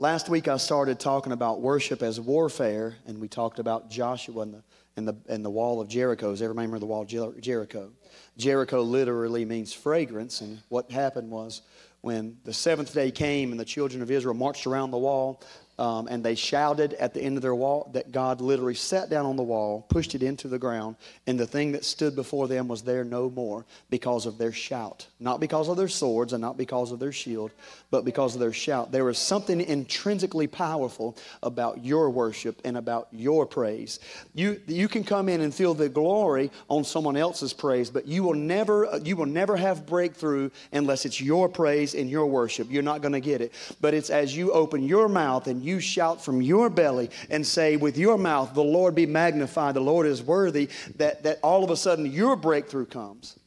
Last 0.00 0.28
week 0.28 0.46
I 0.46 0.58
started 0.58 1.00
talking 1.00 1.32
about 1.32 1.60
worship 1.60 2.04
as 2.04 2.20
warfare, 2.20 2.94
and 3.08 3.18
we 3.18 3.26
talked 3.26 3.58
about 3.58 3.90
Joshua 3.90 4.42
and 4.42 4.54
the, 4.54 4.62
and 4.96 5.08
the, 5.08 5.16
and 5.28 5.44
the 5.44 5.50
wall 5.50 5.80
of 5.80 5.88
Jericho. 5.88 6.30
Does 6.30 6.40
everybody 6.40 6.68
remember 6.68 6.78
the 6.78 6.86
wall 6.86 7.02
of 7.02 7.08
Jer- 7.08 7.40
Jericho? 7.40 7.90
Jericho 8.36 8.80
literally 8.80 9.44
means 9.44 9.72
fragrance, 9.72 10.40
and 10.40 10.62
what 10.68 10.88
happened 10.92 11.32
was 11.32 11.62
when 12.02 12.36
the 12.44 12.52
seventh 12.52 12.94
day 12.94 13.10
came 13.10 13.50
and 13.50 13.58
the 13.58 13.64
children 13.64 14.00
of 14.00 14.08
Israel 14.08 14.34
marched 14.34 14.68
around 14.68 14.92
the 14.92 14.98
wall, 14.98 15.42
um, 15.78 16.08
and 16.08 16.24
they 16.24 16.34
shouted 16.34 16.94
at 16.94 17.14
the 17.14 17.20
end 17.20 17.36
of 17.36 17.42
their 17.42 17.54
wall 17.54 17.90
that 17.92 18.10
God 18.10 18.40
literally 18.40 18.74
sat 18.74 19.08
down 19.08 19.26
on 19.26 19.36
the 19.36 19.42
wall, 19.42 19.86
pushed 19.88 20.14
it 20.14 20.22
into 20.22 20.48
the 20.48 20.58
ground, 20.58 20.96
and 21.26 21.38
the 21.38 21.46
thing 21.46 21.72
that 21.72 21.84
stood 21.84 22.16
before 22.16 22.48
them 22.48 22.66
was 22.66 22.82
there 22.82 23.04
no 23.04 23.30
more 23.30 23.64
because 23.88 24.26
of 24.26 24.38
their 24.38 24.52
shout. 24.52 25.06
Not 25.20 25.40
because 25.40 25.68
of 25.68 25.76
their 25.76 25.88
swords 25.88 26.32
and 26.32 26.40
not 26.40 26.56
because 26.56 26.90
of 26.90 26.98
their 26.98 27.12
shield, 27.12 27.52
but 27.90 28.04
because 28.04 28.34
of 28.34 28.40
their 28.40 28.52
shout. 28.52 28.90
There 28.90 29.08
is 29.08 29.18
something 29.18 29.60
intrinsically 29.60 30.46
powerful 30.46 31.16
about 31.42 31.84
your 31.84 32.10
worship 32.10 32.60
and 32.64 32.76
about 32.76 33.08
your 33.12 33.46
praise. 33.46 34.00
You, 34.34 34.60
you 34.66 34.88
can 34.88 35.04
come 35.04 35.28
in 35.28 35.40
and 35.40 35.54
feel 35.54 35.74
the 35.74 35.88
glory 35.88 36.50
on 36.68 36.84
someone 36.84 37.16
else's 37.16 37.52
praise, 37.52 37.90
but 37.90 38.06
you 38.06 38.24
will 38.24 38.34
never, 38.34 39.00
you 39.04 39.16
will 39.16 39.26
never 39.26 39.56
have 39.56 39.86
breakthrough 39.86 40.50
unless 40.72 41.04
it's 41.04 41.20
your 41.20 41.48
praise 41.48 41.94
and 41.94 42.10
your 42.10 42.26
worship. 42.26 42.68
You're 42.70 42.82
not 42.82 43.00
going 43.00 43.12
to 43.12 43.20
get 43.20 43.40
it. 43.40 43.52
But 43.80 43.94
it's 43.94 44.10
as 44.10 44.36
you 44.36 44.52
open 44.52 44.82
your 44.82 45.08
mouth 45.08 45.46
and 45.46 45.67
shout 45.78 46.24
from 46.24 46.40
your 46.40 46.70
belly 46.70 47.10
and 47.28 47.46
say 47.46 47.76
with 47.76 47.98
your 47.98 48.16
mouth, 48.16 48.54
The 48.54 48.62
Lord 48.62 48.94
be 48.94 49.06
magnified, 49.06 49.74
the 49.74 49.80
Lord 49.80 50.06
is 50.06 50.22
worthy, 50.22 50.68
that, 50.96 51.22
that 51.24 51.38
all 51.42 51.62
of 51.62 51.70
a 51.70 51.76
sudden 51.76 52.06
your 52.06 52.34
breakthrough 52.34 52.86
comes. 52.86 53.38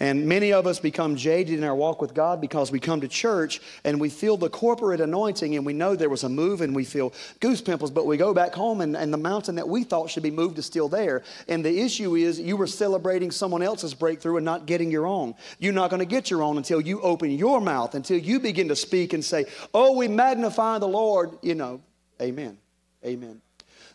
And 0.00 0.26
many 0.26 0.52
of 0.52 0.66
us 0.66 0.80
become 0.80 1.14
jaded 1.14 1.56
in 1.56 1.62
our 1.62 1.74
walk 1.74 2.02
with 2.02 2.14
God 2.14 2.40
because 2.40 2.72
we 2.72 2.80
come 2.80 3.00
to 3.02 3.08
church 3.08 3.60
and 3.84 4.00
we 4.00 4.08
feel 4.08 4.36
the 4.36 4.50
corporate 4.50 5.00
anointing 5.00 5.54
and 5.54 5.64
we 5.64 5.72
know 5.72 5.94
there 5.94 6.08
was 6.08 6.24
a 6.24 6.28
move 6.28 6.62
and 6.62 6.74
we 6.74 6.84
feel 6.84 7.12
goose 7.38 7.60
pimples, 7.60 7.92
but 7.92 8.04
we 8.04 8.16
go 8.16 8.34
back 8.34 8.54
home 8.54 8.80
and, 8.80 8.96
and 8.96 9.12
the 9.12 9.18
mountain 9.18 9.54
that 9.54 9.68
we 9.68 9.84
thought 9.84 10.10
should 10.10 10.24
be 10.24 10.32
moved 10.32 10.58
is 10.58 10.66
still 10.66 10.88
there. 10.88 11.22
And 11.46 11.64
the 11.64 11.80
issue 11.80 12.16
is 12.16 12.40
you 12.40 12.56
were 12.56 12.66
celebrating 12.66 13.30
someone 13.30 13.62
else's 13.62 13.94
breakthrough 13.94 14.36
and 14.36 14.44
not 14.44 14.66
getting 14.66 14.90
your 14.90 15.06
own. 15.06 15.34
You're 15.60 15.72
not 15.72 15.90
going 15.90 16.00
to 16.00 16.06
get 16.06 16.28
your 16.28 16.42
own 16.42 16.56
until 16.56 16.80
you 16.80 17.00
open 17.00 17.30
your 17.30 17.60
mouth, 17.60 17.94
until 17.94 18.18
you 18.18 18.40
begin 18.40 18.68
to 18.68 18.76
speak 18.76 19.12
and 19.12 19.24
say, 19.24 19.46
Oh, 19.72 19.96
we 19.96 20.08
magnify 20.08 20.78
the 20.78 20.88
Lord. 20.88 21.38
You 21.40 21.54
know, 21.54 21.80
amen. 22.20 22.58
Amen. 23.04 23.43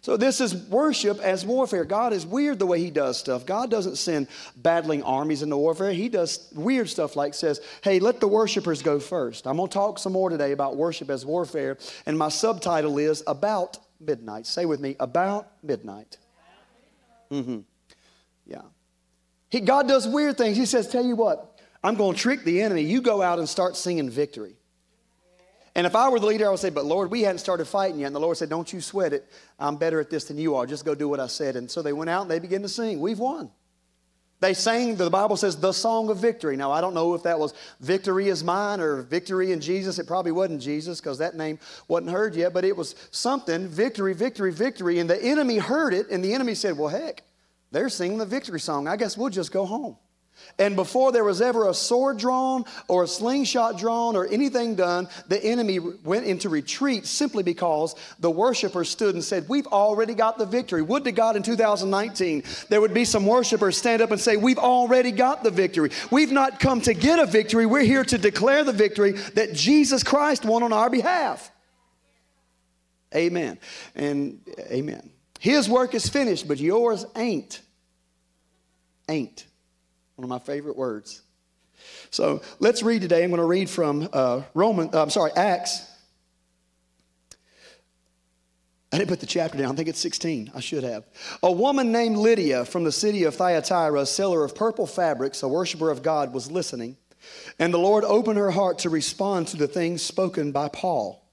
So, 0.02 0.16
this 0.16 0.40
is 0.40 0.56
worship 0.56 1.20
as 1.20 1.46
warfare. 1.46 1.84
God 1.84 2.14
is 2.14 2.26
weird 2.26 2.58
the 2.58 2.66
way 2.66 2.80
He 2.80 2.90
does 2.90 3.18
stuff. 3.18 3.46
God 3.46 3.70
doesn't 3.70 3.98
send 3.98 4.28
battling 4.56 5.04
armies 5.04 5.42
into 5.42 5.58
warfare. 5.58 5.92
He 5.92 6.08
does 6.08 6.48
weird 6.56 6.88
stuff 6.90 7.18
like 7.18 7.34
says, 7.34 7.60
hey, 7.84 8.00
let 8.00 8.22
the 8.22 8.28
worshipers 8.28 8.82
go 8.82 9.00
first. 9.00 9.46
I'm 9.46 9.58
going 9.58 9.68
to 9.68 9.74
talk 9.74 10.00
some 10.00 10.14
more 10.14 10.30
today 10.30 10.54
about 10.54 10.78
worship 10.78 11.10
as 11.10 11.26
warfare. 11.26 11.78
And 12.06 12.18
my 12.18 12.30
subtitle 12.30 12.98
is 12.98 13.24
About 13.28 13.78
Midnight. 14.00 14.48
Say 14.48 14.66
with 14.66 14.80
me, 14.80 14.96
About 15.02 15.52
Midnight. 15.64 16.18
Mm-hmm. 17.30 17.60
Yeah. 18.46 18.62
He, 19.50 19.60
God 19.60 19.88
does 19.88 20.08
weird 20.08 20.38
things. 20.38 20.56
He 20.56 20.66
says, 20.66 20.88
tell 20.88 21.06
you 21.06 21.16
what, 21.16 21.60
I'm 21.84 21.96
going 21.96 22.16
to 22.16 22.22
trick 22.22 22.44
the 22.46 22.62
enemy. 22.62 22.84
You 22.84 23.02
go 23.02 23.22
out 23.22 23.40
and 23.40 23.50
start 23.50 23.76
singing 23.76 24.10
victory. 24.10 24.59
And 25.80 25.88
if 25.88 25.96
I 25.96 26.10
were 26.10 26.20
the 26.20 26.26
leader, 26.26 26.46
I 26.46 26.50
would 26.50 26.60
say, 26.60 26.72
But 26.72 26.84
Lord, 26.84 27.10
we 27.10 27.22
hadn't 27.22 27.40
started 27.40 27.64
fighting 27.64 28.02
yet. 28.02 28.08
And 28.08 28.16
the 28.16 28.20
Lord 28.20 28.36
said, 28.36 28.50
Don't 28.50 28.74
you 28.74 28.82
sweat 28.82 29.14
it. 29.14 29.26
I'm 29.58 29.78
better 29.78 30.02
at 30.02 30.10
this 30.10 30.26
than 30.26 30.38
you 30.38 30.58
are. 30.58 30.66
Just 30.66 30.84
go 30.84 30.94
do 30.94 31.08
what 31.08 31.22
I 31.22 31.28
said. 31.28 31.56
And 31.56 31.72
so 31.72 31.82
they 31.82 31.94
went 31.94 32.10
out 32.10 32.24
and 32.24 32.30
they 32.30 32.40
began 32.40 32.62
to 32.64 32.68
sing. 32.68 33.00
We've 33.00 33.18
won. 33.18 33.50
They 34.42 34.54
sang, 34.54 34.98
the 34.98 35.10
Bible 35.10 35.38
says, 35.38 35.56
the 35.56 35.72
song 35.72 36.10
of 36.10 36.18
victory. 36.18 36.58
Now, 36.58 36.74
I 36.74 36.82
don't 36.82 36.94
know 36.94 37.14
if 37.14 37.24
that 37.24 37.40
was 37.40 37.54
victory 37.80 38.28
is 38.28 38.44
mine 38.44 38.82
or 38.82 39.04
victory 39.04 39.54
in 39.54 39.62
Jesus. 39.62 40.00
It 40.00 40.06
probably 40.06 40.34
wasn't 40.34 40.62
Jesus 40.62 41.00
because 41.00 41.20
that 41.20 41.38
name 41.38 41.60
wasn't 41.88 42.12
heard 42.12 42.36
yet, 42.36 42.52
but 42.52 42.66
it 42.66 42.76
was 42.76 42.96
something 43.12 43.70
victory, 43.70 44.14
victory, 44.14 44.52
victory. 44.52 45.00
And 45.00 45.10
the 45.10 45.24
enemy 45.24 45.60
heard 45.60 45.94
it, 45.94 46.10
and 46.10 46.22
the 46.22 46.34
enemy 46.34 46.56
said, 46.56 46.78
Well, 46.78 46.90
heck, 46.90 47.24
they're 47.72 47.88
singing 47.88 48.18
the 48.18 48.26
victory 48.26 48.60
song. 48.60 48.86
I 48.90 48.98
guess 48.98 49.18
we'll 49.18 49.30
just 49.30 49.54
go 49.54 49.66
home. 49.66 49.96
And 50.58 50.76
before 50.76 51.12
there 51.12 51.24
was 51.24 51.42
ever 51.42 51.70
a 51.70 51.74
sword 51.74 52.18
drawn 52.18 52.66
or 52.88 53.04
a 53.04 53.08
slingshot 53.08 53.78
drawn 53.78 54.16
or 54.16 54.28
anything 54.28 54.76
done, 54.76 55.08
the 55.28 55.44
enemy 55.44 55.80
went 55.80 56.26
into 56.26 56.50
retreat 56.50 57.06
simply 57.06 57.44
because 57.44 57.96
the 58.20 58.32
worshipers 58.32 58.90
stood 58.90 59.16
and 59.16 59.24
said, 59.24 59.48
We've 59.48 59.68
already 59.68 60.14
got 60.14 60.38
the 60.38 60.46
victory. 60.46 60.82
Would 60.82 61.04
to 61.06 61.12
God 61.12 61.36
in 61.36 61.44
2019 61.44 62.44
there 62.70 62.82
would 62.82 62.94
be 62.94 63.06
some 63.06 63.26
worshipers 63.26 63.78
stand 63.78 64.02
up 64.02 64.12
and 64.12 64.20
say, 64.20 64.38
We've 64.38 64.58
already 64.58 65.12
got 65.12 65.44
the 65.44 65.52
victory. 65.52 65.92
We've 66.12 66.32
not 66.32 66.60
come 66.60 66.82
to 66.82 66.94
get 66.94 67.20
a 67.20 67.26
victory, 67.26 67.66
we're 67.66 67.82
here 67.82 68.04
to 68.06 68.18
declare 68.18 68.64
the 68.64 68.74
victory 68.74 69.12
that 69.12 69.54
Jesus 69.54 70.04
Christ 70.04 70.46
won 70.46 70.64
on 70.64 70.74
our 70.74 70.90
behalf. 70.90 71.52
Amen. 73.16 73.58
And 73.96 74.42
amen. 74.72 75.10
His 75.40 75.70
work 75.70 75.96
is 75.96 76.08
finished, 76.08 76.48
but 76.48 76.60
yours 76.60 77.06
ain't. 77.16 77.62
Ain't. 79.08 79.46
One 80.20 80.26
of 80.26 80.30
my 80.30 80.40
favorite 80.40 80.76
words. 80.76 81.22
So 82.10 82.42
let's 82.60 82.84
read 82.84 83.02
today. 83.02 83.24
I'm 83.24 83.30
going 83.30 83.40
to 83.40 83.46
read 83.46 83.70
from 83.70 84.10
uh, 84.12 84.42
Roman. 84.54 84.90
Uh, 84.94 85.02
I'm 85.02 85.10
sorry, 85.10 85.32
Acts. 85.32 85.90
I 88.92 88.98
didn't 88.98 89.08
put 89.08 89.22
the 89.22 89.26
chapter 89.26 89.58
down. 89.58 89.72
I 89.72 89.76
think 89.78 89.88
it's 89.88 90.02
16. 90.02 90.52
I 90.54 90.60
should 90.60 90.84
have. 90.84 91.06
A 91.42 91.50
woman 91.50 91.94
named 91.94 92.18
Lydia 92.18 92.66
from 92.66 92.84
the 92.84 92.92
city 92.92 93.24
of 93.24 93.36
Thyatira, 93.36 94.02
a 94.02 94.06
seller 94.06 94.44
of 94.44 94.56
purple 94.56 94.86
fabrics, 94.86 95.42
a 95.42 95.48
worshiper 95.48 95.90
of 95.90 96.04
God, 96.04 96.34
was 96.34 96.52
listening. 96.52 96.98
And 97.58 97.74
the 97.74 97.78
Lord 97.78 98.04
opened 98.04 98.40
her 98.40 98.52
heart 98.52 98.80
to 98.80 98.90
respond 98.90 99.48
to 99.48 99.56
the 99.56 99.70
things 99.70 100.02
spoken 100.02 100.52
by 100.52 100.68
Paul. 100.68 101.29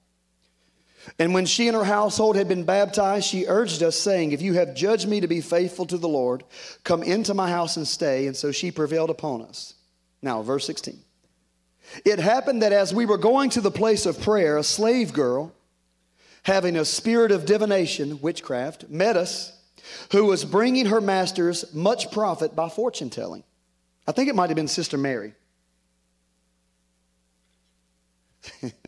And 1.19 1.33
when 1.33 1.45
she 1.45 1.67
and 1.67 1.75
her 1.75 1.83
household 1.83 2.35
had 2.35 2.47
been 2.47 2.63
baptized, 2.63 3.27
she 3.27 3.45
urged 3.47 3.81
us, 3.83 3.95
saying, 3.95 4.31
If 4.31 4.41
you 4.41 4.53
have 4.53 4.75
judged 4.75 5.07
me 5.07 5.19
to 5.21 5.27
be 5.27 5.41
faithful 5.41 5.85
to 5.87 5.97
the 5.97 6.09
Lord, 6.09 6.43
come 6.83 7.03
into 7.03 7.33
my 7.33 7.49
house 7.49 7.77
and 7.77 7.87
stay. 7.87 8.27
And 8.27 8.35
so 8.35 8.51
she 8.51 8.71
prevailed 8.71 9.09
upon 9.09 9.41
us. 9.41 9.73
Now, 10.21 10.41
verse 10.41 10.65
16. 10.65 10.99
It 12.03 12.19
happened 12.19 12.61
that 12.63 12.73
as 12.73 12.93
we 12.93 13.05
were 13.05 13.17
going 13.17 13.49
to 13.51 13.61
the 13.61 13.71
place 13.71 14.05
of 14.05 14.21
prayer, 14.21 14.57
a 14.57 14.63
slave 14.63 15.13
girl, 15.13 15.53
having 16.43 16.75
a 16.75 16.85
spirit 16.85 17.31
of 17.31 17.45
divination, 17.45 18.19
witchcraft, 18.21 18.89
met 18.89 19.15
us, 19.15 19.53
who 20.11 20.25
was 20.25 20.43
bringing 20.43 20.87
her 20.87 20.99
masters 20.99 21.73
much 21.73 22.11
profit 22.11 22.55
by 22.55 22.67
fortune 22.69 23.09
telling. 23.09 23.43
I 24.05 24.11
think 24.11 24.29
it 24.29 24.35
might 24.35 24.49
have 24.49 24.55
been 24.55 24.67
Sister 24.67 24.97
Mary. 24.97 25.33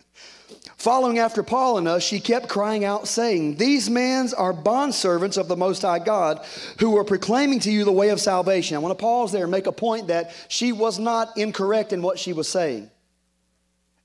Following 0.79 1.19
after 1.19 1.43
Paul 1.43 1.77
and 1.77 1.89
us, 1.89 2.03
she 2.03 2.21
kept 2.21 2.47
crying 2.47 2.85
out, 2.85 3.05
saying, 3.05 3.55
These 3.55 3.89
men 3.89 4.29
are 4.37 4.53
bondservants 4.53 5.37
of 5.37 5.49
the 5.49 5.57
Most 5.57 5.81
High 5.81 5.99
God 5.99 6.45
who 6.79 6.97
are 6.97 7.03
proclaiming 7.03 7.59
to 7.59 7.71
you 7.71 7.83
the 7.83 7.91
way 7.91 8.09
of 8.09 8.21
salvation. 8.21 8.77
I 8.77 8.79
want 8.79 8.97
to 8.97 9.01
pause 9.01 9.33
there 9.33 9.43
and 9.43 9.51
make 9.51 9.67
a 9.67 9.73
point 9.73 10.07
that 10.07 10.33
she 10.47 10.71
was 10.71 10.97
not 10.97 11.37
incorrect 11.37 11.91
in 11.91 12.01
what 12.01 12.17
she 12.17 12.31
was 12.31 12.47
saying. 12.47 12.89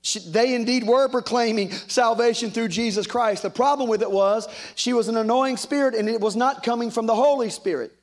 She, 0.01 0.19
they 0.19 0.53
indeed 0.53 0.85
were 0.85 1.07
proclaiming 1.07 1.71
salvation 1.71 2.51
through 2.51 2.67
Jesus 2.67 3.07
Christ. 3.07 3.43
The 3.43 3.49
problem 3.49 3.87
with 3.87 4.01
it 4.01 4.11
was 4.11 4.45
she 4.75 4.91
was 4.91 5.07
an 5.07 5.15
annoying 5.15 5.55
spirit 5.55 5.95
and 5.95 6.09
it 6.09 6.19
was 6.19 6.35
not 6.35 6.61
coming 6.61 6.91
from 6.91 7.05
the 7.05 7.15
Holy 7.15 7.51
Spirit. 7.51 7.94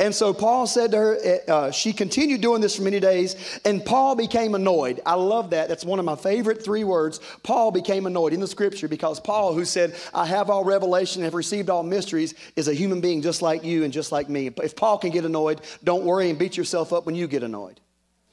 And 0.00 0.14
so 0.14 0.32
Paul 0.32 0.66
said 0.66 0.92
to 0.92 0.96
her, 0.96 1.18
eh, 1.22 1.38
uh, 1.46 1.70
she 1.70 1.92
continued 1.92 2.40
doing 2.40 2.62
this 2.62 2.76
for 2.76 2.82
many 2.82 3.00
days, 3.00 3.60
and 3.66 3.84
Paul 3.84 4.16
became 4.16 4.54
annoyed. 4.54 5.00
I 5.04 5.12
love 5.14 5.50
that. 5.50 5.68
That's 5.68 5.84
one 5.84 5.98
of 5.98 6.06
my 6.06 6.16
favorite 6.16 6.64
three 6.64 6.84
words. 6.84 7.20
Paul 7.42 7.70
became 7.70 8.06
annoyed 8.06 8.32
in 8.32 8.40
the 8.40 8.46
scripture 8.46 8.88
because 8.88 9.20
Paul, 9.20 9.52
who 9.52 9.66
said, 9.66 9.94
I 10.14 10.24
have 10.24 10.48
all 10.48 10.64
revelation, 10.64 11.22
have 11.22 11.34
received 11.34 11.68
all 11.68 11.82
mysteries, 11.82 12.34
is 12.56 12.66
a 12.66 12.72
human 12.72 13.02
being 13.02 13.20
just 13.20 13.42
like 13.42 13.62
you 13.62 13.84
and 13.84 13.92
just 13.92 14.10
like 14.10 14.30
me. 14.30 14.50
If 14.62 14.74
Paul 14.74 14.96
can 14.96 15.10
get 15.10 15.26
annoyed, 15.26 15.60
don't 15.84 16.04
worry 16.04 16.30
and 16.30 16.38
beat 16.38 16.56
yourself 16.56 16.94
up 16.94 17.04
when 17.04 17.14
you 17.14 17.28
get 17.28 17.42
annoyed. 17.42 17.78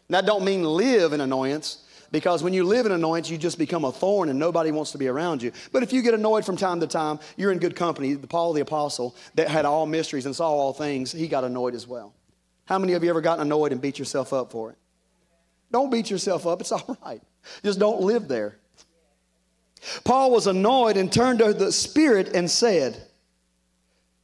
That 0.10 0.26
don't 0.26 0.46
mean 0.46 0.64
live 0.64 1.12
in 1.12 1.20
annoyance. 1.20 1.84
Because 2.12 2.44
when 2.44 2.54
you 2.54 2.64
live 2.64 2.86
in 2.86 2.92
annoyance, 2.92 3.30
you 3.30 3.38
just 3.38 3.58
become 3.58 3.84
a 3.84 3.92
thorn 3.92 4.30
and 4.30 4.40
nobody 4.40 4.72
wants 4.72 4.92
to 4.92 4.98
be 4.98 5.08
around 5.08 5.42
you. 5.42 5.52
But 5.72 5.84
if 5.84 5.92
you 5.92 6.02
get 6.02 6.14
annoyed 6.14 6.46
from 6.46 6.58
time 6.58 6.80
to 6.80 6.88
time, 6.88 7.20
you're 7.36 7.52
in 7.52 7.60
good 7.60 7.76
company. 7.76 8.16
Paul 8.16 8.54
the 8.54 8.62
Apostle, 8.62 9.16
that 9.36 9.50
had 9.50 9.66
all 9.66 9.86
mysteries 9.86 10.26
and 10.26 10.36
saw 10.36 10.50
all 10.50 10.74
things, 10.74 11.12
he 11.12 11.28
got 11.28 11.44
annoyed 11.44 11.76
as 11.76 11.88
well. 11.88 12.14
How 12.66 12.80
many 12.80 12.94
of 12.94 13.04
you 13.04 13.10
ever 13.10 13.22
gotten 13.22 13.46
annoyed 13.46 13.72
and 13.72 13.82
beat 13.82 14.00
yourself 14.00 14.34
up 14.34 14.52
for 14.52 14.72
it? 14.72 14.78
Don't 15.72 15.92
beat 15.92 16.10
yourself 16.10 16.48
up, 16.48 16.62
it's 16.62 16.72
all 16.74 16.98
right. 17.06 17.22
Just 17.64 17.80
don't 17.80 18.02
live 18.02 18.28
there. 18.28 18.58
Paul 20.04 20.32
was 20.32 20.48
annoyed 20.48 20.98
and 20.98 21.12
turned 21.12 21.40
to 21.40 21.54
the 21.54 21.72
Spirit 21.72 22.36
and 22.36 22.50
said, 22.50 23.07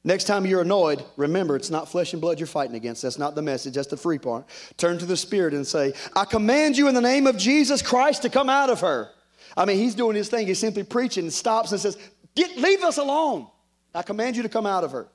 Next 0.06 0.26
time 0.26 0.46
you're 0.46 0.62
annoyed, 0.62 1.04
remember 1.16 1.56
it's 1.56 1.70
not 1.70 1.88
flesh 1.88 2.12
and 2.14 2.22
blood 2.22 2.40
you're 2.40 2.48
fighting 2.48 2.76
against. 2.76 3.04
That's 3.04 3.18
not 3.18 3.36
the 3.36 3.42
message, 3.42 3.76
that's 3.76 3.88
the 3.88 3.98
free 3.98 4.18
part. 4.18 4.46
Turn 4.78 4.98
to 4.98 5.06
the 5.06 5.16
Spirit 5.16 5.54
and 5.54 5.66
say, 5.66 5.94
I 6.16 6.26
command 6.26 6.78
you 6.78 6.90
in 6.90 6.96
the 6.96 7.02
name 7.02 7.26
of 7.26 7.38
Jesus 7.38 7.82
Christ 7.82 8.24
to 8.24 8.30
come 8.30 8.50
out 8.50 8.70
of 8.70 8.82
her. 8.82 9.10
I 9.56 9.66
mean, 9.66 9.78
he's 9.78 9.96
doing 9.96 10.16
his 10.16 10.30
thing. 10.30 10.48
He's 10.48 10.60
simply 10.60 10.84
preaching 10.84 11.24
and 11.24 11.34
stops 11.34 11.72
and 11.72 11.80
says, 11.80 11.98
Get, 12.36 12.58
Leave 12.58 12.84
us 12.84 12.98
alone. 12.98 13.48
I 13.96 14.02
command 14.02 14.36
you 14.36 14.44
to 14.44 14.50
come 14.50 14.66
out 14.66 14.84
of 14.84 14.92
her. 14.92 15.08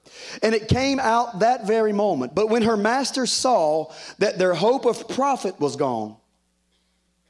And 0.43 0.55
it 0.55 0.69
came 0.69 1.01
out 1.01 1.41
that 1.41 1.67
very 1.67 1.93
moment. 1.93 2.35
But 2.35 2.49
when 2.49 2.63
her 2.63 2.77
master 2.77 3.27
saw 3.27 3.93
that 4.19 4.39
their 4.39 4.55
hope 4.55 4.85
of 4.87 5.09
profit 5.09 5.59
was 5.59 5.75
gone, 5.75 6.17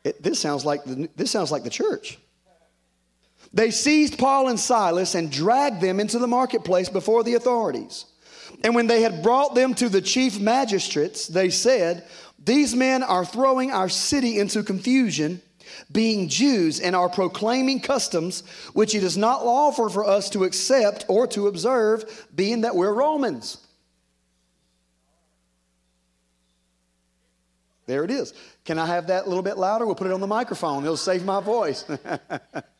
it, 0.04 0.22
this, 0.22 0.38
sounds 0.38 0.64
like 0.66 0.84
the, 0.84 1.08
this 1.16 1.30
sounds 1.30 1.50
like 1.50 1.64
the 1.64 1.70
church. 1.70 2.18
They 3.52 3.70
seized 3.70 4.18
Paul 4.18 4.48
and 4.48 4.60
Silas 4.60 5.14
and 5.14 5.32
dragged 5.32 5.80
them 5.80 6.00
into 6.00 6.18
the 6.18 6.26
marketplace 6.26 6.88
before 6.88 7.24
the 7.24 7.34
authorities. 7.34 8.04
And 8.62 8.74
when 8.74 8.86
they 8.86 9.02
had 9.02 9.22
brought 9.22 9.54
them 9.54 9.74
to 9.74 9.88
the 9.88 10.02
chief 10.02 10.38
magistrates, 10.38 11.26
they 11.26 11.50
said, 11.50 12.04
These 12.44 12.74
men 12.74 13.02
are 13.02 13.24
throwing 13.24 13.70
our 13.70 13.88
city 13.88 14.38
into 14.38 14.62
confusion, 14.62 15.40
being 15.92 16.28
Jews, 16.28 16.80
and 16.80 16.94
are 16.94 17.08
proclaiming 17.08 17.80
customs 17.80 18.42
which 18.74 18.94
it 18.94 19.02
is 19.02 19.16
not 19.16 19.44
lawful 19.44 19.88
for 19.88 20.04
us 20.04 20.28
to 20.30 20.44
accept 20.44 21.04
or 21.08 21.26
to 21.28 21.46
observe, 21.46 22.26
being 22.34 22.62
that 22.62 22.74
we're 22.74 22.92
Romans. 22.92 23.58
There 27.86 28.04
it 28.04 28.10
is. 28.10 28.34
Can 28.66 28.78
I 28.78 28.84
have 28.84 29.06
that 29.06 29.24
a 29.24 29.28
little 29.28 29.42
bit 29.42 29.56
louder? 29.56 29.86
We'll 29.86 29.94
put 29.94 30.08
it 30.08 30.12
on 30.12 30.20
the 30.20 30.26
microphone. 30.26 30.84
It'll 30.84 30.98
save 30.98 31.24
my 31.24 31.40
voice. 31.40 31.86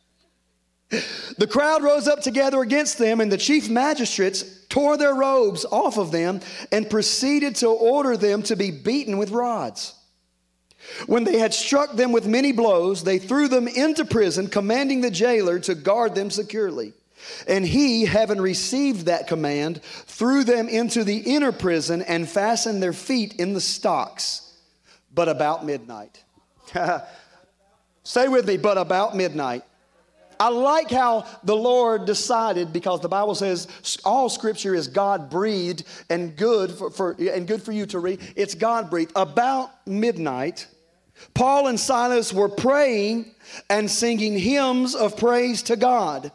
The 0.89 1.47
crowd 1.49 1.83
rose 1.83 2.07
up 2.07 2.21
together 2.21 2.61
against 2.61 2.97
them, 2.97 3.21
and 3.21 3.31
the 3.31 3.37
chief 3.37 3.69
magistrates 3.69 4.43
tore 4.69 4.97
their 4.97 5.13
robes 5.13 5.65
off 5.65 5.97
of 5.97 6.11
them 6.11 6.41
and 6.71 6.89
proceeded 6.89 7.55
to 7.57 7.67
order 7.67 8.17
them 8.17 8.43
to 8.43 8.55
be 8.55 8.71
beaten 8.71 9.17
with 9.17 9.31
rods. 9.31 9.93
When 11.05 11.23
they 11.25 11.37
had 11.37 11.53
struck 11.53 11.95
them 11.95 12.11
with 12.11 12.25
many 12.25 12.51
blows, 12.51 13.03
they 13.03 13.19
threw 13.19 13.47
them 13.47 13.67
into 13.67 14.05
prison, 14.05 14.47
commanding 14.47 15.01
the 15.01 15.11
jailer 15.11 15.59
to 15.59 15.75
guard 15.75 16.15
them 16.15 16.31
securely. 16.31 16.93
And 17.47 17.65
he, 17.65 18.05
having 18.05 18.39
received 18.39 19.05
that 19.05 19.27
command, 19.27 19.81
threw 19.83 20.43
them 20.43 20.69
into 20.69 21.03
the 21.03 21.17
inner 21.17 21.51
prison 21.51 22.01
and 22.01 22.27
fastened 22.27 22.81
their 22.81 22.93
feet 22.93 23.35
in 23.35 23.53
the 23.53 23.61
stocks. 23.61 24.53
But 25.13 25.27
about 25.27 25.65
midnight. 25.65 26.23
Say 28.03 28.27
with 28.27 28.47
me, 28.47 28.57
but 28.57 28.77
about 28.77 29.15
midnight. 29.15 29.63
I 30.39 30.49
like 30.49 30.89
how 30.89 31.25
the 31.43 31.55
Lord 31.55 32.05
decided 32.05 32.71
because 32.71 33.01
the 33.01 33.09
Bible 33.09 33.35
says 33.35 33.67
all 34.05 34.29
scripture 34.29 34.73
is 34.73 34.87
God 34.87 35.29
breathed 35.29 35.83
and 36.09 36.35
good 36.35 36.71
for, 36.71 36.89
for, 36.89 37.11
and 37.19 37.45
good 37.45 37.61
for 37.61 37.73
you 37.73 37.85
to 37.87 37.99
read. 37.99 38.21
It's 38.37 38.55
God 38.55 38.89
breathed. 38.89 39.11
About 39.17 39.71
midnight, 39.85 40.67
Paul 41.33 41.67
and 41.67 41.79
Silas 41.79 42.31
were 42.31 42.47
praying 42.47 43.31
and 43.69 43.91
singing 43.91 44.37
hymns 44.37 44.95
of 44.95 45.17
praise 45.17 45.63
to 45.63 45.75
God. 45.75 46.31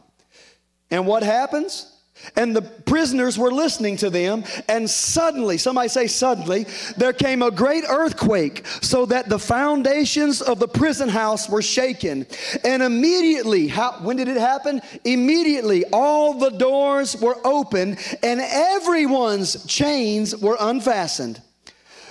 And 0.90 1.06
what 1.06 1.22
happens? 1.22 1.93
And 2.36 2.54
the 2.54 2.62
prisoners 2.62 3.38
were 3.38 3.52
listening 3.52 3.96
to 3.98 4.10
them, 4.10 4.44
and 4.68 4.88
suddenly, 4.88 5.58
somebody 5.58 5.88
say, 5.88 6.06
suddenly, 6.06 6.66
there 6.96 7.12
came 7.12 7.42
a 7.42 7.50
great 7.50 7.84
earthquake, 7.88 8.66
so 8.80 9.06
that 9.06 9.28
the 9.28 9.38
foundations 9.38 10.42
of 10.42 10.58
the 10.58 10.68
prison 10.68 11.08
house 11.08 11.48
were 11.48 11.62
shaken. 11.62 12.26
And 12.64 12.82
immediately, 12.82 13.68
how, 13.68 13.92
when 14.02 14.16
did 14.16 14.28
it 14.28 14.36
happen? 14.36 14.80
Immediately, 15.04 15.84
all 15.92 16.34
the 16.34 16.50
doors 16.50 17.16
were 17.20 17.36
open, 17.44 17.96
and 18.22 18.40
everyone's 18.40 19.64
chains 19.66 20.36
were 20.36 20.56
unfastened. 20.60 21.40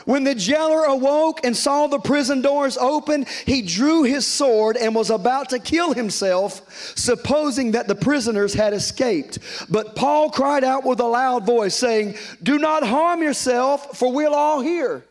When 0.05 0.23
the 0.23 0.35
jailer 0.35 0.83
awoke 0.83 1.45
and 1.45 1.55
saw 1.55 1.87
the 1.87 1.99
prison 1.99 2.41
doors 2.41 2.77
open, 2.77 3.25
he 3.45 3.61
drew 3.61 4.03
his 4.03 4.27
sword 4.27 4.77
and 4.77 4.93
was 4.93 5.09
about 5.09 5.49
to 5.49 5.59
kill 5.59 5.93
himself, 5.93 6.61
supposing 6.97 7.71
that 7.71 7.87
the 7.87 7.95
prisoners 7.95 8.53
had 8.53 8.73
escaped. 8.73 9.39
But 9.69 9.95
Paul 9.95 10.29
cried 10.29 10.63
out 10.63 10.85
with 10.85 10.99
a 10.99 11.05
loud 11.05 11.45
voice, 11.45 11.75
saying, 11.75 12.15
Do 12.41 12.57
not 12.57 12.83
harm 12.83 13.21
yourself, 13.21 13.97
for 13.97 14.11
we'll 14.11 14.35
all 14.35 14.61
hear. 14.61 15.05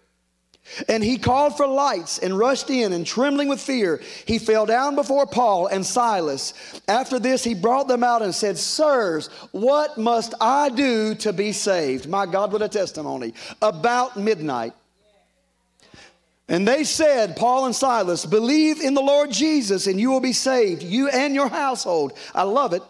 And 0.88 1.02
he 1.02 1.18
called 1.18 1.56
for 1.56 1.66
lights 1.66 2.18
and 2.18 2.38
rushed 2.38 2.70
in, 2.70 2.92
and 2.92 3.04
trembling 3.04 3.48
with 3.48 3.60
fear, 3.60 4.00
he 4.26 4.38
fell 4.38 4.64
down 4.64 4.94
before 4.94 5.26
Paul 5.26 5.66
and 5.66 5.84
Silas. 5.84 6.54
After 6.88 7.18
this, 7.18 7.42
he 7.42 7.54
brought 7.54 7.88
them 7.88 8.04
out 8.04 8.22
and 8.22 8.34
said, 8.34 8.56
Sirs, 8.56 9.28
what 9.50 9.98
must 9.98 10.34
I 10.40 10.70
do 10.70 11.14
to 11.16 11.32
be 11.32 11.52
saved? 11.52 12.08
My 12.08 12.26
God, 12.26 12.52
what 12.52 12.62
a 12.62 12.68
testimony. 12.68 13.34
About 13.60 14.16
midnight, 14.16 14.72
and 16.52 16.68
they 16.68 16.84
said, 16.84 17.34
Paul 17.34 17.64
and 17.64 17.74
Silas, 17.74 18.26
believe 18.26 18.82
in 18.82 18.92
the 18.92 19.00
Lord 19.00 19.30
Jesus 19.30 19.86
and 19.86 19.98
you 19.98 20.10
will 20.10 20.20
be 20.20 20.34
saved, 20.34 20.82
you 20.82 21.08
and 21.08 21.34
your 21.34 21.48
household. 21.48 22.12
I 22.34 22.42
love 22.42 22.74
it. 22.74 22.82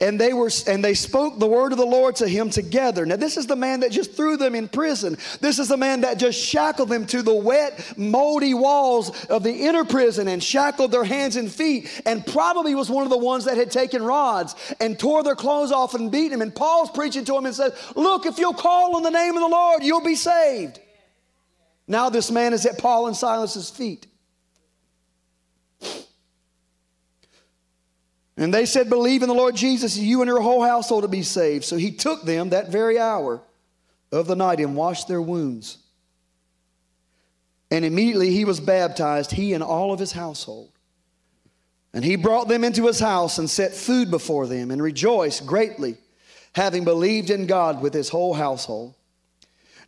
And 0.00 0.18
they 0.18 0.32
were 0.32 0.48
and 0.66 0.82
they 0.82 0.94
spoke 0.94 1.38
the 1.38 1.46
word 1.46 1.72
of 1.72 1.78
the 1.78 1.84
Lord 1.84 2.16
to 2.16 2.28
him 2.28 2.48
together. 2.48 3.04
Now 3.04 3.16
this 3.16 3.36
is 3.36 3.46
the 3.46 3.56
man 3.56 3.80
that 3.80 3.90
just 3.90 4.14
threw 4.14 4.38
them 4.38 4.54
in 4.54 4.68
prison. 4.68 5.18
This 5.40 5.58
is 5.58 5.68
the 5.68 5.76
man 5.76 6.00
that 6.00 6.18
just 6.18 6.42
shackled 6.42 6.88
them 6.88 7.04
to 7.08 7.20
the 7.20 7.34
wet, 7.34 7.98
moldy 7.98 8.54
walls 8.54 9.26
of 9.26 9.42
the 9.42 9.52
inner 9.52 9.84
prison 9.84 10.26
and 10.26 10.42
shackled 10.42 10.90
their 10.90 11.04
hands 11.04 11.36
and 11.36 11.52
feet 11.52 11.90
and 12.06 12.24
probably 12.24 12.74
was 12.74 12.88
one 12.88 13.04
of 13.04 13.10
the 13.10 13.18
ones 13.18 13.44
that 13.44 13.58
had 13.58 13.70
taken 13.70 14.02
rods 14.02 14.54
and 14.80 14.98
tore 14.98 15.22
their 15.22 15.36
clothes 15.36 15.72
off 15.72 15.94
and 15.94 16.10
beat 16.10 16.28
them. 16.28 16.40
And 16.40 16.54
Paul's 16.54 16.90
preaching 16.90 17.26
to 17.26 17.36
him 17.36 17.44
and 17.44 17.54
says, 17.54 17.74
"Look, 17.96 18.24
if 18.24 18.38
you'll 18.38 18.54
call 18.54 18.96
on 18.96 19.02
the 19.02 19.10
name 19.10 19.36
of 19.36 19.42
the 19.42 19.48
Lord, 19.48 19.82
you'll 19.82 20.00
be 20.00 20.14
saved." 20.14 20.80
Now 21.88 22.10
this 22.10 22.30
man 22.30 22.52
is 22.52 22.66
at 22.66 22.78
Paul 22.78 23.06
and 23.06 23.16
Silas's 23.16 23.70
feet. 23.70 24.06
And 28.36 28.54
they 28.54 28.66
said, 28.66 28.88
Believe 28.88 29.22
in 29.22 29.28
the 29.28 29.34
Lord 29.34 29.56
Jesus, 29.56 29.98
you 29.98 30.20
and 30.20 30.28
your 30.28 30.40
whole 30.40 30.62
household 30.62 31.02
will 31.02 31.08
be 31.08 31.24
saved. 31.24 31.64
So 31.64 31.76
he 31.76 31.90
took 31.90 32.22
them 32.22 32.50
that 32.50 32.68
very 32.68 32.98
hour 32.98 33.42
of 34.12 34.28
the 34.28 34.36
night 34.36 34.60
and 34.60 34.76
washed 34.76 35.08
their 35.08 35.20
wounds. 35.20 35.78
And 37.70 37.84
immediately 37.84 38.30
he 38.30 38.44
was 38.44 38.60
baptized, 38.60 39.32
he 39.32 39.54
and 39.54 39.62
all 39.62 39.92
of 39.92 39.98
his 39.98 40.12
household. 40.12 40.70
And 41.92 42.04
he 42.04 42.16
brought 42.16 42.48
them 42.48 42.64
into 42.64 42.86
his 42.86 43.00
house 43.00 43.38
and 43.38 43.50
set 43.50 43.74
food 43.74 44.10
before 44.10 44.46
them 44.46 44.70
and 44.70 44.80
rejoiced 44.80 45.44
greatly, 45.44 45.96
having 46.54 46.84
believed 46.84 47.30
in 47.30 47.46
God 47.46 47.82
with 47.82 47.92
his 47.92 48.08
whole 48.08 48.34
household. 48.34 48.94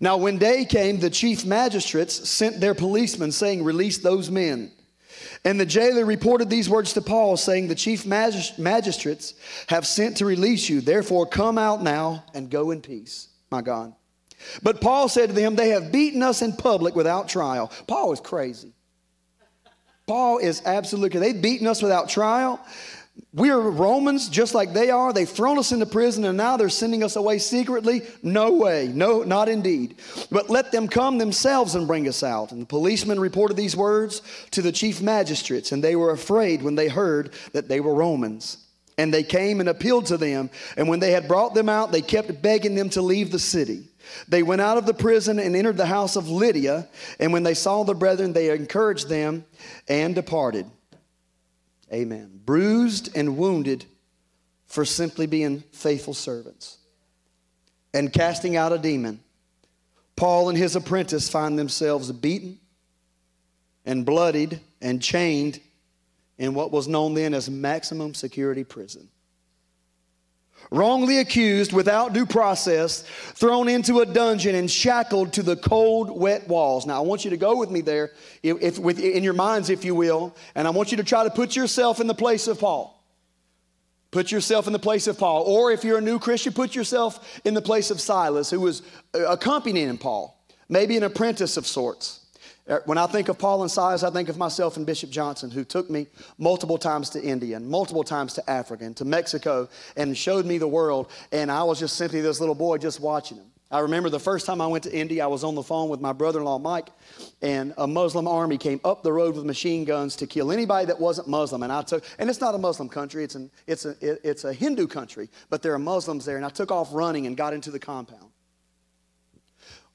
Now, 0.01 0.17
when 0.17 0.39
day 0.39 0.65
came, 0.65 0.99
the 0.99 1.11
chief 1.11 1.45
magistrates 1.45 2.29
sent 2.29 2.59
their 2.59 2.75
policemen, 2.75 3.33
saying, 3.33 3.63
Release 3.63 3.99
those 3.99 4.31
men. 4.31 4.73
And 5.45 5.61
the 5.61 5.67
jailer 5.67 6.05
reported 6.05 6.49
these 6.49 6.69
words 6.69 6.95
to 6.95 7.03
Paul, 7.03 7.37
saying, 7.37 7.69
The 7.69 7.75
chief 7.75 8.07
magistrates 8.07 9.35
have 9.69 9.87
sent 9.87 10.17
to 10.19 10.27
release 10.27 10.69
you. 10.69 10.81
Therefore, 10.81 11.27
come 11.27 11.59
out 11.59 11.83
now 11.83 12.25
and 12.35 12.51
go 12.51 12.71
in 12.71 12.81
peace, 12.81 13.29
my 13.51 13.61
God. 13.61 13.95
But 14.63 14.81
Paul 14.81 15.09
said 15.09 15.29
to 15.29 15.35
them, 15.35 15.55
They 15.55 15.71
have 15.71 15.93
beaten 15.93 16.23
us 16.23 16.41
in 16.41 16.55
public 16.55 16.95
without 16.97 17.29
trial. 17.29 17.71
Paul 17.87 18.13
is 18.13 18.21
crazy. 18.21 18.73
Paul 20.07 20.39
is 20.39 20.63
absolutely, 20.65 21.21
they've 21.21 21.41
beaten 21.41 21.67
us 21.67 21.83
without 21.83 22.09
trial. 22.09 22.59
We 23.33 23.51
are 23.51 23.61
Romans 23.61 24.29
just 24.29 24.55
like 24.55 24.73
they 24.73 24.91
are. 24.91 25.13
They've 25.13 25.29
thrown 25.29 25.59
us 25.59 25.71
into 25.71 25.87
prison 25.87 26.25
and 26.25 26.37
now 26.37 26.57
they're 26.57 26.69
sending 26.69 27.05
us 27.05 27.15
away 27.15 27.39
secretly. 27.39 28.03
No 28.25 28.53
way. 28.53 28.89
No, 28.89 29.23
not 29.23 29.49
indeed. 29.49 29.97
But 30.33 30.51
let 30.51 30.73
them 30.73 30.89
come 30.89 31.19
themselves 31.19 31.77
and 31.77 31.87
bring 31.87 32.09
us 32.09 32.25
out. 32.25 32.51
And 32.51 32.63
the 32.63 32.67
policemen 32.67 33.21
reported 33.21 33.57
these 33.57 33.77
words 33.77 34.23
to 34.51 34.63
the 34.63 34.73
chief 34.73 35.01
magistrates, 35.01 35.71
and 35.71 35.83
they 35.83 35.95
were 35.95 36.11
afraid 36.11 36.63
when 36.63 36.75
they 36.75 36.89
heard 36.89 37.33
that 37.53 37.69
they 37.69 37.79
were 37.79 37.95
Romans. 37.95 38.67
And 38.99 39.15
they 39.15 39.23
came 39.23 39.61
and 39.61 39.69
appealed 39.69 40.07
to 40.07 40.19
them. 40.19 40.51
And 40.77 40.89
when 40.89 40.99
they 40.99 41.13
had 41.13 41.29
brought 41.29 41.55
them 41.55 41.69
out, 41.69 41.93
they 41.93 42.03
kept 42.03 42.43
begging 42.43 42.75
them 42.75 42.91
to 42.91 43.01
leave 43.01 43.31
the 43.31 43.39
city. 43.39 43.85
They 44.29 44.43
went 44.43 44.61
out 44.61 44.77
of 44.77 44.87
the 44.87 44.93
prison 44.93 45.39
and 45.39 45.55
entered 45.55 45.77
the 45.77 45.87
house 45.87 46.17
of 46.17 46.29
Lydia. 46.29 46.89
And 47.19 47.33
when 47.33 47.45
they 47.45 47.55
saw 47.55 47.85
the 47.85 47.95
brethren, 47.95 48.33
they 48.33 48.51
encouraged 48.51 49.09
them 49.09 49.45
and 49.89 50.15
departed. 50.15 50.67
Amen. 51.93 52.41
Bruised 52.45 53.17
and 53.17 53.37
wounded 53.37 53.85
for 54.67 54.85
simply 54.85 55.27
being 55.27 55.65
faithful 55.73 56.15
servants 56.15 56.79
and 57.93 58.13
casting 58.13 58.57
out 58.57 58.73
a 58.73 58.79
demon. 58.79 59.21
Paul 60.15 60.49
and 60.49 60.57
his 60.59 60.77
apprentice 60.77 61.29
find 61.29 61.59
themselves 61.59 62.13
beaten 62.13 62.59
and 63.85 64.05
bloodied 64.05 64.61
and 64.81 65.03
chained 65.03 65.61
in 66.39 66.55
what 66.55 66.71
was 66.71 66.87
known 66.87 67.15
then 67.15 67.35
as 67.35 67.51
maximum 67.51 68.15
security 68.15 68.63
prison 68.65 69.09
wrongly 70.71 71.19
accused 71.19 71.73
without 71.73 72.13
due 72.13 72.27
process, 72.27 73.03
thrown 73.35 73.69
into 73.69 74.01
a 74.01 74.07
dungeon 74.07 74.55
and 74.55 74.71
shackled 74.71 75.33
to 75.33 75.43
the 75.43 75.57
cold, 75.57 76.11
wet 76.11 76.47
walls. 76.49 76.87
Now, 76.87 76.99
I 77.03 77.05
want 77.05 77.25
you 77.25 77.31
to 77.31 77.37
go 77.37 77.57
with 77.57 77.71
me 77.71 77.81
there, 77.81 78.13
if, 78.43 78.63
if, 78.63 78.79
with, 78.79 78.99
in 78.99 79.25
your 79.25 79.33
minds, 79.33 79.71
if 79.71 79.85
you 79.85 79.95
will, 79.95 80.35
and 80.55 80.69
I 80.69 80.71
want 80.71 80.91
you 80.91 80.97
to 80.99 81.05
try 81.05 81.25
to 81.25 81.31
put 81.31 81.57
yourself 81.57 82.01
in 82.01 82.07
the 82.07 82.15
place 82.15 82.47
of 82.47 82.61
Paul. 82.61 82.97
Put 84.11 84.33
yourself 84.33 84.67
in 84.67 84.73
the 84.73 84.79
place 84.79 85.07
of 85.07 85.19
Paul. 85.19 85.45
Or 85.45 85.71
if 85.71 85.85
you're 85.85 85.99
a 85.99 86.03
new 86.03 86.19
Christian, 86.19 86.53
put 86.53 86.75
yourself 86.75 87.41
in 87.45 87.55
the 87.55 87.63
place 87.63 87.91
of 87.91 88.01
Silas, 88.01 88.51
who 88.51 88.61
was 88.61 88.83
uh, 89.15 89.25
accompanying 89.27 89.99
Paul, 89.99 90.37
maybe 90.69 90.97
an 90.97 91.05
apprentice 91.05 91.57
of 91.57 91.67
sorts. 91.67 92.27
Uh, 92.69 92.79
when 92.85 92.99
I 92.99 93.07
think 93.07 93.29
of 93.29 93.39
Paul 93.39 93.63
and 93.63 93.71
Silas, 93.71 94.03
I 94.03 94.11
think 94.11 94.29
of 94.29 94.37
myself 94.37 94.77
and 94.77 94.87
Bishop 94.87 95.11
Johnson, 95.11 95.51
who 95.51 95.65
took 95.65 95.91
me 95.91 96.07
multiple 96.39 96.79
times 96.79 97.11
to 97.11 97.23
India 97.23 97.57
and 97.57 97.69
multiple 97.69 98.05
times 98.05 98.35
to 98.35 98.51
Africa 98.51 98.85
and 98.85 98.97
to 98.99 99.05
Mexico 99.05 99.69
and 99.97 100.17
showed 100.17 100.47
me 100.47 100.59
the 100.59 100.69
world. 100.69 101.11
And 101.33 101.51
I 101.51 101.63
was 101.65 101.81
just 101.81 101.97
simply 101.97 102.21
this 102.21 102.39
little 102.39 102.55
boy 102.55 102.79
just 102.79 103.01
watching 103.01 103.39
them. 103.39 103.47
I 103.73 103.81
remember 103.81 104.09
the 104.09 104.19
first 104.19 104.47
time 104.47 104.61
I 104.61 104.67
went 104.67 104.83
to 104.85 104.93
India, 104.93 105.23
I 105.23 105.29
was 105.29 105.45
on 105.45 105.55
the 105.55 105.63
phone 105.63 105.89
with 105.89 106.01
my 106.01 106.13
brother 106.13 106.41
in 106.41 106.45
law, 106.45 106.59
Mike, 106.59 106.89
and 107.41 107.73
a 107.79 107.87
Muslim 107.87 108.27
army 108.27 108.59
came 108.59 108.81
up 108.85 109.05
the 109.05 109.13
road 109.13 109.37
with 109.37 109.45
machine 109.45 109.85
guns 109.85 110.17
to 110.17 110.27
kill 110.27 110.51
anybody 110.51 110.87
that 110.87 110.99
wasn't 110.99 111.29
Muslim. 111.29 111.63
And 111.63 111.73
I 111.73 111.83
took, 111.83 112.05
and 112.19 112.29
it's 112.29 112.41
not 112.41 112.57
a 112.57 112.59
Muslim 112.59 112.89
country, 112.89 113.23
it's, 113.23 113.37
an, 113.37 113.49
it's, 113.69 113.85
a, 113.85 113.95
it's 114.29 114.43
a 114.43 114.53
Hindu 114.53 114.89
country, 114.89 115.29
but 115.51 115.63
there 115.63 115.73
are 115.73 115.79
Muslims 115.79 116.25
there. 116.25 116.37
And 116.37 116.45
I 116.45 116.49
took 116.49 116.73
off 116.73 116.89
running 116.93 117.29
and 117.29 117.37
got 117.37 117.53
into 117.53 117.71
the 117.71 117.79
compound. 117.79 118.30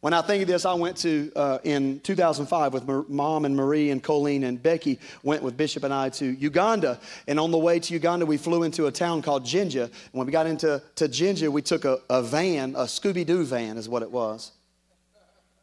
When 0.06 0.14
I 0.14 0.22
think 0.22 0.44
of 0.44 0.48
this, 0.48 0.66
I 0.66 0.76
went 0.76 0.98
to, 0.98 1.32
uh, 1.36 1.58
in 1.64 2.00
2005 2.02 2.74
with 2.74 3.10
mom 3.10 3.44
and 3.44 3.56
Marie 3.56 3.90
and 3.90 4.04
Colleen 4.04 4.44
and 4.44 4.62
Becky, 4.62 5.00
went 5.24 5.42
with 5.42 5.58
Bishop 5.58 5.84
and 5.84 5.92
I 5.92 6.10
to 6.10 6.26
Uganda. 6.28 7.00
And 7.28 7.40
on 7.40 7.50
the 7.50 7.58
way 7.58 7.80
to 7.80 7.92
Uganda, 7.92 8.28
we 8.28 8.38
flew 8.38 8.62
into 8.62 8.86
a 8.86 8.92
town 8.92 9.24
called 9.24 9.44
Jinja. 9.48 9.86
And 9.86 9.92
when 10.12 10.28
we 10.28 10.32
got 10.32 10.46
into 10.46 10.80
to 10.98 11.08
Jinja, 11.08 11.50
we 11.50 11.64
took 11.64 11.86
a, 11.86 12.02
a 12.08 12.22
van, 12.22 12.76
a 12.76 12.84
Scooby 12.84 13.26
Doo 13.26 13.46
van 13.46 13.78
is 13.78 13.90
what 13.90 14.04
it 14.04 14.12
was. 14.12 14.52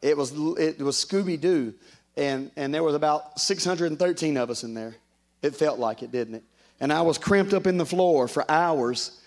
It 0.01 0.17
was, 0.17 0.33
it 0.59 0.81
was 0.81 0.97
Scooby 0.97 1.39
Doo. 1.39 1.73
And, 2.17 2.51
and 2.57 2.73
there 2.73 2.83
was 2.83 2.95
about 2.95 3.39
613 3.39 4.35
of 4.35 4.49
us 4.49 4.65
in 4.65 4.73
there. 4.73 4.97
It 5.41 5.55
felt 5.55 5.79
like 5.79 6.03
it, 6.03 6.11
didn't 6.11 6.35
it? 6.35 6.43
And 6.81 6.91
I 6.91 7.03
was 7.03 7.17
cramped 7.17 7.53
up 7.53 7.65
in 7.65 7.77
the 7.77 7.85
floor 7.85 8.27
for 8.27 8.43
hours 8.51 9.21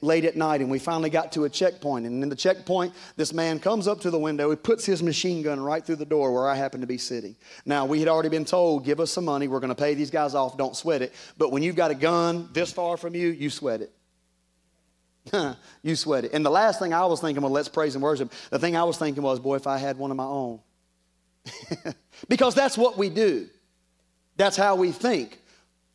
late 0.00 0.24
at 0.24 0.36
night 0.36 0.60
and 0.60 0.70
we 0.70 0.78
finally 0.78 1.10
got 1.10 1.32
to 1.32 1.44
a 1.44 1.48
checkpoint. 1.48 2.04
And 2.04 2.22
in 2.22 2.28
the 2.28 2.36
checkpoint 2.36 2.94
this 3.16 3.32
man 3.32 3.60
comes 3.60 3.86
up 3.86 4.00
to 4.00 4.10
the 4.10 4.18
window. 4.18 4.50
He 4.50 4.56
puts 4.56 4.84
his 4.84 5.02
machine 5.02 5.42
gun 5.42 5.60
right 5.60 5.84
through 5.84 5.96
the 5.96 6.04
door 6.04 6.32
where 6.32 6.48
i 6.48 6.56
happen 6.56 6.80
to 6.80 6.86
be 6.86 6.98
sitting. 6.98 7.36
Now 7.64 7.86
we 7.86 8.00
had 8.00 8.08
already 8.08 8.28
been 8.28 8.44
told 8.44 8.84
give 8.84 8.98
us 8.98 9.12
some 9.12 9.24
money. 9.24 9.46
We're 9.46 9.60
going 9.60 9.68
to 9.68 9.76
pay 9.76 9.94
these 9.94 10.10
guys 10.10 10.34
off. 10.34 10.56
Don't 10.56 10.76
sweat 10.76 11.02
it. 11.02 11.12
But 11.36 11.52
when 11.52 11.62
you've 11.62 11.76
got 11.76 11.90
a 11.90 11.94
gun 11.94 12.48
this 12.52 12.72
far 12.72 12.96
from 12.96 13.14
you 13.14 13.28
you 13.28 13.50
sweat 13.50 13.82
it. 13.82 13.92
You 15.82 15.94
sweat 15.94 16.24
it. 16.24 16.32
And 16.32 16.44
the 16.44 16.50
last 16.50 16.80
thing 16.80 16.92
i 16.92 17.04
was 17.06 17.20
thinking 17.20 17.42
well 17.42 17.52
let's 17.52 17.68
praise 17.68 17.94
and 17.94 18.02
worship. 18.02 18.32
The 18.50 18.58
thing 18.58 18.76
i 18.76 18.84
was 18.84 18.98
thinking 18.98 19.22
was 19.22 19.38
boy 19.38 19.56
if 19.56 19.66
i 19.66 19.78
had 19.78 19.96
one 19.96 20.10
of 20.10 20.16
my 20.16 20.24
own. 20.24 20.60
Because 22.28 22.54
that's 22.54 22.76
what 22.76 22.98
we 22.98 23.10
do. 23.10 23.48
That's 24.36 24.56
how 24.56 24.74
we 24.76 24.90
think. 24.90 25.38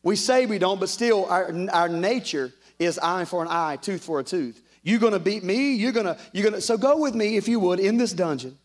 We 0.02 0.16
say 0.16 0.46
we 0.46 0.58
don't 0.58 0.80
but 0.80 0.88
still 0.88 1.26
our, 1.26 1.52
our 1.70 1.88
nature 1.88 2.52
is 2.78 2.98
eye 2.98 3.24
for 3.24 3.42
an 3.42 3.48
eye, 3.50 3.76
tooth 3.76 4.04
for 4.04 4.20
a 4.20 4.24
tooth. 4.24 4.60
You're 4.82 5.00
going 5.00 5.12
to 5.12 5.18
beat 5.18 5.42
me. 5.42 5.74
You're 5.74 5.92
going 5.92 6.06
to, 6.06 6.18
you're 6.32 6.42
going 6.42 6.54
to, 6.54 6.60
so 6.60 6.76
go 6.76 6.98
with 6.98 7.14
me, 7.14 7.36
if 7.36 7.48
you 7.48 7.58
would, 7.60 7.80
in 7.80 7.96
this 7.96 8.12
dungeon. 8.12 8.58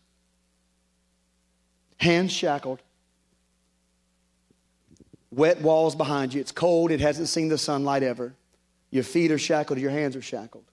Hands 1.96 2.30
shackled. 2.30 2.80
Wet 5.30 5.60
walls 5.62 5.94
behind 5.94 6.34
you. 6.34 6.40
It's 6.40 6.52
cold. 6.52 6.90
It 6.90 7.00
hasn't 7.00 7.28
seen 7.28 7.48
the 7.48 7.58
sunlight 7.58 8.02
ever. 8.02 8.34
Your 8.90 9.04
feet 9.04 9.30
are 9.30 9.38
shackled. 9.38 9.78
Your 9.78 9.90
hands 9.90 10.16
are 10.16 10.22
shackled. 10.22 10.64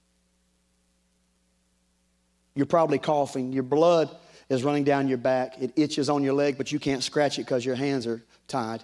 You're 2.55 2.65
probably 2.65 2.97
coughing. 2.97 3.53
Your 3.53 3.63
blood 3.63 4.09
is 4.49 4.63
running 4.63 4.83
down 4.83 5.07
your 5.07 5.19
back. 5.19 5.61
It 5.61 5.73
itches 5.75 6.09
on 6.09 6.23
your 6.23 6.33
leg, 6.33 6.57
but 6.57 6.71
you 6.71 6.79
can't 6.79 7.03
scratch 7.03 7.37
it 7.37 7.43
because 7.43 7.63
your 7.63 7.75
hands 7.75 8.07
are 8.07 8.23
tied. 8.47 8.83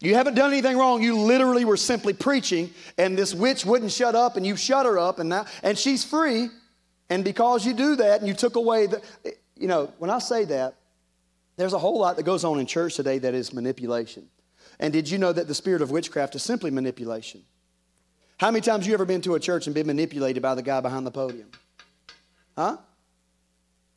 You 0.00 0.14
haven't 0.14 0.34
done 0.34 0.52
anything 0.52 0.76
wrong. 0.76 1.02
You 1.02 1.16
literally 1.16 1.64
were 1.64 1.76
simply 1.76 2.12
preaching, 2.12 2.70
and 2.98 3.16
this 3.16 3.34
witch 3.34 3.64
wouldn't 3.64 3.92
shut 3.92 4.14
up, 4.14 4.36
and 4.36 4.46
you 4.46 4.56
shut 4.56 4.84
her 4.84 4.98
up, 4.98 5.18
and 5.18 5.30
now, 5.30 5.46
and 5.62 5.78
she's 5.78 6.04
free. 6.04 6.48
And 7.08 7.24
because 7.24 7.64
you 7.64 7.72
do 7.72 7.96
that, 7.96 8.20
and 8.20 8.28
you 8.28 8.34
took 8.34 8.56
away 8.56 8.86
the, 8.86 9.02
you 9.56 9.68
know, 9.68 9.92
when 9.98 10.10
I 10.10 10.18
say 10.18 10.44
that, 10.46 10.74
there's 11.56 11.72
a 11.72 11.78
whole 11.78 11.98
lot 11.98 12.16
that 12.16 12.24
goes 12.24 12.44
on 12.44 12.58
in 12.60 12.66
church 12.66 12.96
today 12.96 13.18
that 13.18 13.32
is 13.32 13.52
manipulation. 13.52 14.28
And 14.78 14.92
did 14.92 15.08
you 15.08 15.16
know 15.16 15.32
that 15.32 15.48
the 15.48 15.54
spirit 15.54 15.80
of 15.80 15.90
witchcraft 15.90 16.34
is 16.34 16.42
simply 16.42 16.70
manipulation? 16.70 17.42
How 18.38 18.50
many 18.50 18.60
times 18.60 18.86
you 18.86 18.92
ever 18.92 19.06
been 19.06 19.22
to 19.22 19.34
a 19.34 19.40
church 19.40 19.66
and 19.66 19.74
been 19.74 19.86
manipulated 19.86 20.42
by 20.42 20.54
the 20.54 20.62
guy 20.62 20.80
behind 20.80 21.06
the 21.06 21.10
podium? 21.10 21.50
Huh? 22.54 22.76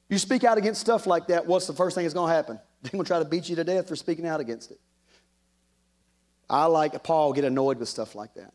You 0.07 0.17
speak 0.17 0.45
out 0.45 0.57
against 0.57 0.79
stuff 0.79 1.05
like 1.05 1.27
that, 1.27 1.45
what's 1.45 1.67
the 1.67 1.73
first 1.73 1.95
thing 1.95 2.05
that's 2.05 2.13
going 2.13 2.29
to 2.29 2.35
happen? 2.35 2.59
They're 2.81 2.91
going 2.91 3.03
to 3.03 3.07
try 3.07 3.19
to 3.19 3.25
beat 3.25 3.49
you 3.49 3.57
to 3.57 3.65
death 3.65 3.89
for 3.89 3.97
speaking 3.97 4.25
out 4.25 4.39
against 4.39 4.71
it. 4.71 4.79
I, 6.49 6.65
like 6.65 7.03
Paul, 7.03 7.33
get 7.33 7.43
annoyed 7.45 7.77
with 7.77 7.89
stuff 7.89 8.15
like 8.15 8.33
that. 8.33 8.53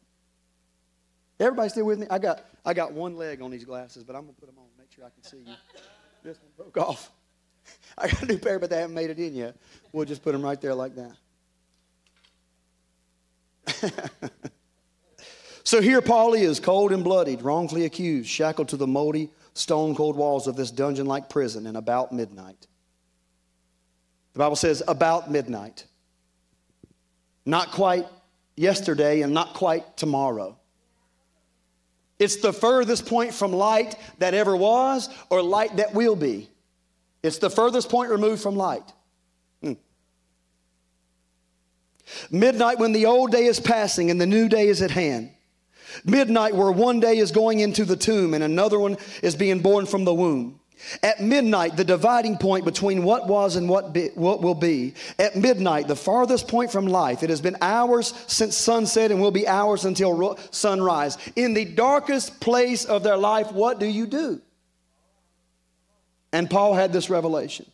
Everybody 1.38 1.68
still 1.68 1.86
with 1.86 1.98
me? 1.98 2.06
I 2.10 2.18
got, 2.18 2.44
I 2.64 2.74
got 2.74 2.92
one 2.92 3.16
leg 3.16 3.42
on 3.42 3.50
these 3.50 3.64
glasses, 3.64 4.04
but 4.04 4.16
I'm 4.16 4.22
going 4.22 4.34
to 4.34 4.40
put 4.40 4.46
them 4.46 4.58
on 4.58 4.64
make 4.84 4.92
sure 4.92 5.04
I 5.04 5.10
can 5.10 5.22
see 5.22 5.38
you. 5.38 5.54
This 6.22 6.38
one 6.40 6.50
broke 6.56 6.76
off. 6.76 7.10
I 7.98 8.08
got 8.08 8.22
a 8.22 8.26
new 8.26 8.38
pair, 8.38 8.58
but 8.58 8.70
they 8.70 8.80
haven't 8.80 8.94
made 8.94 9.10
it 9.10 9.18
in 9.18 9.34
yet. 9.34 9.56
We'll 9.92 10.04
just 10.04 10.22
put 10.22 10.32
them 10.32 10.42
right 10.42 10.60
there 10.60 10.74
like 10.74 10.92
that. 10.96 11.16
so 15.64 15.80
here 15.80 16.02
Paul 16.02 16.34
is, 16.34 16.60
cold 16.60 16.92
and 16.92 17.02
bloodied, 17.02 17.42
wrongfully 17.42 17.86
accused, 17.86 18.28
shackled 18.28 18.68
to 18.68 18.76
the 18.76 18.86
moldy, 18.86 19.30
stone 19.54 19.94
cold 19.94 20.16
walls 20.16 20.46
of 20.46 20.56
this 20.56 20.70
dungeon 20.70 21.06
like 21.06 21.30
prison, 21.30 21.66
and 21.66 21.76
about 21.76 22.12
midnight. 22.12 22.66
The 24.34 24.38
Bible 24.38 24.56
says, 24.56 24.82
about 24.86 25.30
midnight. 25.30 25.86
Not 27.46 27.72
quite 27.72 28.06
yesterday 28.56 29.22
and 29.22 29.34
not 29.34 29.54
quite 29.54 29.96
tomorrow. 29.96 30.56
It's 32.18 32.36
the 32.36 32.52
furthest 32.52 33.06
point 33.06 33.34
from 33.34 33.52
light 33.52 33.96
that 34.18 34.34
ever 34.34 34.56
was 34.56 35.08
or 35.30 35.42
light 35.42 35.76
that 35.76 35.94
will 35.94 36.16
be. 36.16 36.48
It's 37.22 37.38
the 37.38 37.50
furthest 37.50 37.88
point 37.88 38.10
removed 38.10 38.42
from 38.42 38.54
light. 38.54 38.84
Hmm. 39.62 39.72
Midnight 42.30 42.78
when 42.78 42.92
the 42.92 43.06
old 43.06 43.32
day 43.32 43.46
is 43.46 43.60
passing 43.60 44.10
and 44.10 44.20
the 44.20 44.26
new 44.26 44.48
day 44.48 44.68
is 44.68 44.82
at 44.82 44.90
hand. 44.90 45.30
Midnight 46.04 46.54
where 46.54 46.72
one 46.72 47.00
day 47.00 47.18
is 47.18 47.30
going 47.30 47.60
into 47.60 47.84
the 47.84 47.96
tomb 47.96 48.34
and 48.34 48.44
another 48.44 48.78
one 48.78 48.96
is 49.22 49.34
being 49.34 49.60
born 49.60 49.86
from 49.86 50.04
the 50.04 50.14
womb. 50.14 50.60
At 51.02 51.20
midnight, 51.20 51.76
the 51.76 51.84
dividing 51.84 52.36
point 52.36 52.64
between 52.64 53.04
what 53.04 53.26
was 53.26 53.56
and 53.56 53.68
what, 53.68 53.92
be, 53.92 54.08
what 54.14 54.42
will 54.42 54.54
be. 54.54 54.94
At 55.18 55.36
midnight, 55.36 55.88
the 55.88 55.96
farthest 55.96 56.48
point 56.48 56.70
from 56.70 56.86
life. 56.86 57.22
It 57.22 57.30
has 57.30 57.40
been 57.40 57.56
hours 57.60 58.12
since 58.26 58.56
sunset 58.56 59.10
and 59.10 59.20
will 59.20 59.30
be 59.30 59.48
hours 59.48 59.84
until 59.84 60.36
sunrise. 60.50 61.16
In 61.36 61.54
the 61.54 61.64
darkest 61.64 62.40
place 62.40 62.84
of 62.84 63.02
their 63.02 63.16
life, 63.16 63.52
what 63.52 63.80
do 63.80 63.86
you 63.86 64.06
do? 64.06 64.42
And 66.32 66.50
Paul 66.50 66.74
had 66.74 66.92
this 66.92 67.08
revelation. 67.08 67.70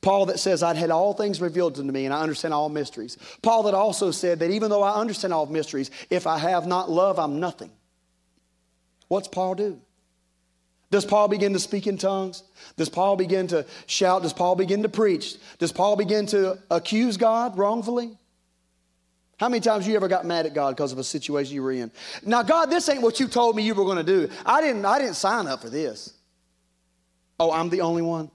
Paul 0.00 0.26
that 0.26 0.38
says, 0.38 0.62
I'd 0.62 0.76
had 0.76 0.90
all 0.90 1.14
things 1.14 1.40
revealed 1.40 1.78
unto 1.78 1.92
me 1.92 2.04
and 2.04 2.14
I 2.14 2.20
understand 2.20 2.54
all 2.54 2.68
mysteries. 2.68 3.18
Paul 3.42 3.64
that 3.64 3.74
also 3.74 4.10
said 4.10 4.38
that 4.38 4.50
even 4.50 4.70
though 4.70 4.82
I 4.82 5.00
understand 5.00 5.34
all 5.34 5.46
mysteries, 5.46 5.90
if 6.10 6.26
I 6.26 6.38
have 6.38 6.66
not 6.66 6.90
love, 6.90 7.18
I'm 7.18 7.40
nothing. 7.40 7.70
What's 9.08 9.28
Paul 9.28 9.54
do? 9.54 9.80
Does 10.94 11.04
Paul 11.04 11.26
begin 11.26 11.54
to 11.54 11.58
speak 11.58 11.88
in 11.88 11.98
tongues? 11.98 12.44
Does 12.76 12.88
Paul 12.88 13.16
begin 13.16 13.48
to 13.48 13.66
shout? 13.86 14.22
Does 14.22 14.32
Paul 14.32 14.54
begin 14.54 14.84
to 14.84 14.88
preach? 14.88 15.34
Does 15.58 15.72
Paul 15.72 15.96
begin 15.96 16.24
to 16.26 16.56
accuse 16.70 17.16
God 17.16 17.58
wrongfully? 17.58 18.16
How 19.38 19.48
many 19.48 19.58
times 19.60 19.88
you 19.88 19.96
ever 19.96 20.06
got 20.06 20.24
mad 20.24 20.46
at 20.46 20.54
God 20.54 20.76
because 20.76 20.92
of 20.92 20.98
a 20.98 21.02
situation 21.02 21.52
you 21.52 21.64
were 21.64 21.72
in? 21.72 21.90
Now, 22.24 22.44
God, 22.44 22.66
this 22.66 22.88
ain't 22.88 23.02
what 23.02 23.18
you 23.18 23.26
told 23.26 23.56
me 23.56 23.64
you 23.64 23.74
were 23.74 23.84
going 23.84 23.96
to 23.96 24.04
do. 24.04 24.32
I 24.46 24.60
didn't, 24.60 24.84
I 24.84 25.00
didn't 25.00 25.16
sign 25.16 25.48
up 25.48 25.62
for 25.62 25.68
this. 25.68 26.14
Oh, 27.40 27.50
I'm 27.50 27.70
the 27.70 27.80
only 27.80 28.02
one? 28.02 28.30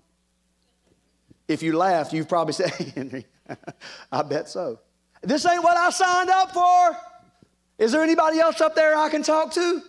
If 1.47 1.63
you 1.63 1.77
laughed, 1.77 2.11
you've 2.11 2.27
probably 2.27 2.51
said, 2.55 2.71
hey, 2.71 2.91
Henry, 2.93 3.25
I 4.11 4.21
bet 4.21 4.49
so. 4.49 4.79
This 5.21 5.45
ain't 5.45 5.63
what 5.63 5.77
I 5.77 5.91
signed 5.91 6.29
up 6.29 6.51
for. 6.51 6.97
Is 7.77 7.93
there 7.93 8.03
anybody 8.03 8.41
else 8.41 8.59
up 8.59 8.75
there 8.75 8.97
I 8.97 9.07
can 9.07 9.23
talk 9.23 9.53
to? 9.53 9.81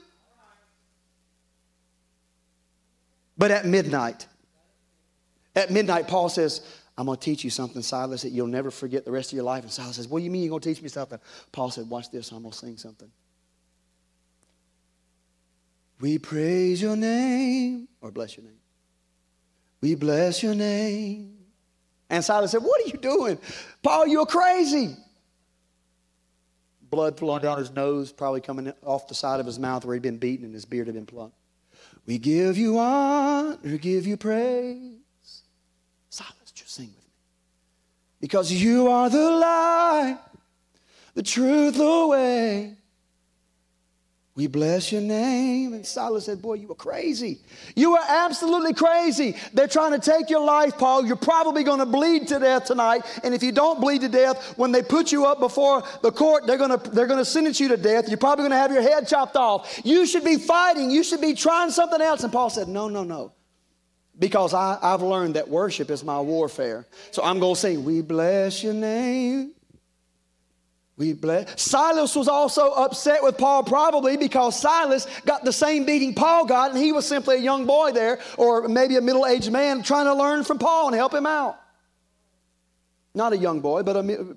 But 3.40 3.50
at 3.50 3.64
midnight, 3.64 4.26
at 5.56 5.70
midnight, 5.70 6.08
Paul 6.08 6.28
says, 6.28 6.60
I'm 6.98 7.06
going 7.06 7.16
to 7.16 7.24
teach 7.24 7.42
you 7.42 7.48
something, 7.48 7.80
Silas, 7.80 8.20
that 8.20 8.32
you'll 8.32 8.46
never 8.46 8.70
forget 8.70 9.06
the 9.06 9.10
rest 9.10 9.32
of 9.32 9.36
your 9.36 9.46
life. 9.46 9.62
And 9.62 9.72
Silas 9.72 9.96
says, 9.96 10.08
What 10.08 10.18
do 10.18 10.26
you 10.26 10.30
mean 10.30 10.42
you're 10.42 10.50
going 10.50 10.60
to 10.60 10.68
teach 10.68 10.82
me 10.82 10.90
something? 10.90 11.18
Paul 11.50 11.70
said, 11.70 11.88
Watch 11.88 12.10
this, 12.10 12.32
I'm 12.32 12.42
going 12.42 12.52
to 12.52 12.58
sing 12.58 12.76
something. 12.76 13.10
We 16.00 16.18
praise 16.18 16.82
your 16.82 16.96
name, 16.96 17.88
or 18.02 18.10
bless 18.10 18.36
your 18.36 18.44
name. 18.44 18.58
We 19.80 19.94
bless 19.94 20.42
your 20.42 20.54
name. 20.54 21.38
And 22.10 22.22
Silas 22.22 22.50
said, 22.50 22.62
What 22.62 22.84
are 22.84 22.88
you 22.88 22.98
doing? 22.98 23.38
Paul, 23.82 24.06
you're 24.06 24.26
crazy. 24.26 24.94
Blood 26.90 27.18
flowing 27.18 27.40
down 27.40 27.56
his 27.56 27.70
nose, 27.70 28.12
probably 28.12 28.42
coming 28.42 28.70
off 28.84 29.08
the 29.08 29.14
side 29.14 29.40
of 29.40 29.46
his 29.46 29.58
mouth 29.58 29.86
where 29.86 29.94
he'd 29.94 30.02
been 30.02 30.18
beaten 30.18 30.44
and 30.44 30.52
his 30.52 30.66
beard 30.66 30.88
had 30.88 30.94
been 30.94 31.06
plucked. 31.06 31.39
We 32.06 32.18
give 32.18 32.56
you 32.58 32.78
honor, 32.78 33.78
give 33.78 34.06
you 34.06 34.16
praise. 34.16 35.42
Silas, 36.08 36.50
just 36.52 36.74
sing 36.74 36.86
with 36.86 36.96
me. 36.96 37.12
Because 38.20 38.50
you 38.50 38.88
are 38.88 39.08
the 39.08 39.30
light, 39.30 40.18
the 41.14 41.22
truth, 41.22 41.76
the 41.76 42.06
way. 42.08 42.76
We 44.40 44.46
bless 44.46 44.90
your 44.90 45.02
name. 45.02 45.74
And 45.74 45.84
Silas 45.84 46.24
said, 46.24 46.40
Boy, 46.40 46.54
you 46.54 46.66
were 46.66 46.74
crazy. 46.74 47.40
You 47.76 47.90
were 47.90 48.04
absolutely 48.08 48.72
crazy. 48.72 49.36
They're 49.52 49.68
trying 49.68 49.92
to 49.92 49.98
take 49.98 50.30
your 50.30 50.42
life, 50.42 50.78
Paul. 50.78 51.04
You're 51.04 51.16
probably 51.16 51.62
going 51.62 51.80
to 51.80 51.84
bleed 51.84 52.28
to 52.28 52.38
death 52.38 52.64
tonight. 52.64 53.02
And 53.22 53.34
if 53.34 53.42
you 53.42 53.52
don't 53.52 53.82
bleed 53.82 54.00
to 54.00 54.08
death, 54.08 54.54
when 54.56 54.72
they 54.72 54.82
put 54.82 55.12
you 55.12 55.26
up 55.26 55.40
before 55.40 55.82
the 56.00 56.10
court, 56.10 56.46
they're 56.46 56.56
going 56.56 56.70
to, 56.70 56.90
they're 56.90 57.06
going 57.06 57.18
to 57.18 57.24
sentence 57.26 57.60
you 57.60 57.68
to 57.68 57.76
death. 57.76 58.08
You're 58.08 58.16
probably 58.16 58.44
going 58.44 58.52
to 58.52 58.56
have 58.56 58.72
your 58.72 58.80
head 58.80 59.06
chopped 59.06 59.36
off. 59.36 59.78
You 59.84 60.06
should 60.06 60.24
be 60.24 60.38
fighting. 60.38 60.90
You 60.90 61.04
should 61.04 61.20
be 61.20 61.34
trying 61.34 61.70
something 61.70 62.00
else. 62.00 62.22
And 62.22 62.32
Paul 62.32 62.48
said, 62.48 62.66
No, 62.66 62.88
no, 62.88 63.04
no. 63.04 63.34
Because 64.18 64.54
I, 64.54 64.78
I've 64.80 65.02
learned 65.02 65.36
that 65.36 65.50
worship 65.50 65.90
is 65.90 66.02
my 66.02 66.18
warfare. 66.18 66.86
So 67.10 67.22
I'm 67.22 67.40
going 67.40 67.56
to 67.56 67.60
sing, 67.60 67.84
We 67.84 68.00
bless 68.00 68.64
your 68.64 68.72
name. 68.72 69.52
We 71.00 71.14
bless. 71.14 71.58
Silas 71.58 72.14
was 72.14 72.28
also 72.28 72.72
upset 72.72 73.22
with 73.22 73.38
Paul, 73.38 73.64
probably 73.64 74.18
because 74.18 74.60
Silas 74.60 75.06
got 75.24 75.46
the 75.46 75.52
same 75.52 75.86
beating 75.86 76.14
Paul 76.14 76.44
got, 76.44 76.72
and 76.72 76.78
he 76.78 76.92
was 76.92 77.08
simply 77.08 77.36
a 77.36 77.40
young 77.40 77.64
boy 77.64 77.92
there, 77.92 78.18
or 78.36 78.68
maybe 78.68 78.96
a 78.96 79.00
middle 79.00 79.24
aged 79.24 79.50
man 79.50 79.82
trying 79.82 80.04
to 80.04 80.12
learn 80.12 80.44
from 80.44 80.58
Paul 80.58 80.88
and 80.88 80.94
help 80.94 81.14
him 81.14 81.24
out. 81.24 81.58
Not 83.14 83.32
a 83.32 83.38
young 83.38 83.62
boy, 83.62 83.82
but 83.82 83.96
a, 83.96 84.36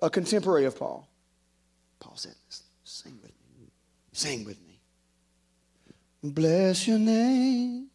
a 0.00 0.08
contemporary 0.08 0.66
of 0.66 0.78
Paul. 0.78 1.08
Paul 1.98 2.14
said, 2.14 2.36
Sing 2.84 3.18
with 3.20 3.32
me. 3.58 3.72
Sing 4.12 4.44
with 4.44 4.58
me. 4.68 4.78
Bless 6.22 6.86
your 6.86 7.00
name. 7.00 7.88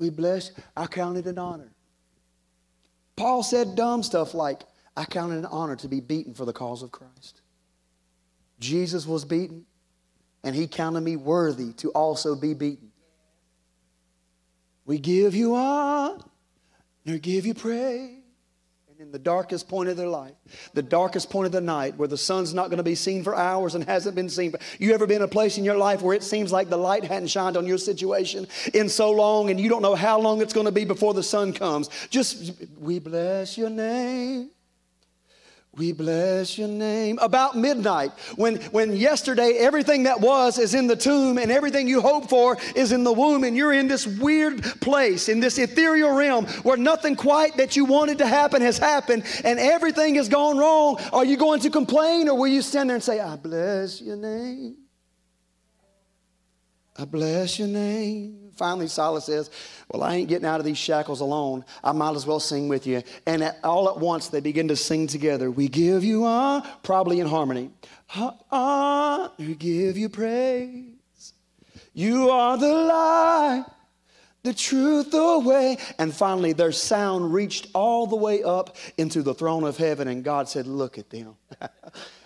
We 0.00 0.10
bless. 0.10 0.50
I 0.76 0.88
count 0.88 1.18
it 1.18 1.26
an 1.26 1.38
honor. 1.38 1.70
Paul 3.14 3.44
said 3.44 3.76
dumb 3.76 4.02
stuff 4.02 4.34
like, 4.34 4.62
I 4.96 5.04
count 5.04 5.32
it 5.32 5.36
an 5.36 5.46
honor 5.46 5.76
to 5.76 5.88
be 5.88 6.00
beaten 6.00 6.34
for 6.34 6.44
the 6.44 6.52
cause 6.52 6.82
of 6.82 6.92
Christ. 6.92 7.40
Jesus 8.60 9.06
was 9.06 9.24
beaten, 9.24 9.64
and 10.44 10.54
he 10.54 10.66
counted 10.66 11.00
me 11.00 11.16
worthy 11.16 11.72
to 11.74 11.90
also 11.90 12.34
be 12.34 12.54
beaten. 12.54 12.92
We 14.84 14.98
give 14.98 15.34
you 15.34 15.54
honor, 15.54 16.18
give 17.04 17.46
you 17.46 17.54
praise 17.54 18.18
And 18.90 19.00
in 19.00 19.12
the 19.12 19.18
darkest 19.18 19.68
point 19.68 19.88
of 19.88 19.96
their 19.96 20.08
life, 20.08 20.34
the 20.74 20.82
darkest 20.82 21.30
point 21.30 21.46
of 21.46 21.52
the 21.52 21.60
night 21.60 21.96
where 21.96 22.08
the 22.08 22.18
sun's 22.18 22.52
not 22.52 22.68
going 22.68 22.78
to 22.78 22.82
be 22.82 22.94
seen 22.94 23.24
for 23.24 23.34
hours 23.34 23.74
and 23.74 23.84
hasn't 23.84 24.16
been 24.16 24.28
seen. 24.28 24.52
You 24.78 24.92
ever 24.92 25.06
been 25.06 25.18
in 25.18 25.22
a 25.22 25.28
place 25.28 25.56
in 25.56 25.64
your 25.64 25.76
life 25.76 26.02
where 26.02 26.14
it 26.14 26.22
seems 26.22 26.52
like 26.52 26.68
the 26.68 26.76
light 26.76 27.04
hadn't 27.04 27.28
shined 27.28 27.56
on 27.56 27.66
your 27.66 27.78
situation 27.78 28.46
in 28.74 28.88
so 28.88 29.12
long 29.12 29.50
and 29.50 29.60
you 29.60 29.68
don't 29.68 29.82
know 29.82 29.94
how 29.94 30.20
long 30.20 30.42
it's 30.42 30.52
going 30.52 30.66
to 30.66 30.72
be 30.72 30.84
before 30.84 31.14
the 31.14 31.22
sun 31.22 31.52
comes? 31.52 31.88
Just, 32.10 32.52
we 32.78 32.98
bless 32.98 33.56
your 33.56 33.70
name. 33.70 34.50
We 35.74 35.92
bless 35.92 36.58
your 36.58 36.68
name. 36.68 37.18
About 37.22 37.56
midnight, 37.56 38.12
when, 38.36 38.56
when 38.72 38.94
yesterday 38.94 39.54
everything 39.58 40.02
that 40.02 40.20
was 40.20 40.58
is 40.58 40.74
in 40.74 40.86
the 40.86 40.96
tomb 40.96 41.38
and 41.38 41.50
everything 41.50 41.88
you 41.88 42.02
hope 42.02 42.28
for 42.28 42.58
is 42.76 42.92
in 42.92 43.04
the 43.04 43.12
womb, 43.12 43.42
and 43.42 43.56
you're 43.56 43.72
in 43.72 43.88
this 43.88 44.06
weird 44.06 44.62
place, 44.82 45.30
in 45.30 45.40
this 45.40 45.56
ethereal 45.56 46.14
realm 46.14 46.44
where 46.62 46.76
nothing 46.76 47.16
quite 47.16 47.56
that 47.56 47.74
you 47.74 47.86
wanted 47.86 48.18
to 48.18 48.26
happen 48.26 48.60
has 48.60 48.76
happened 48.76 49.24
and 49.44 49.58
everything 49.58 50.16
has 50.16 50.28
gone 50.28 50.58
wrong, 50.58 51.00
are 51.10 51.24
you 51.24 51.38
going 51.38 51.60
to 51.60 51.70
complain 51.70 52.28
or 52.28 52.36
will 52.36 52.48
you 52.48 52.60
stand 52.60 52.90
there 52.90 52.96
and 52.96 53.02
say, 53.02 53.18
I 53.18 53.36
bless 53.36 54.02
your 54.02 54.16
name? 54.16 54.76
I 56.98 57.06
bless 57.06 57.58
your 57.58 57.68
name. 57.68 58.41
Finally, 58.56 58.88
Silas 58.88 59.24
says, 59.24 59.50
Well, 59.90 60.02
I 60.02 60.16
ain't 60.16 60.28
getting 60.28 60.46
out 60.46 60.60
of 60.60 60.66
these 60.66 60.78
shackles 60.78 61.20
alone. 61.20 61.64
I 61.82 61.92
might 61.92 62.14
as 62.14 62.26
well 62.26 62.40
sing 62.40 62.68
with 62.68 62.86
you. 62.86 63.02
And 63.26 63.42
at, 63.42 63.58
all 63.64 63.88
at 63.88 63.98
once, 63.98 64.28
they 64.28 64.40
begin 64.40 64.68
to 64.68 64.76
sing 64.76 65.06
together. 65.06 65.50
We 65.50 65.68
give 65.68 66.04
you 66.04 66.24
honor, 66.24 66.68
probably 66.82 67.20
in 67.20 67.26
harmony. 67.26 67.70
We 69.38 69.54
give 69.54 69.96
you 69.96 70.08
praise. 70.08 71.32
You 71.94 72.30
are 72.30 72.56
the 72.56 72.72
light, 72.72 73.66
the 74.42 74.54
truth, 74.54 75.10
the 75.10 75.38
way. 75.38 75.78
And 75.98 76.14
finally, 76.14 76.52
their 76.52 76.72
sound 76.72 77.32
reached 77.32 77.68
all 77.74 78.06
the 78.06 78.16
way 78.16 78.42
up 78.42 78.76
into 78.98 79.22
the 79.22 79.34
throne 79.34 79.64
of 79.64 79.76
heaven, 79.76 80.08
and 80.08 80.24
God 80.24 80.48
said, 80.48 80.66
Look 80.66 80.98
at 80.98 81.10
them. 81.10 81.36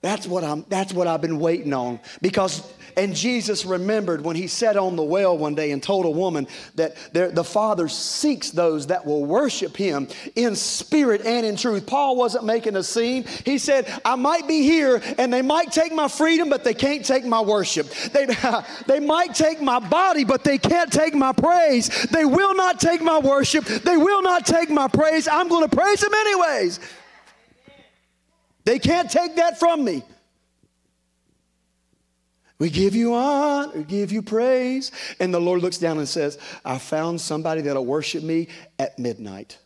that's 0.00 0.26
what 0.26 0.44
I'm 0.44 0.64
that's 0.68 0.92
what 0.92 1.08
I've 1.08 1.20
been 1.20 1.40
waiting 1.40 1.72
on. 1.72 1.98
Because 2.22 2.72
and 2.96 3.14
Jesus 3.14 3.64
remembered 3.64 4.22
when 4.24 4.34
he 4.34 4.46
sat 4.48 4.76
on 4.76 4.96
the 4.96 5.02
well 5.02 5.38
one 5.38 5.54
day 5.54 5.70
and 5.70 5.80
told 5.80 6.04
a 6.04 6.10
woman 6.10 6.48
that 6.74 6.96
the 7.12 7.44
Father 7.44 7.88
seeks 7.88 8.50
those 8.50 8.88
that 8.88 9.06
will 9.06 9.24
worship 9.24 9.76
him 9.76 10.08
in 10.34 10.56
spirit 10.56 11.24
and 11.24 11.46
in 11.46 11.56
truth. 11.56 11.86
Paul 11.86 12.16
wasn't 12.16 12.44
making 12.44 12.74
a 12.74 12.82
scene. 12.82 13.24
He 13.44 13.58
said, 13.58 13.86
I 14.04 14.16
might 14.16 14.48
be 14.48 14.62
here 14.62 15.00
and 15.16 15.32
they 15.32 15.42
might 15.42 15.70
take 15.70 15.92
my 15.92 16.08
freedom, 16.08 16.48
but 16.48 16.64
they 16.64 16.74
can't 16.74 17.04
take 17.04 17.24
my 17.24 17.40
worship. 17.40 17.88
They, 17.88 18.26
they 18.86 19.00
might 19.00 19.34
take 19.34 19.60
my 19.60 19.78
body, 19.78 20.24
but 20.24 20.42
they 20.42 20.58
can't 20.58 20.92
take 20.92 21.14
my 21.14 21.32
praise. 21.32 21.88
They 22.10 22.24
will 22.24 22.54
not 22.54 22.80
take 22.80 23.00
my 23.00 23.18
worship. 23.18 23.64
They 23.64 23.96
will 23.96 24.22
not 24.22 24.44
take 24.44 24.70
my 24.70 24.88
praise. 24.88 25.28
I'm 25.28 25.48
going 25.48 25.68
to 25.68 25.76
praise 25.76 26.02
him 26.02 26.14
anyways. 26.14 26.80
They 28.68 28.78
can't 28.78 29.10
take 29.10 29.36
that 29.36 29.58
from 29.58 29.82
me. 29.82 30.02
We 32.58 32.68
give 32.68 32.94
you 32.94 33.14
honor, 33.14 33.72
we 33.74 33.82
give 33.82 34.12
you 34.12 34.20
praise. 34.20 34.92
And 35.18 35.32
the 35.32 35.40
Lord 35.40 35.62
looks 35.62 35.78
down 35.78 35.96
and 35.96 36.06
says, 36.06 36.36
I 36.66 36.76
found 36.76 37.18
somebody 37.18 37.62
that'll 37.62 37.86
worship 37.86 38.22
me 38.22 38.48
at 38.78 38.98
midnight. 38.98 39.56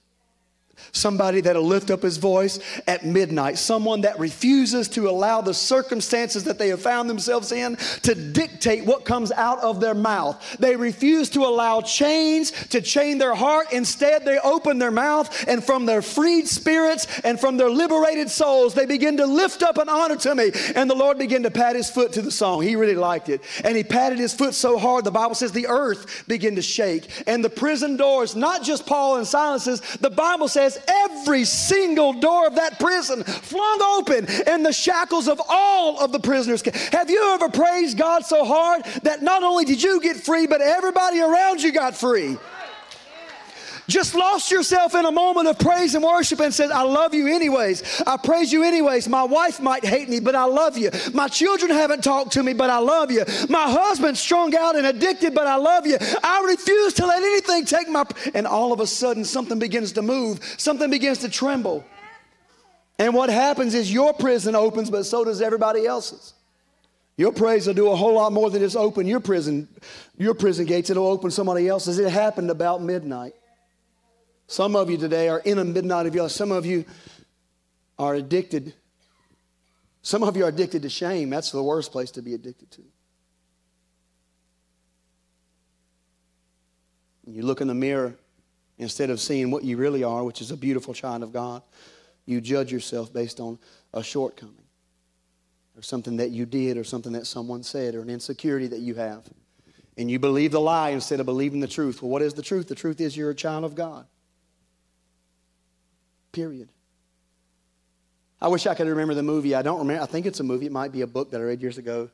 Somebody 0.95 1.41
that'll 1.41 1.65
lift 1.65 1.91
up 1.91 2.03
his 2.03 2.19
voice 2.19 2.59
at 2.87 3.03
midnight. 3.03 3.57
Someone 3.57 4.03
that 4.03 4.19
refuses 4.19 4.89
to 4.89 5.09
allow 5.09 5.41
the 5.41 5.55
circumstances 5.55 6.45
that 6.45 6.59
they 6.59 6.69
have 6.69 6.83
found 6.83 7.09
themselves 7.09 7.51
in 7.51 7.77
to 8.03 8.15
dictate 8.15 8.85
what 8.85 9.07
comes 9.07 9.33
out 9.33 9.59
of 9.61 9.81
their 9.81 9.95
mouth. 9.95 10.59
They 10.59 10.77
refuse 10.77 11.31
to 11.31 11.47
allow 11.47 11.81
chains 11.81 12.51
to 12.69 12.83
chain 12.83 13.17
their 13.17 13.35
heart. 13.35 13.73
Instead, 13.73 14.27
they 14.27 14.39
open 14.41 14.79
their 14.79 14.91
mouth 14.91 15.49
and 15.49 15.65
from 15.65 15.87
their 15.87 16.03
freed 16.03 16.47
spirits 16.47 17.07
and 17.21 17.41
from 17.41 17.57
their 17.57 17.71
liberated 17.71 18.31
souls, 18.31 18.75
they 18.75 18.85
begin 18.85 19.17
to 19.17 19.25
lift 19.25 19.63
up 19.63 19.79
an 19.79 19.89
honor 19.89 20.17
to 20.17 20.35
me. 20.35 20.51
And 20.75 20.91
the 20.91 20.95
Lord 20.95 21.17
began 21.17 21.43
to 21.45 21.51
pat 21.51 21.75
his 21.75 21.89
foot 21.89 22.13
to 22.13 22.23
the 22.23 22.31
song. 22.31 22.61
He 22.61 22.77
really 22.77 22.97
liked 22.97 23.31
it. 23.31 23.41
And 23.65 23.79
he 23.79 23.83
patted 23.83 24.19
his 24.19 24.35
foot 24.35 24.53
so 24.53 24.79
hard, 24.79 25.07
the 25.07 25.11
Bible 25.11 25.37
says 25.37 25.53
the 25.53 25.69
earth 25.69 26.29
began 26.29 26.57
to 26.57 26.63
shake. 26.63 27.09
And 27.27 27.43
the 27.43 27.49
prison 27.49 27.97
doors, 27.97 28.37
not 28.37 28.63
just 28.63 28.85
Paul 28.85 29.17
and 29.17 29.27
Silas's, 29.27 29.81
the 29.97 30.11
Bible 30.11 30.49
says 30.49 30.82
every 30.89 31.45
single 31.45 32.13
door 32.13 32.47
of 32.47 32.57
that 32.57 32.79
prison 32.79 33.25
flung 33.25 33.83
open 33.83 34.27
and 34.47 34.65
the 34.65 34.73
shackles 34.73 35.29
of 35.29 35.41
all 35.49 35.99
of 36.01 36.13
the 36.13 36.21
prisoners. 36.21 36.63
Have 36.93 37.11
you 37.11 37.35
ever 37.35 37.49
praised 37.49 37.99
God 37.99 38.25
so 38.25 38.45
hard 38.45 38.85
that 39.03 39.23
not 39.23 39.43
only 39.43 39.65
did 39.65 39.83
you 39.83 40.01
get 40.01 40.17
free, 40.17 40.47
but 40.47 40.61
everybody 40.61 41.21
around 41.21 41.63
you 41.63 41.73
got 41.73 41.97
free? 41.97 42.39
Just 43.89 44.15
lost 44.15 44.51
yourself 44.51 44.95
in 44.95 45.05
a 45.05 45.13
moment 45.13 45.49
of 45.49 45.59
praise 45.59 45.95
and 45.95 46.05
worship 46.05 46.41
and 46.41 46.55
said, 46.55 46.71
I 46.71 46.83
love 46.83 47.15
you 47.15 47.27
anyways. 47.27 48.03
I 48.07 48.17
praise 48.17 48.53
you 48.53 48.63
anyways. 48.63 49.09
My 49.09 49.25
wife 49.25 49.61
might 49.61 49.85
hate 49.85 50.09
me, 50.09 50.21
but 50.21 50.35
I 50.35 50.45
love 50.45 50.79
you. 50.79 50.91
My 51.13 51.29
children 51.29 51.71
haven't 51.71 52.05
talked 52.05 52.33
to 52.33 52.43
me, 52.43 52.53
but 52.53 52.71
I 52.71 52.79
love 52.79 53.11
you. 53.11 53.25
My 53.49 53.71
husband's 53.71 54.21
strung 54.21 54.55
out 54.55 54.77
and 54.77 54.87
addicted, 54.87 55.35
but 55.35 55.47
I 55.47 55.57
love 55.57 55.87
you. 55.87 55.99
I 56.23 56.45
refuse 56.47 56.95
to 56.95 57.07
let 57.07 57.23
anything 57.23 57.65
take 57.65 57.89
my. 57.89 58.05
And 58.35 58.47
all 58.47 58.73
of 58.73 58.81
a 58.81 58.87
sudden, 58.87 59.25
something 59.25 59.59
begins 59.59 59.93
to 59.93 60.03
move, 60.03 60.41
something 60.59 60.91
begins 60.91 61.19
to 61.19 61.29
tremble. 61.29 61.85
And 62.99 63.15
what 63.15 63.31
happens 63.31 63.75
is 63.75 63.93
your 63.93 64.13
prison 64.15 64.55
opens, 64.55 64.91
but 64.91 65.05
so 65.05 65.25
does 65.25 65.43
everybody 65.43 65.87
else's. 65.87 66.35
Your 67.17 67.33
praise 67.33 67.67
will 67.67 67.75
do 67.75 67.91
a 67.91 67.97
whole 67.97 68.15
lot 68.15 68.33
more 68.33 68.49
than 68.49 68.61
just 68.61 68.77
open 68.77 69.07
your 69.07 69.21
prison, 69.21 69.69
your 70.17 70.35
prison 70.35 70.67
gates. 70.67 70.89
It'll 70.89 71.09
open 71.09 71.31
somebody 71.31 71.69
else's. 71.69 71.99
It 71.99 72.11
happened 72.11 72.51
about 72.51 72.83
midnight. 72.83 73.35
Some 74.53 74.77
of 74.77 74.91
you 74.91 74.99
today 74.99 75.31
are 75.31 75.39
in 75.39 75.59
a 75.59 75.65
midnight 75.65 76.05
of 76.05 76.15
your 76.15 76.25
life. 76.25 76.33
Some 76.33 76.53
of 76.53 76.67
you 76.67 76.85
are 77.99 78.15
addicted. 78.15 78.75
Some 80.03 80.23
of 80.23 80.37
you 80.37 80.45
are 80.45 80.49
addicted 80.49 80.83
to 80.83 80.91
shame. 80.91 81.31
That's 81.31 81.53
the 81.53 81.63
worst 81.63 81.91
place 81.91 82.11
to 82.11 82.21
be 82.21 82.35
addicted 82.35 82.71
to. 82.73 82.83
You 87.27 87.45
look 87.45 87.63
in 87.63 87.69
the 87.69 87.75
mirror, 87.75 88.15
instead 88.77 89.09
of 89.09 89.21
seeing 89.21 89.51
what 89.51 89.65
you 89.65 89.79
really 89.79 90.05
are, 90.05 90.23
which 90.23 90.43
is 90.43 90.51
a 90.51 90.57
beautiful 90.59 90.93
child 90.93 91.23
of 91.23 91.33
God, 91.33 91.63
you 92.27 92.43
judge 92.43 92.71
yourself 92.71 93.11
based 93.11 93.41
on 93.41 93.59
a 93.95 94.03
shortcoming 94.03 94.67
or 95.75 95.81
something 95.81 96.19
that 96.19 96.29
you 96.29 96.45
did 96.45 96.77
or 96.77 96.85
something 96.85 97.13
that 97.13 97.27
someone 97.27 97.63
said 97.63 97.95
or 97.95 98.03
an 98.03 98.11
insecurity 98.11 98.67
that 98.67 98.81
you 98.81 98.97
have. 98.97 99.25
And 99.97 100.11
you 100.11 100.19
believe 100.19 100.53
the 100.53 100.61
lie 100.61 100.91
instead 100.91 101.21
of 101.21 101.25
believing 101.25 101.61
the 101.61 101.69
truth. 101.69 102.03
Well, 102.03 102.11
what 102.11 102.21
is 102.21 102.35
the 102.35 102.43
truth? 102.43 102.69
The 102.69 102.75
truth 102.75 103.01
is 103.01 103.17
you're 103.17 103.31
a 103.31 103.35
child 103.35 103.65
of 103.65 103.75
God. 103.75 104.05
Period. 106.33 106.69
I 108.41 108.49
wish 108.49 108.67
I 108.67 108.75
could 108.75 108.89
remember 108.89 109.15
the 109.15 109.23
movie. 109.23 109.55
I 109.55 109.63
don't 109.63 109.79
remember. 109.79 110.03
I 110.03 110.07
think 110.07 110.27
it's 110.27 110.41
a 110.41 110.45
movie. 110.45 110.67
It 110.67 110.73
might 110.73 110.91
be 110.91 111.03
a 111.03 111.07
book 111.07 111.31
that 111.31 111.41
I 111.41 111.45
read 111.45 111.63
years 111.63 111.79
ago. 111.79 112.11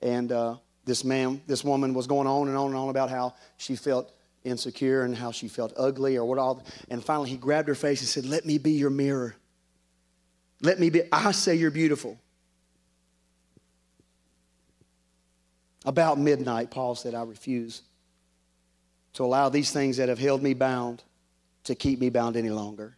And 0.00 0.32
uh, 0.32 0.56
this 0.84 1.04
man, 1.04 1.42
this 1.46 1.62
woman 1.62 1.92
was 1.92 2.06
going 2.06 2.26
on 2.26 2.48
and 2.48 2.56
on 2.56 2.68
and 2.68 2.76
on 2.76 2.88
about 2.88 3.10
how 3.10 3.34
she 3.58 3.76
felt 3.76 4.10
insecure 4.44 5.02
and 5.02 5.14
how 5.14 5.32
she 5.32 5.48
felt 5.48 5.72
ugly 5.76 6.16
or 6.16 6.24
what 6.24 6.38
all. 6.38 6.64
And 6.88 7.04
finally, 7.04 7.28
he 7.28 7.36
grabbed 7.36 7.68
her 7.68 7.74
face 7.74 8.00
and 8.00 8.08
said, 8.08 8.24
Let 8.24 8.46
me 8.46 8.58
be 8.58 8.72
your 8.72 8.90
mirror. 8.90 9.34
Let 10.62 10.80
me 10.80 10.90
be. 10.90 11.02
I 11.12 11.32
say 11.32 11.56
you're 11.56 11.70
beautiful. 11.70 12.18
About 15.84 16.18
midnight, 16.18 16.70
Paul 16.70 16.94
said, 16.94 17.14
I 17.14 17.22
refuse 17.22 17.82
to 19.14 19.24
allow 19.24 19.48
these 19.48 19.72
things 19.72 19.96
that 19.96 20.08
have 20.08 20.18
held 20.18 20.42
me 20.42 20.54
bound 20.54 21.02
to 21.64 21.74
keep 21.74 21.98
me 21.98 22.10
bound 22.10 22.36
any 22.36 22.50
longer. 22.50 22.97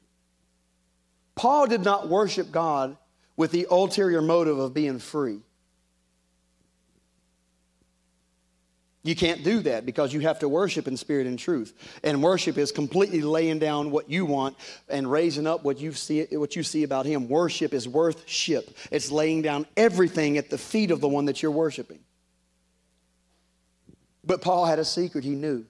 Paul 1.34 1.66
did 1.66 1.82
not 1.82 2.08
worship 2.08 2.52
God 2.52 2.96
with 3.36 3.50
the 3.50 3.66
ulterior 3.70 4.20
motive 4.20 4.58
of 4.58 4.74
being 4.74 4.98
free. 4.98 5.40
You 9.02 9.16
can't 9.16 9.42
do 9.42 9.60
that 9.60 9.86
because 9.86 10.12
you 10.12 10.20
have 10.20 10.40
to 10.40 10.48
worship 10.48 10.86
in 10.86 10.96
spirit 10.96 11.26
and 11.26 11.38
truth. 11.38 11.72
And 12.04 12.22
worship 12.22 12.58
is 12.58 12.70
completely 12.70 13.22
laying 13.22 13.58
down 13.58 13.90
what 13.90 14.10
you 14.10 14.26
want 14.26 14.56
and 14.90 15.10
raising 15.10 15.46
up 15.46 15.64
what 15.64 15.80
you 15.80 15.92
see, 15.92 16.26
what 16.32 16.54
you 16.54 16.62
see 16.62 16.82
about 16.82 17.06
Him. 17.06 17.28
Worship 17.28 17.72
is 17.72 17.88
worship. 17.88 18.76
It's 18.90 19.10
laying 19.10 19.40
down 19.40 19.66
everything 19.74 20.36
at 20.36 20.50
the 20.50 20.58
feet 20.58 20.90
of 20.90 21.00
the 21.00 21.08
one 21.08 21.24
that 21.26 21.42
you're 21.42 21.50
worshiping. 21.50 22.00
But 24.22 24.42
Paul 24.42 24.66
had 24.66 24.78
a 24.78 24.84
secret 24.84 25.24
he 25.24 25.30
knew. 25.30 25.64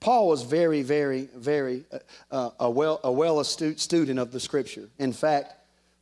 Paul 0.00 0.28
was 0.28 0.42
very, 0.42 0.82
very, 0.82 1.28
very 1.34 1.84
uh, 1.90 1.98
uh 2.30 2.50
a 2.60 2.70
well, 2.70 3.00
a 3.02 3.12
well 3.12 3.40
astute 3.40 3.80
student 3.80 4.18
of 4.18 4.30
the 4.30 4.40
Scripture. 4.40 4.88
In 4.98 5.12
fact, 5.12 5.54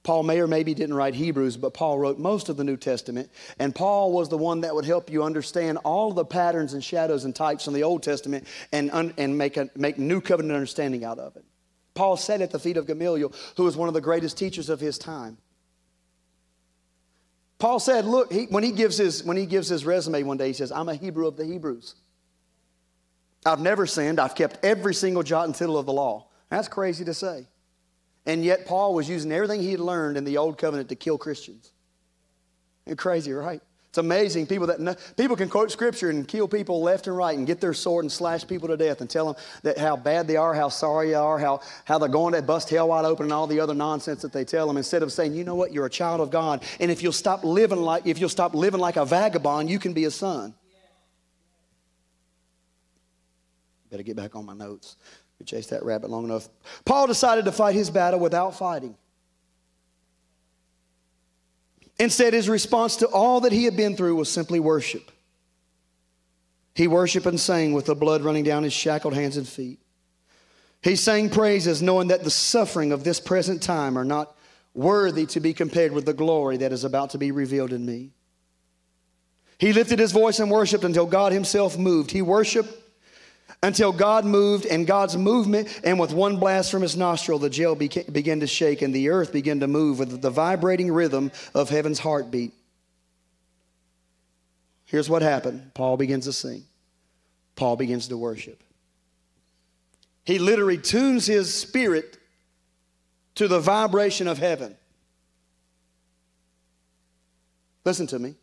Paul 0.06 0.22
may 0.22 0.38
or 0.38 0.46
maybe 0.46 0.72
didn't 0.72 0.94
write 0.94 1.16
Hebrews, 1.16 1.56
but 1.56 1.74
Paul 1.74 1.98
wrote 1.98 2.16
most 2.16 2.48
of 2.48 2.56
the 2.56 2.62
New 2.62 2.76
Testament. 2.76 3.28
And 3.58 3.74
Paul 3.74 4.12
was 4.12 4.28
the 4.28 4.38
one 4.38 4.60
that 4.60 4.72
would 4.72 4.84
help 4.84 5.10
you 5.10 5.24
understand 5.24 5.78
all 5.78 6.12
the 6.12 6.24
patterns 6.24 6.74
and 6.74 6.84
shadows 6.84 7.24
and 7.24 7.34
types 7.34 7.64
from 7.64 7.74
the 7.74 7.82
Old 7.82 8.04
Testament 8.04 8.46
and, 8.70 8.88
un, 8.92 9.12
and 9.18 9.36
make, 9.36 9.56
a, 9.56 9.68
make 9.74 9.98
new 9.98 10.20
covenant 10.20 10.54
understanding 10.54 11.04
out 11.04 11.18
of 11.18 11.34
it. 11.34 11.44
Paul 11.94 12.16
sat 12.16 12.40
at 12.40 12.52
the 12.52 12.60
feet 12.60 12.76
of 12.76 12.86
Gamaliel, 12.86 13.32
who 13.56 13.64
was 13.64 13.76
one 13.76 13.88
of 13.88 13.94
the 13.94 14.00
greatest 14.00 14.38
teachers 14.38 14.68
of 14.68 14.78
his 14.78 14.96
time. 14.96 15.38
Paul 17.58 17.80
said, 17.80 18.04
look, 18.04 18.32
he, 18.32 18.44
when, 18.44 18.62
he 18.62 18.70
gives 18.70 18.96
his, 18.96 19.24
when 19.24 19.36
he 19.36 19.46
gives 19.46 19.68
his 19.68 19.84
resume 19.84 20.22
one 20.22 20.36
day, 20.36 20.46
he 20.46 20.52
says, 20.52 20.70
I'm 20.70 20.88
a 20.88 20.94
Hebrew 20.94 21.26
of 21.26 21.36
the 21.36 21.44
Hebrews. 21.44 21.96
I've 23.46 23.60
never 23.60 23.86
sinned. 23.86 24.18
I've 24.20 24.34
kept 24.34 24.64
every 24.64 24.94
single 24.94 25.22
jot 25.22 25.46
and 25.46 25.54
tittle 25.54 25.78
of 25.78 25.86
the 25.86 25.92
law. 25.92 26.26
That's 26.50 26.68
crazy 26.68 27.04
to 27.04 27.14
say. 27.14 27.46
And 28.26 28.44
yet, 28.44 28.66
Paul 28.66 28.94
was 28.94 29.08
using 29.08 29.30
everything 29.30 29.62
he 29.62 29.70
had 29.70 29.80
learned 29.80 30.16
in 30.16 30.24
the 30.24 30.36
Old 30.38 30.58
Covenant 30.58 30.88
to 30.88 30.96
kill 30.96 31.16
Christians. 31.16 31.70
And 32.86 32.98
crazy, 32.98 33.32
right? 33.32 33.62
It's 33.96 33.98
amazing. 33.98 34.46
People 34.46 34.66
that 34.66 34.78
know, 34.78 34.94
people 35.16 35.36
can 35.36 35.48
quote 35.48 35.70
scripture 35.70 36.10
and 36.10 36.28
kill 36.28 36.48
people 36.48 36.82
left 36.82 37.06
and 37.06 37.16
right 37.16 37.36
and 37.36 37.46
get 37.46 37.62
their 37.62 37.72
sword 37.72 38.04
and 38.04 38.12
slash 38.12 38.46
people 38.46 38.68
to 38.68 38.76
death 38.76 39.00
and 39.00 39.08
tell 39.08 39.32
them 39.32 39.42
that 39.62 39.78
how 39.78 39.96
bad 39.96 40.26
they 40.26 40.36
are, 40.36 40.52
how 40.52 40.68
sorry 40.68 41.08
they 41.08 41.14
are, 41.14 41.38
how, 41.38 41.60
how 41.86 41.96
they're 41.96 42.08
going 42.08 42.34
to 42.34 42.42
bust 42.42 42.68
hell 42.68 42.88
wide 42.88 43.06
open 43.06 43.24
and 43.24 43.32
all 43.32 43.46
the 43.46 43.58
other 43.58 43.74
nonsense 43.74 44.20
that 44.20 44.34
they 44.34 44.44
tell 44.44 44.66
them 44.66 44.76
instead 44.76 45.02
of 45.02 45.12
saying, 45.12 45.32
you 45.32 45.44
know 45.44 45.54
what, 45.54 45.72
you're 45.72 45.86
a 45.86 45.90
child 45.90 46.20
of 46.20 46.30
God. 46.30 46.62
And 46.78 46.90
if 46.90 47.02
you'll 47.02 47.10
stop 47.10 47.42
living 47.42 47.80
like 47.80 48.06
if 48.06 48.18
you'll 48.18 48.28
stop 48.28 48.54
living 48.54 48.80
like 48.80 48.96
a 48.96 49.06
vagabond, 49.06 49.70
you 49.70 49.78
can 49.78 49.94
be 49.94 50.04
a 50.04 50.10
son. 50.10 50.52
Better 53.90 54.02
get 54.02 54.16
back 54.16 54.34
on 54.36 54.44
my 54.44 54.54
notes. 54.54 54.96
We 55.38 55.46
chased 55.46 55.70
that 55.70 55.84
rabbit 55.84 56.10
long 56.10 56.24
enough. 56.24 56.48
Paul 56.84 57.06
decided 57.06 57.44
to 57.44 57.52
fight 57.52 57.74
his 57.74 57.90
battle 57.90 58.20
without 58.20 58.56
fighting. 58.56 58.96
Instead, 61.98 62.34
his 62.34 62.48
response 62.48 62.96
to 62.96 63.06
all 63.06 63.40
that 63.40 63.52
he 63.52 63.64
had 63.64 63.76
been 63.76 63.96
through 63.96 64.16
was 64.16 64.30
simply 64.30 64.60
worship. 64.60 65.10
He 66.74 66.88
worshiped 66.88 67.26
and 67.26 67.40
sang 67.40 67.72
with 67.72 67.86
the 67.86 67.94
blood 67.94 68.22
running 68.22 68.44
down 68.44 68.62
his 68.62 68.72
shackled 68.72 69.14
hands 69.14 69.38
and 69.38 69.48
feet. 69.48 69.80
He 70.82 70.94
sang 70.94 71.30
praises 71.30 71.80
knowing 71.80 72.08
that 72.08 72.22
the 72.22 72.30
suffering 72.30 72.92
of 72.92 73.02
this 73.02 73.18
present 73.18 73.62
time 73.62 73.96
are 73.96 74.04
not 74.04 74.36
worthy 74.74 75.24
to 75.26 75.40
be 75.40 75.54
compared 75.54 75.92
with 75.92 76.04
the 76.04 76.12
glory 76.12 76.58
that 76.58 76.72
is 76.72 76.84
about 76.84 77.10
to 77.10 77.18
be 77.18 77.30
revealed 77.30 77.72
in 77.72 77.84
me. 77.84 78.10
He 79.58 79.72
lifted 79.72 79.98
his 79.98 80.12
voice 80.12 80.38
and 80.38 80.50
worshiped 80.50 80.84
until 80.84 81.06
God 81.06 81.32
himself 81.32 81.78
moved. 81.78 82.10
He 82.10 82.20
worshiped 82.20 82.68
until 83.62 83.92
God 83.92 84.24
moved 84.24 84.66
and 84.66 84.86
God's 84.86 85.16
movement, 85.16 85.80
and 85.82 85.98
with 85.98 86.12
one 86.12 86.36
blast 86.36 86.70
from 86.70 86.82
his 86.82 86.96
nostril, 86.96 87.38
the 87.38 87.50
jail 87.50 87.74
began 87.74 88.40
to 88.40 88.46
shake 88.46 88.82
and 88.82 88.94
the 88.94 89.08
earth 89.08 89.32
began 89.32 89.60
to 89.60 89.66
move 89.66 89.98
with 89.98 90.20
the 90.20 90.30
vibrating 90.30 90.92
rhythm 90.92 91.32
of 91.54 91.68
heaven's 91.68 91.98
heartbeat. 91.98 92.52
Here's 94.84 95.10
what 95.10 95.22
happened 95.22 95.72
Paul 95.74 95.96
begins 95.96 96.26
to 96.26 96.32
sing, 96.32 96.64
Paul 97.54 97.76
begins 97.76 98.08
to 98.08 98.16
worship. 98.16 98.62
He 100.24 100.38
literally 100.38 100.78
tunes 100.78 101.26
his 101.26 101.54
spirit 101.54 102.18
to 103.36 103.46
the 103.46 103.60
vibration 103.60 104.26
of 104.26 104.38
heaven. 104.38 104.76
Listen 107.84 108.08
to 108.08 108.18
me. 108.18 108.34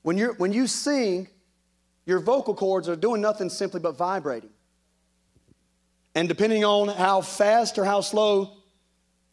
When, 0.00 0.16
you're, 0.16 0.32
when 0.34 0.52
you 0.52 0.66
sing, 0.66 1.28
your 2.06 2.20
vocal 2.20 2.54
cords 2.54 2.88
are 2.88 2.96
doing 2.96 3.20
nothing 3.20 3.48
simply 3.48 3.80
but 3.80 3.96
vibrating. 3.96 4.50
And 6.14 6.28
depending 6.28 6.64
on 6.64 6.88
how 6.88 7.20
fast 7.22 7.78
or 7.78 7.84
how 7.84 8.00
slow 8.00 8.52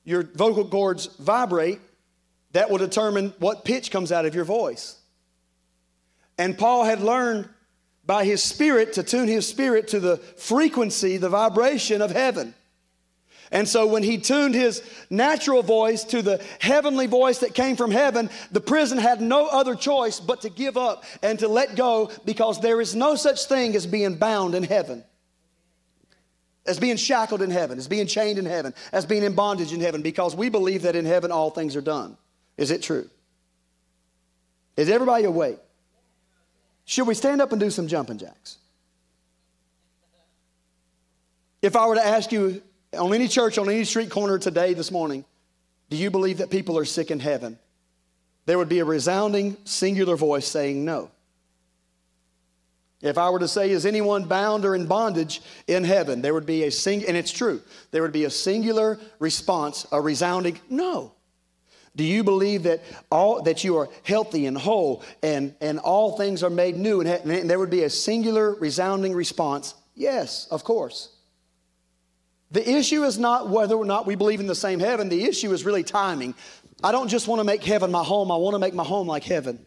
your 0.04 0.24
vocal 0.24 0.66
cords 0.66 1.06
vibrate, 1.06 1.80
that 2.54 2.70
will 2.70 2.80
determine 2.80 3.34
what 3.40 3.64
pitch 3.64 3.92
comes 3.92 4.12
out 4.12 4.26
of 4.26 4.34
your 4.34 4.46
voice. 4.46 4.98
And 6.38 6.58
Paul 6.58 6.86
had 6.86 7.02
learned 7.02 7.48
by 8.06 8.26
his 8.26 8.42
spirit 8.42 8.94
to 8.94 9.04
tune 9.04 9.28
his 9.28 9.48
spirit 9.48 9.90
to 9.90 10.00
the 10.00 10.18
frequency, 10.18 11.18
the 11.18 11.30
vibration 11.30 12.02
of 12.02 12.12
heaven. 12.12 12.56
And 13.52 13.68
so 13.68 13.86
when 13.86 14.02
he 14.02 14.18
tuned 14.18 14.56
his 14.56 14.82
natural 15.10 15.62
voice 15.62 16.06
to 16.06 16.22
the 16.22 16.42
heavenly 16.60 17.08
voice 17.08 17.40
that 17.40 17.54
came 17.54 17.76
from 17.76 17.92
heaven, 17.92 18.30
the 18.52 18.62
prison 18.62 18.98
had 18.98 19.20
no 19.20 19.48
other 19.48 19.76
choice 19.76 20.22
but 20.22 20.42
to 20.42 20.50
give 20.50 20.78
up 20.78 21.04
and 21.22 21.38
to 21.40 21.50
let 21.50 21.76
go 21.76 22.10
because 22.24 22.62
there 22.62 22.80
is 22.80 22.96
no 22.96 23.16
such 23.16 23.46
thing 23.46 23.76
as 23.76 23.86
being 23.86 24.16
bound 24.16 24.56
in 24.56 24.64
heaven. 24.64 25.04
As 26.66 26.80
being 26.80 26.96
shackled 26.96 27.42
in 27.42 27.50
heaven, 27.50 27.78
as 27.78 27.88
being 27.90 28.08
chained 28.08 28.40
in 28.40 28.46
heaven, 28.46 28.74
as 28.94 29.06
being 29.06 29.24
in 29.24 29.34
bondage 29.34 29.74
in 29.74 29.82
heaven, 29.82 30.02
because 30.02 30.34
we 30.34 30.48
believe 30.48 30.84
that 30.84 30.96
in 30.96 31.06
heaven 31.06 31.32
all 31.32 31.50
things 31.50 31.76
are 31.76 31.82
done. 31.82 32.16
Is 32.56 32.72
it 32.72 32.82
true? 32.82 33.10
Is 34.78 34.90
everybody 34.90 35.26
awake? 35.26 35.60
Should 36.86 37.08
we 37.08 37.16
stand 37.16 37.42
up 37.42 37.52
and 37.52 37.60
do 37.60 37.70
some 37.70 37.88
jumping 37.88 38.18
jacks? 38.18 38.58
If 41.62 41.76
I 41.76 41.86
were 41.88 41.96
to 41.96 42.06
ask 42.06 42.32
you, 42.32 42.62
on 42.98 43.14
any 43.14 43.28
church, 43.28 43.58
on 43.58 43.70
any 43.70 43.84
street 43.84 44.10
corner 44.10 44.38
today, 44.38 44.74
this 44.74 44.92
morning, 44.92 45.26
do 45.90 45.98
you 45.98 46.10
believe 46.10 46.40
that 46.40 46.50
people 46.50 46.78
are 46.78 46.86
sick 46.86 47.12
in 47.12 47.20
heaven? 47.20 47.58
There 48.46 48.58
would 48.58 48.70
be 48.70 48.80
a 48.80 48.86
resounding 48.86 49.58
singular 49.66 50.16
voice 50.16 50.48
saying 50.48 50.84
no. 50.84 51.12
If 53.02 53.18
I 53.18 53.30
were 53.30 53.40
to 53.40 53.48
say, 53.48 53.72
is 53.72 53.86
anyone 53.86 54.26
bound 54.26 54.64
or 54.64 54.76
in 54.76 54.86
bondage 54.86 55.42
in 55.68 55.84
heaven? 55.84 56.22
There 56.22 56.34
would 56.34 56.46
be 56.46 56.64
a 56.64 56.72
sing, 56.72 57.04
and 57.08 57.18
it's 57.18 57.32
true, 57.32 57.62
there 57.92 58.02
would 58.02 58.12
be 58.12 58.26
a 58.26 58.30
singular 58.30 59.00
response, 59.20 59.88
a 59.92 60.00
resounding 60.00 60.60
no. 60.70 61.14
Do 61.96 62.04
you 62.06 62.24
believe 62.24 62.64
that 62.64 62.82
all 63.12 63.42
that 63.42 63.66
you 63.66 63.78
are 63.78 63.90
healthy 64.04 64.46
and 64.46 64.58
whole 64.58 65.04
and, 65.22 65.54
and 65.60 65.78
all 65.80 66.16
things 66.16 66.42
are 66.42 66.50
made 66.50 66.78
new? 66.78 67.02
And, 67.02 67.10
and 67.10 67.50
there 67.50 67.60
would 67.60 67.70
be 67.70 67.84
a 67.84 67.90
singular 67.90 68.54
resounding 68.56 69.14
response, 69.14 69.74
yes, 69.94 70.48
of 70.52 70.64
course. 70.64 71.10
The 72.52 72.70
issue 72.70 73.04
is 73.04 73.18
not 73.18 73.50
whether 73.50 73.76
or 73.76 73.86
not 73.86 74.06
we 74.06 74.16
believe 74.16 74.40
in 74.40 74.48
the 74.48 74.56
same 74.56 74.80
heaven. 74.80 75.08
The 75.10 75.24
issue 75.24 75.54
is 75.54 75.66
really 75.66 75.84
timing. 75.84 76.36
I 76.84 76.92
don't 76.92 77.08
just 77.08 77.28
want 77.28 77.40
to 77.40 77.44
make 77.44 77.64
heaven 77.64 77.92
my 77.92 78.04
home, 78.04 78.32
I 78.32 78.38
want 78.38 78.56
to 78.56 78.60
make 78.60 78.74
my 78.74 78.84
home 78.84 79.08
like 79.08 79.24
heaven. 79.24 79.66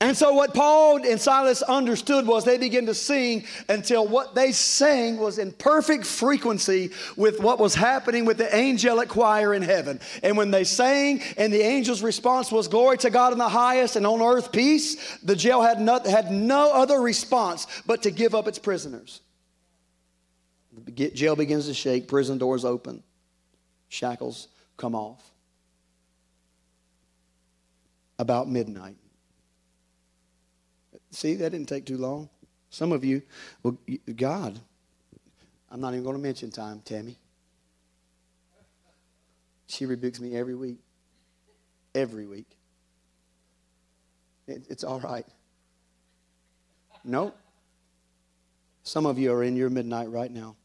And 0.00 0.16
so, 0.16 0.32
what 0.32 0.54
Paul 0.54 1.04
and 1.04 1.20
Silas 1.20 1.60
understood 1.60 2.24
was 2.24 2.44
they 2.44 2.56
began 2.56 2.86
to 2.86 2.94
sing 2.94 3.44
until 3.68 4.06
what 4.06 4.32
they 4.32 4.52
sang 4.52 5.16
was 5.16 5.38
in 5.38 5.50
perfect 5.50 6.06
frequency 6.06 6.90
with 7.16 7.40
what 7.40 7.58
was 7.58 7.74
happening 7.74 8.24
with 8.24 8.38
the 8.38 8.54
angelic 8.54 9.08
choir 9.08 9.52
in 9.54 9.62
heaven. 9.62 9.98
And 10.22 10.36
when 10.36 10.52
they 10.52 10.62
sang, 10.62 11.20
and 11.36 11.52
the 11.52 11.64
angel's 11.64 12.00
response 12.00 12.52
was, 12.52 12.68
Glory 12.68 12.98
to 12.98 13.10
God 13.10 13.32
in 13.32 13.38
the 13.38 13.48
highest, 13.48 13.96
and 13.96 14.06
on 14.06 14.22
earth 14.22 14.52
peace, 14.52 15.18
the 15.24 15.34
jail 15.34 15.62
had 15.62 15.80
no, 15.80 15.98
had 15.98 16.30
no 16.30 16.72
other 16.72 17.00
response 17.00 17.66
but 17.84 18.04
to 18.04 18.12
give 18.12 18.36
up 18.36 18.46
its 18.46 18.60
prisoners. 18.60 19.20
The 20.88 21.10
jail 21.10 21.36
begins 21.36 21.66
to 21.66 21.74
shake, 21.74 22.08
prison 22.08 22.38
doors 22.38 22.64
open, 22.64 23.02
shackles 23.88 24.48
come 24.76 24.94
off. 24.94 25.22
About 28.18 28.48
midnight. 28.48 28.96
See, 31.10 31.34
that 31.34 31.50
didn't 31.50 31.68
take 31.68 31.86
too 31.86 31.98
long. 31.98 32.28
Some 32.70 32.92
of 32.92 33.04
you, 33.04 33.22
well, 33.62 33.78
God, 34.16 34.58
I'm 35.70 35.80
not 35.80 35.92
even 35.92 36.02
going 36.02 36.16
to 36.16 36.22
mention 36.22 36.50
time, 36.50 36.80
Tammy. 36.84 37.16
She 39.68 39.86
rebukes 39.86 40.20
me 40.20 40.34
every 40.34 40.54
week. 40.54 40.78
Every 41.94 42.26
week. 42.26 42.48
It, 44.46 44.66
it's 44.68 44.82
all 44.82 45.00
right. 45.00 45.26
No. 47.04 47.34
Some 48.82 49.06
of 49.06 49.18
you 49.18 49.32
are 49.32 49.42
in 49.42 49.54
your 49.56 49.70
midnight 49.70 50.10
right 50.10 50.30
now. 50.30 50.56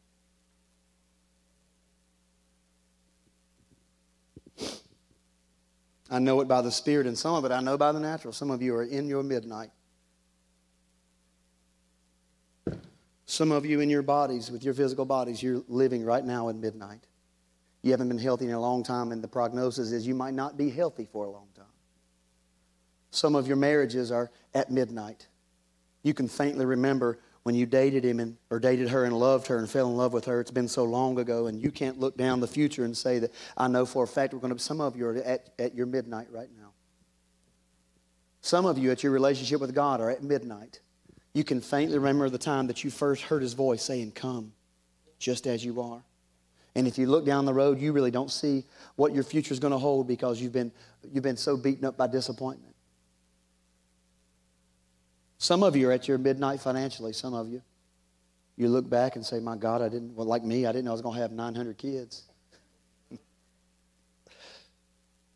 I 6.14 6.20
know 6.20 6.40
it 6.40 6.46
by 6.46 6.62
the 6.62 6.70
Spirit, 6.70 7.08
and 7.08 7.18
some 7.18 7.34
of 7.34 7.44
it 7.44 7.50
I 7.50 7.58
know 7.58 7.76
by 7.76 7.90
the 7.90 7.98
natural. 7.98 8.32
Some 8.32 8.52
of 8.52 8.62
you 8.62 8.72
are 8.76 8.84
in 8.84 9.08
your 9.08 9.24
midnight. 9.24 9.70
Some 13.26 13.50
of 13.50 13.66
you 13.66 13.80
in 13.80 13.90
your 13.90 14.02
bodies, 14.02 14.48
with 14.48 14.62
your 14.62 14.74
physical 14.74 15.04
bodies, 15.04 15.42
you're 15.42 15.64
living 15.66 16.04
right 16.04 16.24
now 16.24 16.50
in 16.50 16.60
midnight. 16.60 17.08
You 17.82 17.90
haven't 17.90 18.06
been 18.06 18.18
healthy 18.18 18.44
in 18.44 18.52
a 18.52 18.60
long 18.60 18.84
time, 18.84 19.10
and 19.10 19.24
the 19.24 19.26
prognosis 19.26 19.90
is 19.90 20.06
you 20.06 20.14
might 20.14 20.34
not 20.34 20.56
be 20.56 20.70
healthy 20.70 21.08
for 21.10 21.24
a 21.24 21.30
long 21.30 21.48
time. 21.56 21.64
Some 23.10 23.34
of 23.34 23.48
your 23.48 23.56
marriages 23.56 24.12
are 24.12 24.30
at 24.54 24.70
midnight. 24.70 25.26
You 26.04 26.14
can 26.14 26.28
faintly 26.28 26.64
remember 26.64 27.18
when 27.44 27.54
you 27.54 27.66
dated 27.66 28.04
him 28.04 28.20
and, 28.20 28.36
or 28.50 28.58
dated 28.58 28.88
her 28.88 29.04
and 29.04 29.16
loved 29.16 29.46
her 29.46 29.58
and 29.58 29.70
fell 29.70 29.88
in 29.88 29.96
love 29.96 30.12
with 30.12 30.24
her. 30.24 30.40
It's 30.40 30.50
been 30.50 30.66
so 30.66 30.84
long 30.84 31.18
ago, 31.18 31.46
and 31.46 31.62
you 31.62 31.70
can't 31.70 32.00
look 32.00 32.16
down 32.16 32.40
the 32.40 32.48
future 32.48 32.84
and 32.84 32.96
say 32.96 33.18
that 33.20 33.32
I 33.56 33.68
know 33.68 33.86
for 33.86 34.02
a 34.02 34.06
fact 34.08 34.32
we're 34.32 34.40
going 34.40 34.50
to. 34.50 34.56
Be 34.56 34.60
some 34.60 34.80
of 34.80 34.96
you 34.96 35.06
are 35.06 35.16
at, 35.16 35.50
at 35.58 35.74
your 35.74 35.86
midnight 35.86 36.28
right 36.30 36.48
now. 36.58 36.72
Some 38.40 38.66
of 38.66 38.78
you 38.78 38.90
at 38.90 39.02
your 39.02 39.12
relationship 39.12 39.60
with 39.60 39.74
God 39.74 40.00
are 40.00 40.10
at 40.10 40.22
midnight. 40.22 40.80
You 41.34 41.44
can 41.44 41.60
faintly 41.60 41.98
remember 41.98 42.28
the 42.30 42.38
time 42.38 42.66
that 42.68 42.82
you 42.82 42.90
first 42.90 43.22
heard 43.22 43.42
his 43.42 43.52
voice 43.52 43.82
saying, 43.82 44.12
Come, 44.12 44.52
just 45.18 45.46
as 45.46 45.64
you 45.64 45.80
are. 45.82 46.02
And 46.74 46.88
if 46.88 46.98
you 46.98 47.06
look 47.06 47.26
down 47.26 47.44
the 47.44 47.54
road, 47.54 47.78
you 47.78 47.92
really 47.92 48.10
don't 48.10 48.30
see 48.30 48.64
what 48.96 49.14
your 49.14 49.22
future 49.22 49.52
is 49.52 49.60
going 49.60 49.72
to 49.72 49.78
hold 49.78 50.08
because 50.08 50.40
you've 50.40 50.52
been, 50.52 50.72
you've 51.12 51.22
been 51.22 51.36
so 51.36 51.56
beaten 51.56 51.84
up 51.84 51.96
by 51.96 52.06
disappointment. 52.06 52.73
Some 55.38 55.62
of 55.62 55.76
you 55.76 55.88
are 55.88 55.92
at 55.92 56.08
your 56.08 56.18
midnight 56.18 56.60
financially, 56.60 57.12
some 57.12 57.34
of 57.34 57.48
you. 57.48 57.62
You 58.56 58.68
look 58.68 58.88
back 58.88 59.16
and 59.16 59.26
say, 59.26 59.40
My 59.40 59.56
God, 59.56 59.82
I 59.82 59.88
didn't, 59.88 60.14
well, 60.14 60.26
like 60.26 60.44
me, 60.44 60.66
I 60.66 60.72
didn't 60.72 60.84
know 60.84 60.92
I 60.92 60.94
was 60.94 61.02
going 61.02 61.16
to 61.16 61.22
have 61.22 61.32
900 61.32 61.76
kids. 61.76 62.22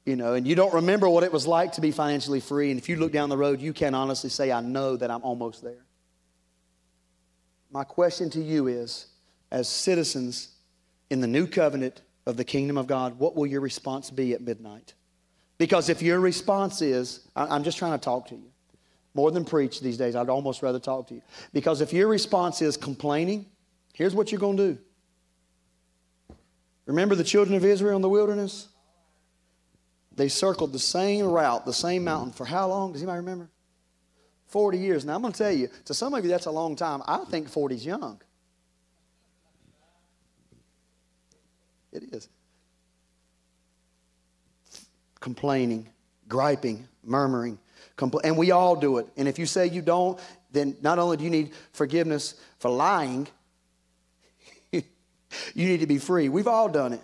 you 0.07 0.17
know, 0.17 0.35
and 0.35 0.47
you 0.47 0.55
don't 0.55 0.73
remember 0.73 1.09
what 1.09 1.25
it 1.25 1.33
was 1.33 1.47
like 1.47 1.73
to 1.73 1.81
be 1.81 1.91
financially 1.91 2.41
free. 2.41 2.71
And 2.71 2.79
if 2.79 2.89
you 2.89 2.97
look 2.97 3.13
down 3.13 3.29
the 3.29 3.37
road, 3.37 3.61
you 3.61 3.73
can 3.73 3.95
honestly 3.95 4.31
say, 4.31 4.53
I 4.53 4.61
know 4.61 4.97
that 4.97 5.11
I'm 5.11 5.23
almost 5.23 5.63
there. 5.63 5.85
My 7.71 7.85
question 7.85 8.31
to 8.31 8.41
you 8.41 8.69
is 8.69 9.07
as 9.51 9.69
citizens 9.69 10.55
in 11.11 11.21
the 11.21 11.27
new 11.27 11.47
covenant 11.47 12.03
of 12.25 12.37
the 12.37 12.45
kingdom 12.45 12.79
of 12.79 12.87
God, 12.87 13.19
what 13.19 13.35
will 13.35 13.47
your 13.47 13.61
response 13.61 14.11
be 14.11 14.33
at 14.33 14.41
midnight? 14.41 14.95
Because 15.59 15.89
if 15.89 16.03
your 16.03 16.21
response 16.21 16.83
is, 16.83 17.27
I'm 17.35 17.65
just 17.65 17.79
trying 17.79 17.93
to 17.93 17.99
talk 17.99 18.29
to 18.29 18.37
you 18.37 18.53
more 19.19 19.33
than 19.33 19.45
preach 19.45 19.81
these 19.81 19.97
days, 19.97 20.15
I'd 20.15 20.29
almost 20.29 20.63
rather 20.63 20.79
talk 20.79 21.09
to 21.09 21.15
you. 21.15 21.23
Because 21.53 21.81
if 21.81 21.93
your 21.93 22.07
response 22.07 22.63
is 22.63 22.77
complaining, 22.77 23.47
here's 23.93 24.15
what 24.15 24.31
you're 24.31 24.41
going 24.41 24.57
to 24.57 24.75
do. 24.75 24.79
Remember 26.87 27.17
the 27.17 27.25
children 27.25 27.57
of 27.57 27.65
Israel 27.65 27.97
in 27.97 28.03
the 28.03 28.09
wilderness? 28.09 28.69
They 30.15 30.29
circled 30.29 30.73
the 30.73 30.79
same 30.79 31.27
route, 31.27 31.67
the 31.67 31.73
same 31.73 32.05
mountain 32.05 32.33
for 32.33 32.45
how 32.45 32.69
long? 32.69 32.93
Does 32.93 33.03
anybody 33.03 33.17
remember? 33.17 33.51
40 34.47 34.79
years. 34.79 35.05
Now, 35.05 35.17
I'm 35.17 35.21
going 35.21 35.33
to 35.33 35.39
tell 35.39 35.51
you, 35.51 35.69
to 35.87 35.95
some 35.95 36.15
of 36.15 36.25
you, 36.25 36.31
that's 36.31 36.47
a 36.47 36.53
long 36.53 36.77
time. 36.77 37.03
I 37.09 37.25
think 37.25 37.49
40 37.49 37.75
is 37.75 37.85
young. 37.85 38.23
It 41.91 42.05
is. 42.13 42.29
Complaining, 45.19 45.89
griping, 46.29 46.87
murmuring. 47.03 47.59
Compl- 47.99 48.21
and 48.23 48.39
we 48.39 48.53
all 48.53 48.77
do 48.77 48.99
it. 48.99 49.09
And 49.17 49.29
if 49.29 49.39
you 49.39 49.45
say 49.45 49.67
you 49.67 49.83
don't, 49.83 50.19
then 50.53 50.77
not 50.81 50.99
only 50.99 51.17
do 51.17 51.25
you 51.25 51.31
need 51.31 51.51
forgiveness 51.73 52.35
for 52.59 52.71
lying, 52.71 53.27
you 54.73 54.83
need 55.55 55.81
to 55.81 55.87
be 55.87 55.99
free. 55.99 56.29
We've 56.29 56.47
all 56.47 56.69
done 56.69 56.95
it. 56.95 57.03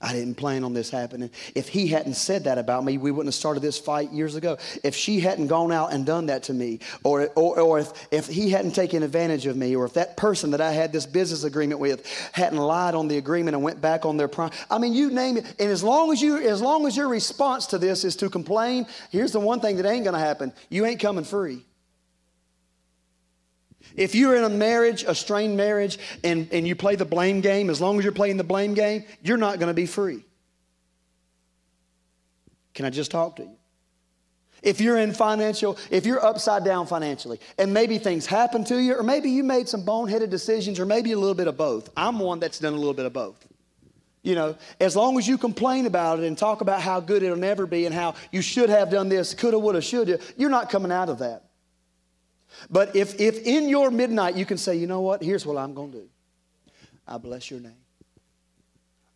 I 0.00 0.12
didn't 0.12 0.34
plan 0.34 0.62
on 0.62 0.74
this 0.74 0.90
happening. 0.90 1.30
If 1.54 1.68
he 1.68 1.86
hadn't 1.86 2.14
said 2.14 2.44
that 2.44 2.58
about 2.58 2.84
me, 2.84 2.98
we 2.98 3.10
wouldn't 3.10 3.28
have 3.28 3.34
started 3.34 3.60
this 3.60 3.78
fight 3.78 4.12
years 4.12 4.34
ago. 4.34 4.58
If 4.84 4.94
she 4.94 5.20
hadn't 5.20 5.46
gone 5.46 5.72
out 5.72 5.92
and 5.92 6.04
done 6.04 6.26
that 6.26 6.44
to 6.44 6.52
me, 6.52 6.80
or, 7.02 7.30
or, 7.34 7.58
or 7.58 7.78
if, 7.78 8.08
if 8.10 8.26
he 8.26 8.50
hadn't 8.50 8.72
taken 8.72 9.02
advantage 9.02 9.46
of 9.46 9.56
me, 9.56 9.74
or 9.74 9.86
if 9.86 9.94
that 9.94 10.16
person 10.16 10.50
that 10.50 10.60
I 10.60 10.72
had 10.72 10.92
this 10.92 11.06
business 11.06 11.44
agreement 11.44 11.80
with 11.80 12.06
hadn't 12.32 12.58
lied 12.58 12.94
on 12.94 13.08
the 13.08 13.16
agreement 13.16 13.54
and 13.54 13.64
went 13.64 13.80
back 13.80 14.04
on 14.04 14.18
their 14.18 14.28
prom, 14.28 14.50
I 14.70 14.78
mean, 14.78 14.92
you 14.92 15.10
name 15.10 15.38
it. 15.38 15.46
And 15.58 15.70
as 15.70 15.82
long 15.82 16.12
as 16.12 16.20
you, 16.20 16.38
as 16.38 16.60
long 16.60 16.86
as 16.86 16.96
your 16.96 17.08
response 17.08 17.66
to 17.68 17.78
this 17.78 18.04
is 18.04 18.16
to 18.16 18.28
complain, 18.28 18.86
here's 19.10 19.32
the 19.32 19.40
one 19.40 19.60
thing 19.60 19.76
that 19.76 19.86
ain't 19.86 20.04
to 20.04 20.18
happen: 20.18 20.52
you 20.68 20.84
ain't 20.84 21.00
coming 21.00 21.24
free. 21.24 21.64
If 23.94 24.14
you're 24.14 24.36
in 24.36 24.44
a 24.44 24.48
marriage, 24.48 25.04
a 25.04 25.14
strained 25.14 25.56
marriage, 25.56 25.98
and, 26.24 26.48
and 26.52 26.66
you 26.66 26.74
play 26.74 26.96
the 26.96 27.04
blame 27.04 27.40
game, 27.40 27.70
as 27.70 27.80
long 27.80 27.98
as 27.98 28.04
you're 28.04 28.12
playing 28.12 28.36
the 28.36 28.44
blame 28.44 28.74
game, 28.74 29.04
you're 29.22 29.36
not 29.36 29.58
going 29.58 29.68
to 29.68 29.74
be 29.74 29.86
free. 29.86 30.24
Can 32.74 32.84
I 32.84 32.90
just 32.90 33.10
talk 33.10 33.36
to 33.36 33.42
you? 33.42 33.56
If 34.62 34.80
you're 34.80 34.98
in 34.98 35.12
financial, 35.12 35.78
if 35.90 36.06
you're 36.06 36.24
upside 36.24 36.64
down 36.64 36.86
financially, 36.86 37.40
and 37.56 37.72
maybe 37.72 37.98
things 37.98 38.26
happen 38.26 38.64
to 38.64 38.78
you, 38.78 38.96
or 38.96 39.02
maybe 39.02 39.30
you 39.30 39.44
made 39.44 39.68
some 39.68 39.84
boneheaded 39.84 40.28
decisions, 40.28 40.80
or 40.80 40.86
maybe 40.86 41.12
a 41.12 41.18
little 41.18 41.34
bit 41.34 41.46
of 41.46 41.56
both. 41.56 41.88
I'm 41.96 42.18
one 42.18 42.40
that's 42.40 42.58
done 42.58 42.72
a 42.72 42.76
little 42.76 42.94
bit 42.94 43.06
of 43.06 43.12
both. 43.12 43.46
You 44.22 44.34
know, 44.34 44.56
as 44.80 44.96
long 44.96 45.18
as 45.18 45.28
you 45.28 45.38
complain 45.38 45.86
about 45.86 46.18
it 46.18 46.24
and 46.24 46.36
talk 46.36 46.60
about 46.60 46.80
how 46.80 46.98
good 46.98 47.22
it'll 47.22 47.36
never 47.36 47.64
be 47.64 47.86
and 47.86 47.94
how 47.94 48.16
you 48.32 48.42
should 48.42 48.68
have 48.68 48.90
done 48.90 49.08
this, 49.08 49.34
coulda, 49.34 49.58
woulda, 49.58 49.80
shoulda, 49.80 50.18
you're 50.36 50.50
not 50.50 50.68
coming 50.68 50.90
out 50.90 51.08
of 51.08 51.20
that. 51.20 51.44
But 52.70 52.96
if, 52.96 53.20
if 53.20 53.46
in 53.46 53.68
your 53.68 53.90
midnight 53.90 54.36
you 54.36 54.46
can 54.46 54.58
say, 54.58 54.76
you 54.76 54.86
know 54.86 55.00
what, 55.00 55.22
here's 55.22 55.46
what 55.46 55.56
I'm 55.56 55.74
going 55.74 55.92
to 55.92 55.98
do 55.98 56.08
I 57.06 57.18
bless 57.18 57.50
your 57.50 57.60
name. 57.60 57.76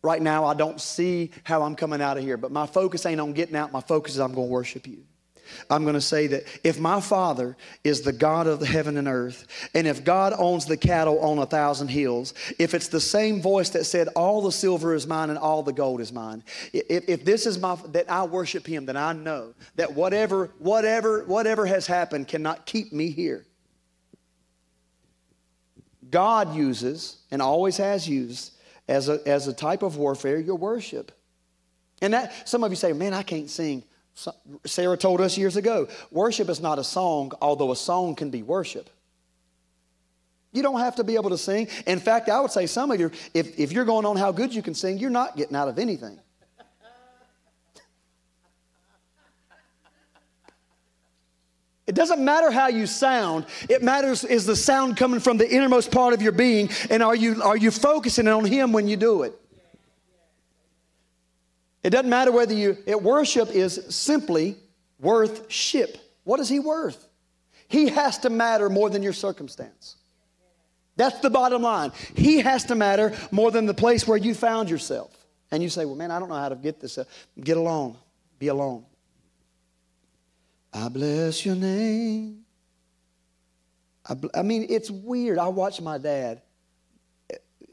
Right 0.03 0.21
now, 0.21 0.45
I 0.45 0.55
don't 0.55 0.81
see 0.81 1.29
how 1.43 1.61
I'm 1.61 1.75
coming 1.75 2.01
out 2.01 2.17
of 2.17 2.23
here, 2.23 2.37
but 2.37 2.51
my 2.51 2.65
focus 2.65 3.05
ain't 3.05 3.21
on 3.21 3.33
getting 3.33 3.55
out. 3.55 3.71
My 3.71 3.81
focus 3.81 4.13
is 4.13 4.19
I'm 4.19 4.33
going 4.33 4.47
to 4.47 4.51
worship 4.51 4.87
you. 4.87 5.03
I'm 5.69 5.83
going 5.83 5.95
to 5.95 6.01
say 6.01 6.27
that 6.27 6.43
if 6.63 6.79
my 6.79 7.01
Father 7.01 7.55
is 7.83 8.01
the 8.01 8.13
God 8.13 8.47
of 8.47 8.59
the 8.59 8.65
heaven 8.65 8.97
and 8.97 9.07
earth, 9.07 9.47
and 9.73 9.87
if 9.87 10.03
God 10.03 10.33
owns 10.37 10.65
the 10.65 10.77
cattle 10.77 11.19
on 11.19 11.39
a 11.39 11.45
thousand 11.45 11.89
hills, 11.89 12.33
if 12.59 12.73
it's 12.73 12.87
the 12.87 12.99
same 12.99 13.41
voice 13.41 13.69
that 13.69 13.85
said, 13.85 14.07
All 14.09 14.41
the 14.41 14.51
silver 14.51 14.93
is 14.93 15.07
mine 15.07 15.29
and 15.29 15.39
all 15.39 15.63
the 15.63 15.73
gold 15.73 16.01
is 16.01 16.11
mine, 16.11 16.43
if, 16.73 17.07
if 17.07 17.25
this 17.25 17.45
is 17.45 17.59
my, 17.59 17.75
that 17.89 18.09
I 18.09 18.23
worship 18.23 18.65
Him, 18.65 18.85
then 18.85 18.97
I 18.97 19.13
know 19.13 19.53
that 19.75 19.93
whatever, 19.93 20.51
whatever, 20.59 21.23
whatever 21.25 21.65
has 21.65 21.87
happened 21.87 22.27
cannot 22.27 22.65
keep 22.65 22.91
me 22.91 23.09
here. 23.09 23.45
God 26.09 26.55
uses, 26.55 27.17
and 27.31 27.41
always 27.41 27.77
has 27.77 28.07
used, 28.07 28.53
as 28.87 29.07
a, 29.07 29.25
as 29.25 29.47
a 29.47 29.53
type 29.53 29.81
of 29.81 29.97
warfare, 29.97 30.37
your 30.37 30.57
worship. 30.57 31.11
And 32.01 32.13
that, 32.13 32.47
some 32.47 32.63
of 32.63 32.71
you 32.71 32.75
say, 32.75 32.93
Man, 32.93 33.13
I 33.13 33.23
can't 33.23 33.49
sing. 33.49 33.83
Sarah 34.65 34.97
told 34.97 35.21
us 35.21 35.37
years 35.37 35.55
ago 35.55 35.87
worship 36.11 36.49
is 36.49 36.59
not 36.59 36.79
a 36.79 36.83
song, 36.83 37.31
although 37.41 37.71
a 37.71 37.75
song 37.75 38.15
can 38.15 38.29
be 38.29 38.43
worship. 38.43 38.89
You 40.53 40.61
don't 40.61 40.79
have 40.79 40.97
to 40.97 41.03
be 41.03 41.15
able 41.15 41.29
to 41.29 41.37
sing. 41.37 41.69
In 41.87 41.99
fact, 41.99 42.27
I 42.27 42.41
would 42.41 42.51
say 42.51 42.65
some 42.65 42.91
of 42.91 42.99
you, 42.99 43.11
if, 43.33 43.57
if 43.57 43.71
you're 43.71 43.85
going 43.85 44.05
on 44.05 44.17
how 44.17 44.31
good 44.31 44.53
you 44.53 44.61
can 44.61 44.73
sing, 44.73 44.97
you're 44.97 45.09
not 45.09 45.37
getting 45.37 45.55
out 45.55 45.69
of 45.69 45.79
anything. 45.79 46.19
It 51.87 51.95
doesn't 51.95 52.23
matter 52.23 52.51
how 52.51 52.67
you 52.67 52.85
sound. 52.85 53.45
It 53.67 53.83
matters 53.83 54.23
is 54.23 54.45
the 54.45 54.55
sound 54.55 54.95
coming 54.95 55.19
from 55.19 55.37
the 55.37 55.49
innermost 55.49 55.91
part 55.91 56.13
of 56.13 56.21
your 56.21 56.31
being, 56.31 56.69
and 56.89 57.03
are 57.03 57.15
you, 57.15 57.41
are 57.43 57.57
you 57.57 57.71
focusing 57.71 58.27
on 58.27 58.45
Him 58.45 58.71
when 58.71 58.87
you 58.87 58.95
do 58.95 59.23
it? 59.23 59.40
It 61.83 61.89
doesn't 61.89 62.09
matter 62.09 62.31
whether 62.31 62.53
you, 62.53 62.77
it, 62.85 63.01
worship 63.01 63.49
is 63.49 63.85
simply 63.89 64.57
worth 64.99 65.51
ship. 65.51 65.97
What 66.23 66.39
is 66.39 66.47
he 66.47 66.59
worth? 66.59 67.07
He 67.67 67.89
has 67.89 68.19
to 68.19 68.29
matter 68.29 68.69
more 68.69 68.89
than 68.89 69.01
your 69.01 69.13
circumstance. 69.13 69.95
That's 70.95 71.19
the 71.19 71.29
bottom 71.29 71.63
line. 71.63 71.91
He 72.15 72.39
has 72.41 72.65
to 72.65 72.75
matter 72.75 73.17
more 73.31 73.49
than 73.49 73.65
the 73.65 73.73
place 73.73 74.07
where 74.07 74.17
you 74.17 74.35
found 74.35 74.69
yourself. 74.69 75.15
And 75.49 75.63
you 75.63 75.69
say, 75.69 75.85
well, 75.85 75.95
man, 75.95 76.11
I 76.11 76.19
don't 76.19 76.29
know 76.29 76.35
how 76.35 76.49
to 76.49 76.55
get 76.55 76.79
this. 76.79 76.97
Uh, 76.97 77.05
get 77.39 77.57
along. 77.57 77.97
Be 78.37 78.47
alone. 78.47 78.85
I 80.73 80.87
bless 80.89 81.45
your 81.45 81.55
name. 81.55 82.41
I, 84.05 84.15
I 84.35 84.41
mean, 84.43 84.67
it's 84.69 84.91
weird. 84.91 85.39
I 85.39 85.47
watched 85.47 85.81
my 85.81 85.97
dad 85.97 86.41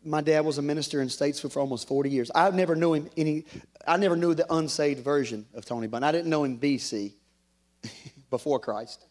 my 0.09 0.21
dad 0.21 0.45
was 0.45 0.59
a 0.59 0.63
minister 0.63 1.01
in 1.01 1.09
Statesville 1.09 1.53
for 1.53 1.61
almost 1.61 1.87
40 1.87 2.11
years. 2.11 2.31
I 2.35 2.51
never 2.51 2.75
knew 2.75 2.95
him 2.95 3.11
any, 3.17 3.45
I 3.89 3.97
never 3.97 4.17
knew 4.17 4.35
the 4.35 4.53
unsaved 4.53 5.03
version 5.03 5.47
of 5.55 5.65
Tony 5.65 5.87
Bunn. 5.87 6.05
I 6.05 6.13
didn't 6.13 6.31
know 6.31 6.45
him 6.45 6.59
BC, 6.59 7.13
before 8.31 8.61
Christ. 8.61 9.05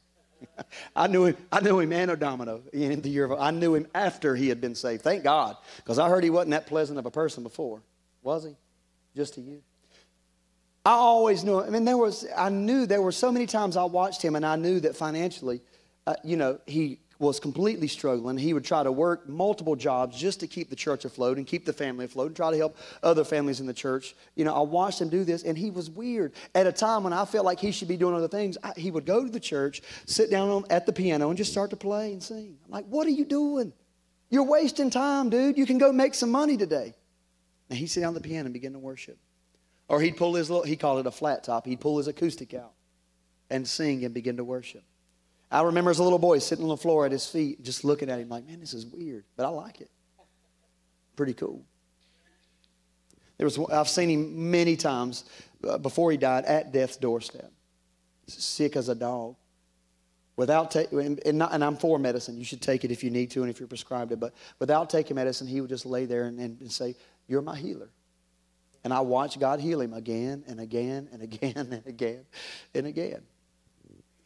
I 0.96 1.08
knew 1.08 1.26
him, 1.26 1.38
I 1.52 1.62
knew 1.62 1.80
him 1.80 1.92
anno 1.92 2.16
domino 2.16 2.62
in 2.72 3.02
the 3.02 3.10
year 3.10 3.26
of, 3.26 3.40
I 3.40 3.52
knew 3.52 3.76
him 3.76 3.88
after 3.96 4.36
he 4.36 4.50
had 4.50 4.62
been 4.62 4.76
saved. 4.76 5.02
Thank 5.02 5.24
God, 5.24 5.58
because 5.78 6.00
I 6.00 6.10
heard 6.10 6.24
he 6.24 6.30
wasn't 6.30 6.52
that 6.52 6.68
pleasant 6.68 7.00
of 7.00 7.06
a 7.06 7.12
person 7.12 7.44
before. 7.44 7.82
Was 8.22 8.44
he? 8.44 8.56
Just 9.16 9.34
to 9.36 9.42
you? 9.42 9.62
I 10.86 10.92
always 10.92 11.44
knew. 11.44 11.60
I 11.60 11.70
mean, 11.70 11.86
there 11.86 11.98
was. 11.98 12.26
I 12.36 12.50
knew 12.50 12.86
there 12.86 13.02
were 13.02 13.12
so 13.12 13.32
many 13.32 13.46
times 13.46 13.76
I 13.76 13.84
watched 13.84 14.22
him, 14.22 14.36
and 14.36 14.46
I 14.46 14.56
knew 14.56 14.80
that 14.80 14.96
financially, 14.96 15.62
uh, 16.06 16.16
you 16.24 16.38
know, 16.38 16.60
he 16.66 17.00
was 17.20 17.40
completely 17.40 17.88
struggling. 17.88 18.38
He 18.38 18.54
would 18.54 18.66
try 18.66 18.84
to 18.84 18.92
work 18.92 19.28
multiple 19.28 19.76
jobs 19.76 20.18
just 20.18 20.40
to 20.42 20.48
keep 20.48 20.70
the 20.70 20.76
church 20.76 21.04
afloat 21.06 21.38
and 21.38 21.48
keep 21.48 21.66
the 21.66 21.74
family 21.74 22.06
afloat 22.06 22.28
and 22.28 22.36
try 22.36 22.52
to 22.52 22.58
help 22.58 22.78
other 23.02 23.24
families 23.24 23.60
in 23.60 23.66
the 23.66 23.74
church. 23.74 24.16
You 24.36 24.46
know, 24.46 24.54
I 24.54 24.62
watched 24.62 25.02
him 25.02 25.10
do 25.10 25.24
this, 25.24 25.44
and 25.44 25.58
he 25.58 25.72
was 25.72 25.90
weird. 25.90 26.34
At 26.54 26.68
a 26.68 26.72
time 26.72 27.04
when 27.04 27.14
I 27.14 27.26
felt 27.26 27.46
like 27.46 27.60
he 27.60 27.72
should 27.72 27.88
be 27.88 27.98
doing 27.98 28.16
other 28.16 28.28
things, 28.28 28.58
I, 28.64 28.74
he 28.78 28.92
would 28.92 29.06
go 29.06 29.24
to 29.24 29.30
the 29.30 29.40
church, 29.40 29.82
sit 30.06 30.30
down 30.30 30.66
at 30.70 30.86
the 30.86 30.94
piano, 30.94 31.30
and 31.30 31.38
just 31.38 31.52
start 31.52 31.72
to 31.72 31.76
play 31.76 32.14
and 32.14 32.22
sing. 32.22 32.58
I'm 32.66 32.72
like, 32.72 32.86
what 32.86 33.08
are 33.08 33.12
you 33.12 33.26
doing? 33.26 33.74
You're 34.30 34.44
wasting 34.44 34.90
time, 34.90 35.30
dude. 35.30 35.58
You 35.58 35.66
can 35.66 35.78
go 35.78 35.92
make 35.92 36.14
some 36.14 36.32
money 36.32 36.58
today. 36.58 36.94
And 37.70 37.80
he'd 37.80 37.88
sit 37.88 38.02
down 38.02 38.16
at 38.16 38.22
the 38.22 38.28
piano 38.28 38.46
and 38.46 38.54
begin 38.54 38.74
to 38.74 38.80
worship. 38.80 39.18
Or 39.90 40.02
he'd 40.02 40.18
pull 40.18 40.36
his 40.36 40.50
little, 40.50 40.66
he 40.66 40.76
called 40.76 41.00
it 41.00 41.08
a 41.08 41.12
flat 41.12 41.44
top, 41.44 41.66
he'd 41.66 41.80
pull 41.80 41.98
his 41.98 42.08
acoustic 42.08 42.54
out 42.54 42.74
and 43.50 43.68
sing 43.68 44.04
and 44.04 44.14
begin 44.14 44.38
to 44.38 44.44
worship. 44.44 44.84
I 45.50 45.62
remember 45.62 45.92
as 45.92 46.00
a 46.00 46.04
little 46.04 46.20
boy 46.20 46.40
sitting 46.40 46.64
on 46.64 46.70
the 46.70 46.78
floor 46.78 47.06
at 47.06 47.12
his 47.12 47.28
feet, 47.28 47.64
just 47.64 47.84
looking 47.84 48.10
at 48.10 48.20
him 48.20 48.30
like, 48.30 48.46
man, 48.46 48.60
this 48.60 48.74
is 48.74 48.86
weird, 48.86 49.24
but 49.36 49.46
I 49.46 49.50
like 49.50 49.80
it. 49.80 49.90
Pretty 51.16 51.34
cool. 51.34 51.64
There 53.38 53.46
was, 53.46 53.58
I've 53.72 53.88
seen 53.88 54.10
him 54.10 54.52
many 54.52 54.76
times 54.76 55.26
uh, 55.64 55.78
before 55.78 56.12
he 56.12 56.18
died 56.18 56.46
at 56.46 56.72
death's 56.72 56.98
doorstep, 56.98 57.52
sick 58.28 58.76
as 58.76 58.90
a 58.90 58.96
dog. 58.96 59.36
Without 60.36 60.70
taking, 60.70 61.00
and, 61.00 61.20
and, 61.26 61.42
and, 61.42 61.64
I'm 61.64 61.76
for 61.78 61.98
medicine. 61.98 62.38
You 62.38 62.44
should 62.44 62.62
take 62.62 62.86
it 62.86 62.92
if 62.92 63.04
you 63.04 63.10
need 63.10 63.32
to 63.32 63.42
and 63.42 63.50
if 63.50 63.60
you're 63.60 63.68
prescribed 63.68 64.12
it. 64.12 64.20
But 64.20 64.36
without 64.60 64.88
taking 64.88 65.16
medicine, 65.16 65.48
he 65.48 65.62
would 65.62 65.70
just 65.70 65.84
lay 65.84 66.06
there 66.06 66.26
and, 66.26 66.40
and 66.40 66.72
say, 66.72 66.96
You're 67.28 67.42
my 67.42 67.58
healer. 67.58 67.90
And 68.84 68.94
I 68.94 69.00
watched 69.00 69.40
God 69.40 69.60
heal 69.60 69.82
him 69.82 69.94
again 69.94 70.44
and 70.48 70.60
again 70.60 71.10
and 71.12 71.24
again 71.24 71.54
and 71.56 71.88
again 71.88 72.26
and 72.76 72.86
again. 72.86 73.22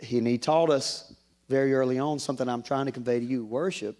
And 0.09 0.27
he 0.27 0.37
taught 0.37 0.69
us 0.69 1.13
very 1.47 1.73
early 1.73 1.99
on 1.99 2.19
something 2.19 2.47
I'm 2.47 2.63
trying 2.63 2.87
to 2.87 2.91
convey 2.91 3.19
to 3.19 3.25
you. 3.25 3.45
Worship 3.45 3.97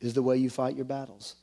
is 0.00 0.14
the 0.14 0.22
way 0.22 0.36
you 0.36 0.50
fight 0.50 0.76
your 0.76 0.84
battles. 0.84 1.34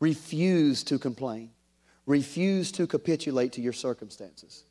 Refuse 0.00 0.82
to 0.84 0.98
complain. 0.98 1.50
Refuse 2.06 2.72
to 2.72 2.86
capitulate 2.86 3.52
to 3.52 3.60
your 3.60 3.72
circumstances. 3.72 4.64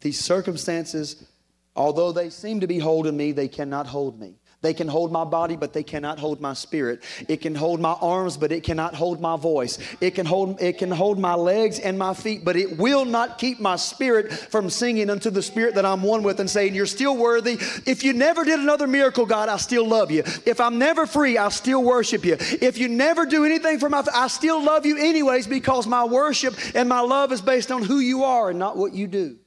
These 0.00 0.20
circumstances, 0.20 1.26
although 1.74 2.12
they 2.12 2.30
seem 2.30 2.60
to 2.60 2.66
be 2.66 2.78
holding 2.78 3.16
me, 3.16 3.32
they 3.32 3.48
cannot 3.48 3.86
hold 3.86 4.20
me. 4.20 4.38
They 4.60 4.74
can 4.74 4.88
hold 4.88 5.12
my 5.12 5.22
body, 5.22 5.54
but 5.54 5.72
they 5.72 5.84
cannot 5.84 6.18
hold 6.18 6.40
my 6.40 6.52
spirit. 6.52 7.04
It 7.28 7.36
can 7.36 7.54
hold 7.54 7.80
my 7.80 7.92
arms, 7.92 8.36
but 8.36 8.50
it 8.50 8.64
cannot 8.64 8.92
hold 8.92 9.20
my 9.20 9.36
voice. 9.36 9.78
It 10.00 10.16
can 10.16 10.26
hold, 10.26 10.60
it 10.60 10.78
can 10.78 10.90
hold 10.90 11.16
my 11.16 11.34
legs 11.34 11.78
and 11.78 11.96
my 11.96 12.12
feet, 12.12 12.44
but 12.44 12.56
it 12.56 12.76
will 12.76 13.04
not 13.04 13.38
keep 13.38 13.60
my 13.60 13.76
spirit 13.76 14.32
from 14.32 14.68
singing 14.68 15.10
unto 15.10 15.30
the 15.30 15.42
spirit 15.42 15.76
that 15.76 15.86
I'm 15.86 16.02
one 16.02 16.24
with 16.24 16.40
and 16.40 16.50
saying, 16.50 16.74
You're 16.74 16.86
still 16.86 17.16
worthy. 17.16 17.52
If 17.86 18.02
you 18.02 18.12
never 18.12 18.44
did 18.44 18.58
another 18.58 18.88
miracle, 18.88 19.26
God, 19.26 19.48
I 19.48 19.58
still 19.58 19.86
love 19.86 20.10
you. 20.10 20.24
If 20.44 20.60
I'm 20.60 20.78
never 20.78 21.06
free, 21.06 21.38
I 21.38 21.50
still 21.50 21.84
worship 21.84 22.24
you. 22.24 22.36
If 22.40 22.78
you 22.78 22.88
never 22.88 23.26
do 23.26 23.44
anything 23.44 23.78
for 23.78 23.88
my, 23.88 24.04
I 24.12 24.26
still 24.26 24.60
love 24.60 24.84
you 24.86 24.98
anyways 24.98 25.46
because 25.46 25.86
my 25.86 26.04
worship 26.04 26.56
and 26.74 26.88
my 26.88 27.00
love 27.00 27.30
is 27.30 27.40
based 27.40 27.70
on 27.70 27.84
who 27.84 28.00
you 28.00 28.24
are 28.24 28.50
and 28.50 28.58
not 28.58 28.76
what 28.76 28.92
you 28.92 29.06
do 29.06 29.38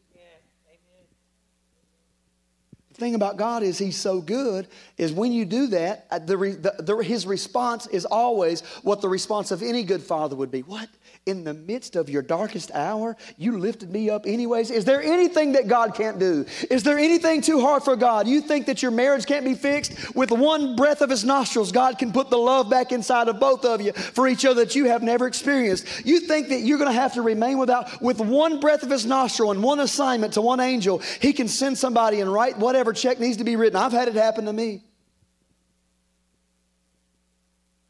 thing 3.01 3.15
about 3.15 3.35
God 3.35 3.63
is 3.63 3.77
He's 3.77 3.97
so 3.97 4.21
good, 4.21 4.69
is 4.97 5.11
when 5.11 5.33
you 5.33 5.43
do 5.43 5.67
that, 5.67 6.05
uh, 6.09 6.19
the, 6.19 6.37
the, 6.37 6.75
the, 6.83 6.95
His 7.03 7.27
response 7.27 7.87
is 7.87 8.05
always 8.05 8.61
what 8.83 9.01
the 9.01 9.09
response 9.09 9.51
of 9.51 9.61
any 9.61 9.83
good 9.83 10.01
father 10.01 10.37
would 10.37 10.51
be. 10.51 10.61
What? 10.61 10.87
In 11.27 11.43
the 11.43 11.53
midst 11.53 11.95
of 11.95 12.10
your 12.10 12.23
darkest 12.23 12.71
hour, 12.71 13.15
you 13.38 13.60
lifted 13.60 13.91
me 13.91 14.10
up 14.10 14.25
anyways? 14.25 14.71
Is 14.71 14.86
there 14.86 15.03
anything 15.03 15.51
that 15.51 15.67
God 15.67 15.93
can't 15.93 16.17
do? 16.17 16.47
Is 16.71 16.81
there 16.81 16.97
anything 16.97 17.41
too 17.41 17.62
hard 17.62 17.84
for 17.84 17.95
God? 17.95 18.27
You 18.27 18.41
think 18.41 18.65
that 18.65 18.81
your 18.81 18.89
marriage 18.89 19.27
can't 19.27 19.45
be 19.45 19.53
fixed? 19.53 20.15
With 20.15 20.31
one 20.31 20.75
breath 20.75 21.01
of 21.01 21.12
His 21.12 21.23
nostrils, 21.23 21.71
God 21.71 21.99
can 21.99 22.12
put 22.12 22.31
the 22.31 22.39
love 22.39 22.71
back 22.71 22.91
inside 22.91 23.27
of 23.27 23.39
both 23.39 23.65
of 23.65 23.81
you 23.81 23.93
for 23.93 24.27
each 24.27 24.45
other 24.45 24.65
that 24.65 24.75
you 24.75 24.86
have 24.86 25.03
never 25.03 25.27
experienced. 25.27 25.86
You 26.03 26.21
think 26.21 26.49
that 26.49 26.62
you're 26.62 26.79
going 26.79 26.89
to 26.89 26.99
have 26.99 27.13
to 27.13 27.21
remain 27.21 27.60
without, 27.60 28.01
with 28.01 28.19
one 28.19 28.60
breath 28.60 28.81
of 28.81 28.89
His 28.89 29.05
nostril 29.05 29.51
and 29.51 29.62
one 29.62 29.79
assignment 29.79 30.34
to 30.34 30.41
one 30.41 30.60
angel, 30.60 31.03
He 31.21 31.34
can 31.34 31.47
send 31.47 31.77
somebody 31.77 32.21
and 32.21 32.34
write 32.34 32.57
whatever 32.57 32.93
check 32.93 33.19
needs 33.19 33.38
to 33.38 33.43
be 33.43 33.55
written. 33.55 33.77
I've 33.77 33.91
had 33.91 34.07
it 34.07 34.15
happen 34.15 34.45
to 34.45 34.53
me. 34.53 34.81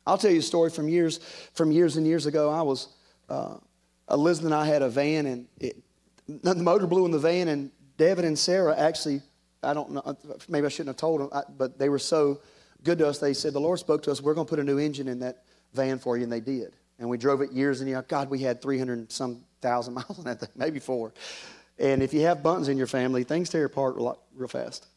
I'll 0.06 0.18
tell 0.18 0.32
you 0.32 0.40
a 0.40 0.44
story 0.44 0.70
from 0.70 0.90
years, 0.90 1.20
from 1.54 1.72
years 1.72 1.96
and 1.96 2.06
years 2.06 2.26
ago. 2.26 2.50
I 2.50 2.64
was 2.64 2.90
uh, 3.32 3.58
Elizabeth 4.10 4.52
and 4.52 4.54
I 4.54 4.66
had 4.66 4.82
a 4.82 4.90
van, 4.90 5.26
and 5.26 5.48
it, 5.60 5.78
the 6.28 6.56
motor 6.56 6.86
blew 6.86 7.06
in 7.06 7.12
the 7.12 7.20
van, 7.20 7.48
and 7.48 7.72
Devin 7.98 8.26
and 8.26 8.38
Sarah 8.38 8.78
actually, 8.78 9.22
I 9.64 9.74
don't 9.74 9.92
know, 9.92 10.18
maybe 10.50 10.66
I 10.66 10.70
shouldn't 10.70 10.90
have 10.90 10.98
told 10.98 11.22
them, 11.22 11.30
I, 11.32 11.44
but 11.58 11.80
they 11.80 11.88
were 11.88 12.00
so 12.00 12.42
good 12.84 12.98
to 12.98 13.08
us. 13.08 13.20
They 13.20 13.34
said, 13.34 13.54
The 13.54 13.60
Lord 13.60 13.80
spoke 13.80 14.04
to 14.04 14.12
us, 14.12 14.22
we're 14.22 14.34
going 14.34 14.48
to 14.48 14.50
put 14.50 14.60
a 14.60 14.64
new 14.64 14.80
engine 14.80 15.08
in 15.08 15.20
that 15.20 15.44
van 15.74 15.98
for 16.00 16.18
you, 16.18 16.24
and 16.24 16.32
they 16.32 16.42
did. 16.42 16.74
And 17.00 17.10
we 17.10 17.18
drove 17.18 17.42
it 17.42 17.52
years 17.52 17.80
and 17.80 17.90
years. 17.90 18.04
God, 18.08 18.30
we 18.30 18.40
had 18.40 18.62
300 18.62 19.12
some 19.12 19.44
thousand 19.62 19.94
miles 19.96 20.20
on 20.20 20.26
that 20.26 20.42
thing, 20.42 20.50
maybe 20.56 20.80
four. 20.80 21.14
And 21.80 22.04
if 22.04 22.14
you 22.14 22.22
have 22.22 22.44
Buntons 22.44 22.68
in 22.68 22.78
your 22.78 22.88
family, 22.88 23.24
things 23.24 23.50
tear 23.50 23.66
apart 23.66 23.96
real, 23.96 24.20
real 24.36 24.50
fast. 24.50 24.88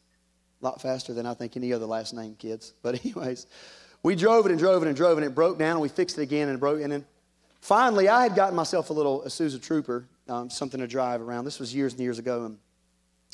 A 0.61 0.65
lot 0.65 0.81
faster 0.81 1.13
than 1.13 1.25
I 1.25 1.33
think 1.33 1.55
any 1.55 1.73
other 1.73 1.85
last 1.85 2.13
name 2.13 2.35
kids. 2.37 2.73
But, 2.81 2.99
anyways, 3.05 3.47
we 4.03 4.15
drove 4.15 4.45
it 4.45 4.51
and 4.51 4.59
drove 4.59 4.83
it 4.83 4.87
and 4.87 4.95
drove 4.95 5.17
it, 5.17 5.23
and 5.23 5.31
it 5.31 5.35
broke 5.35 5.57
down, 5.57 5.71
and 5.71 5.81
we 5.81 5.89
fixed 5.89 6.17
it 6.17 6.21
again, 6.21 6.49
and 6.49 6.57
it 6.57 6.59
broke. 6.59 6.81
And 6.81 6.91
then 6.91 7.05
finally, 7.65 8.07
I 8.07 8.23
had 8.23 8.35
gotten 8.35 8.55
myself 8.55 8.91
a 8.91 8.93
little 8.93 9.23
Isuzu 9.25 9.61
Trooper, 9.61 10.07
um, 10.29 10.49
something 10.49 10.79
to 10.79 10.87
drive 10.87 11.21
around. 11.21 11.45
This 11.45 11.59
was 11.59 11.73
years 11.73 11.93
and 11.93 12.01
years 12.01 12.19
ago. 12.19 12.45
And 12.45 12.57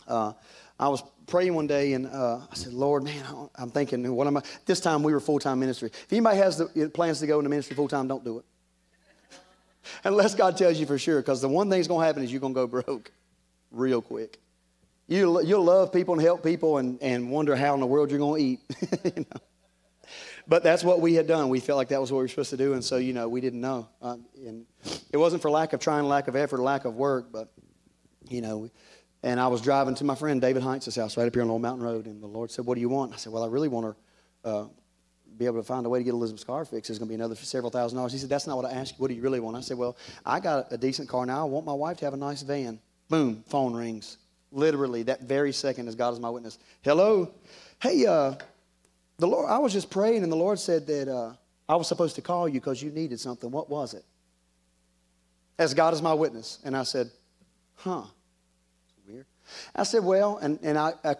uh, 0.07 0.33
I 0.79 0.87
was 0.87 1.03
praying 1.27 1.53
one 1.53 1.67
day, 1.67 1.93
and 1.93 2.07
uh, 2.07 2.39
I 2.49 2.55
said, 2.55 2.73
Lord, 2.73 3.03
man, 3.03 3.23
I'm 3.55 3.69
thinking, 3.69 4.09
what 4.15 4.27
am 4.27 4.37
I? 4.37 4.43
This 4.65 4.79
time 4.79 5.03
we 5.03 5.11
were 5.13 5.19
full 5.19 5.39
time 5.39 5.59
ministry. 5.59 5.89
If 5.93 6.11
anybody 6.11 6.37
has 6.37 6.57
the 6.57 6.89
plans 6.93 7.19
to 7.19 7.27
go 7.27 7.39
into 7.39 7.49
ministry 7.49 7.75
full 7.75 7.89
time, 7.89 8.07
don't 8.07 8.23
do 8.23 8.39
it. 8.39 8.45
Unless 10.05 10.35
God 10.35 10.57
tells 10.57 10.79
you 10.79 10.85
for 10.85 10.97
sure, 10.97 11.19
because 11.19 11.41
the 11.41 11.49
one 11.49 11.69
thing 11.69 11.79
that's 11.79 11.89
going 11.89 12.01
to 12.01 12.05
happen 12.05 12.23
is 12.23 12.31
you're 12.31 12.41
going 12.41 12.53
to 12.53 12.59
go 12.61 12.67
broke 12.67 13.11
real 13.71 14.01
quick. 14.01 14.39
You, 15.07 15.43
you'll 15.43 15.65
love 15.65 15.91
people 15.91 16.13
and 16.13 16.23
help 16.23 16.41
people 16.41 16.77
and, 16.77 17.01
and 17.01 17.29
wonder 17.29 17.53
how 17.53 17.73
in 17.73 17.81
the 17.81 17.85
world 17.85 18.11
you're 18.11 18.19
going 18.19 18.41
to 18.41 18.47
eat. 18.47 18.59
you 19.17 19.25
know? 19.29 19.41
But 20.47 20.63
that's 20.63 20.83
what 20.83 21.01
we 21.01 21.13
had 21.13 21.27
done. 21.27 21.49
We 21.49 21.59
felt 21.59 21.77
like 21.77 21.89
that 21.89 22.01
was 22.01 22.11
what 22.11 22.19
we 22.19 22.23
were 22.23 22.27
supposed 22.27 22.49
to 22.51 22.57
do, 22.57 22.73
and 22.73 22.83
so 22.83 22.97
you 22.97 23.13
know 23.13 23.29
we 23.29 23.41
didn't 23.41 23.61
know. 23.61 23.87
Um, 24.01 24.25
and 24.35 24.65
it 25.11 25.17
wasn't 25.17 25.41
for 25.41 25.51
lack 25.51 25.73
of 25.73 25.79
trying, 25.79 26.05
lack 26.05 26.27
of 26.27 26.35
effort, 26.35 26.59
lack 26.59 26.85
of 26.85 26.95
work, 26.95 27.31
but 27.31 27.51
you 28.29 28.41
know. 28.41 28.69
And 29.23 29.39
I 29.39 29.47
was 29.47 29.61
driving 29.61 29.93
to 29.95 30.03
my 30.03 30.15
friend 30.15 30.41
David 30.41 30.63
Heintz's 30.63 30.95
house 30.95 31.15
right 31.15 31.27
up 31.27 31.33
here 31.33 31.43
on 31.43 31.49
Old 31.49 31.61
Mountain 31.61 31.83
Road, 31.83 32.07
and 32.07 32.23
the 32.23 32.27
Lord 32.27 32.49
said, 32.49 32.65
"What 32.65 32.75
do 32.75 32.81
you 32.81 32.89
want?" 32.89 33.13
I 33.13 33.17
said, 33.17 33.31
"Well, 33.31 33.43
I 33.43 33.47
really 33.47 33.67
want 33.67 33.95
to 34.43 34.49
uh, 34.49 34.65
be 35.37 35.45
able 35.45 35.57
to 35.57 35.63
find 35.63 35.85
a 35.85 35.89
way 35.89 35.99
to 35.99 36.03
get 36.03 36.13
Elizabeth's 36.13 36.43
car 36.43 36.65
fixed. 36.65 36.89
It's 36.89 36.97
going 36.97 37.07
to 37.07 37.11
be 37.11 37.15
another 37.15 37.35
several 37.35 37.69
thousand 37.69 37.97
dollars." 37.97 38.13
He 38.13 38.17
said, 38.17 38.29
"That's 38.29 38.47
not 38.47 38.57
what 38.57 38.65
I 38.65 38.71
asked 38.71 38.93
you. 38.93 38.97
What 38.97 39.09
do 39.09 39.13
you 39.13 39.21
really 39.21 39.39
want?" 39.39 39.55
I 39.57 39.61
said, 39.61 39.77
"Well, 39.77 39.95
I 40.25 40.39
got 40.39 40.71
a 40.71 40.77
decent 40.77 41.07
car 41.07 41.25
now. 41.25 41.41
I 41.41 41.49
want 41.49 41.67
my 41.67 41.73
wife 41.73 41.97
to 41.97 42.05
have 42.05 42.15
a 42.15 42.17
nice 42.17 42.41
van." 42.41 42.79
Boom, 43.09 43.43
phone 43.47 43.75
rings. 43.75 44.17
Literally, 44.51 45.03
that 45.03 45.21
very 45.21 45.53
second, 45.53 45.87
as 45.87 45.95
God 45.95 46.13
is 46.13 46.19
my 46.19 46.29
witness. 46.29 46.57
Hello, 46.81 47.31
hey, 47.79 48.05
uh, 48.05 48.35
the 49.21 49.27
Lord, 49.27 49.47
I 49.51 49.59
was 49.59 49.71
just 49.71 49.91
praying, 49.91 50.23
and 50.23 50.31
the 50.31 50.35
Lord 50.35 50.57
said 50.57 50.87
that 50.87 51.07
uh, 51.07 51.33
I 51.69 51.75
was 51.75 51.87
supposed 51.87 52.15
to 52.15 52.23
call 52.23 52.47
you 52.49 52.59
because 52.59 52.81
you 52.81 52.89
needed 52.89 53.19
something. 53.19 53.51
What 53.51 53.69
was 53.69 53.93
it? 53.93 54.03
As 55.59 55.75
God 55.75 55.93
is 55.93 56.01
my 56.01 56.13
witness. 56.15 56.57
And 56.65 56.75
I 56.75 56.81
said, 56.81 57.11
huh. 57.75 58.05
I 59.75 59.83
said, 59.83 60.03
well, 60.03 60.37
and, 60.37 60.59
and 60.61 60.77
I, 60.77 60.93
I, 61.03 61.15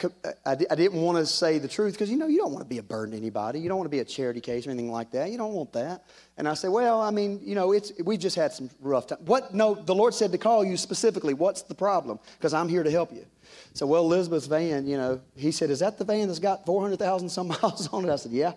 I, 0.46 0.52
I 0.52 0.76
didn't 0.76 1.02
want 1.02 1.18
to 1.18 1.26
say 1.26 1.58
the 1.58 1.68
truth 1.68 1.94
because, 1.94 2.10
you 2.10 2.18
know, 2.18 2.28
you 2.28 2.38
don't 2.38 2.52
want 2.52 2.64
to 2.64 2.70
be 2.70 2.78
a 2.78 2.84
burden 2.84 3.12
to 3.12 3.18
anybody. 3.18 3.60
You 3.60 3.70
don't 3.70 3.78
want 3.78 3.86
to 3.86 3.96
be 3.96 4.00
a 4.00 4.06
charity 4.06 4.42
case 4.42 4.68
or 4.68 4.72
anything 4.72 4.92
like 4.92 5.12
that. 5.12 5.32
You 5.32 5.38
don't 5.38 5.54
want 5.54 5.74
that. 5.74 6.04
And 6.38 6.48
I 6.48 6.54
said, 6.54 6.72
well, 6.72 7.02
I 7.02 7.12
mean, 7.12 7.40
you 7.44 7.56
know, 7.56 7.72
it's, 7.72 7.92
we've 8.04 8.20
just 8.20 8.36
had 8.36 8.52
some 8.52 8.70
rough 8.80 9.08
time. 9.08 9.20
What? 9.26 9.54
No, 9.54 9.76
the 9.76 9.96
Lord 9.96 10.14
said 10.14 10.32
to 10.32 10.38
call 10.38 10.66
you 10.66 10.78
specifically. 10.78 11.34
What's 11.34 11.62
the 11.62 11.76
problem? 11.76 12.20
Because 12.38 12.54
I'm 12.54 12.68
here 12.68 12.84
to 12.84 12.92
help 12.92 13.14
you. 13.14 13.26
So, 13.74 13.86
well, 13.86 14.04
Elizabeth's 14.04 14.48
van, 14.48 14.88
you 14.88 14.98
know, 14.98 15.22
he 15.36 15.52
said, 15.52 15.70
Is 15.70 15.80
that 15.80 15.98
the 15.98 16.06
van 16.06 16.28
that's 16.28 16.40
got 16.40 16.66
400,000 16.66 17.30
some 17.30 17.48
miles 17.62 17.88
on 17.92 18.06
it? 18.08 18.12
I 18.12 18.16
said, 18.16 18.32
Yeah, 18.32 18.54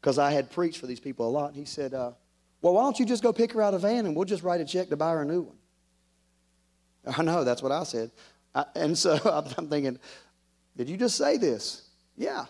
because 0.00 0.18
I 0.18 0.30
had 0.30 0.50
preached 0.50 0.78
for 0.78 0.86
these 0.86 1.00
people 1.00 1.28
a 1.28 1.30
lot. 1.30 1.48
And 1.48 1.56
he 1.56 1.64
said, 1.64 1.94
uh, 1.94 2.12
Well, 2.62 2.74
why 2.74 2.82
don't 2.82 2.98
you 2.98 3.06
just 3.06 3.22
go 3.22 3.32
pick 3.32 3.52
her 3.52 3.62
out 3.62 3.74
a 3.74 3.78
van 3.78 4.06
and 4.06 4.16
we'll 4.16 4.24
just 4.24 4.42
write 4.42 4.60
a 4.60 4.64
check 4.64 4.88
to 4.90 4.96
buy 4.96 5.12
her 5.12 5.22
a 5.22 5.24
new 5.24 5.42
one? 5.42 5.56
I 7.06 7.22
know, 7.22 7.44
that's 7.44 7.62
what 7.62 7.72
I 7.72 7.84
said. 7.84 8.10
And 8.74 8.96
so 8.96 9.18
I'm 9.56 9.68
thinking, 9.68 9.98
Did 10.76 10.88
you 10.88 10.96
just 10.96 11.16
say 11.16 11.36
this? 11.36 11.88
Yeah. 12.16 12.46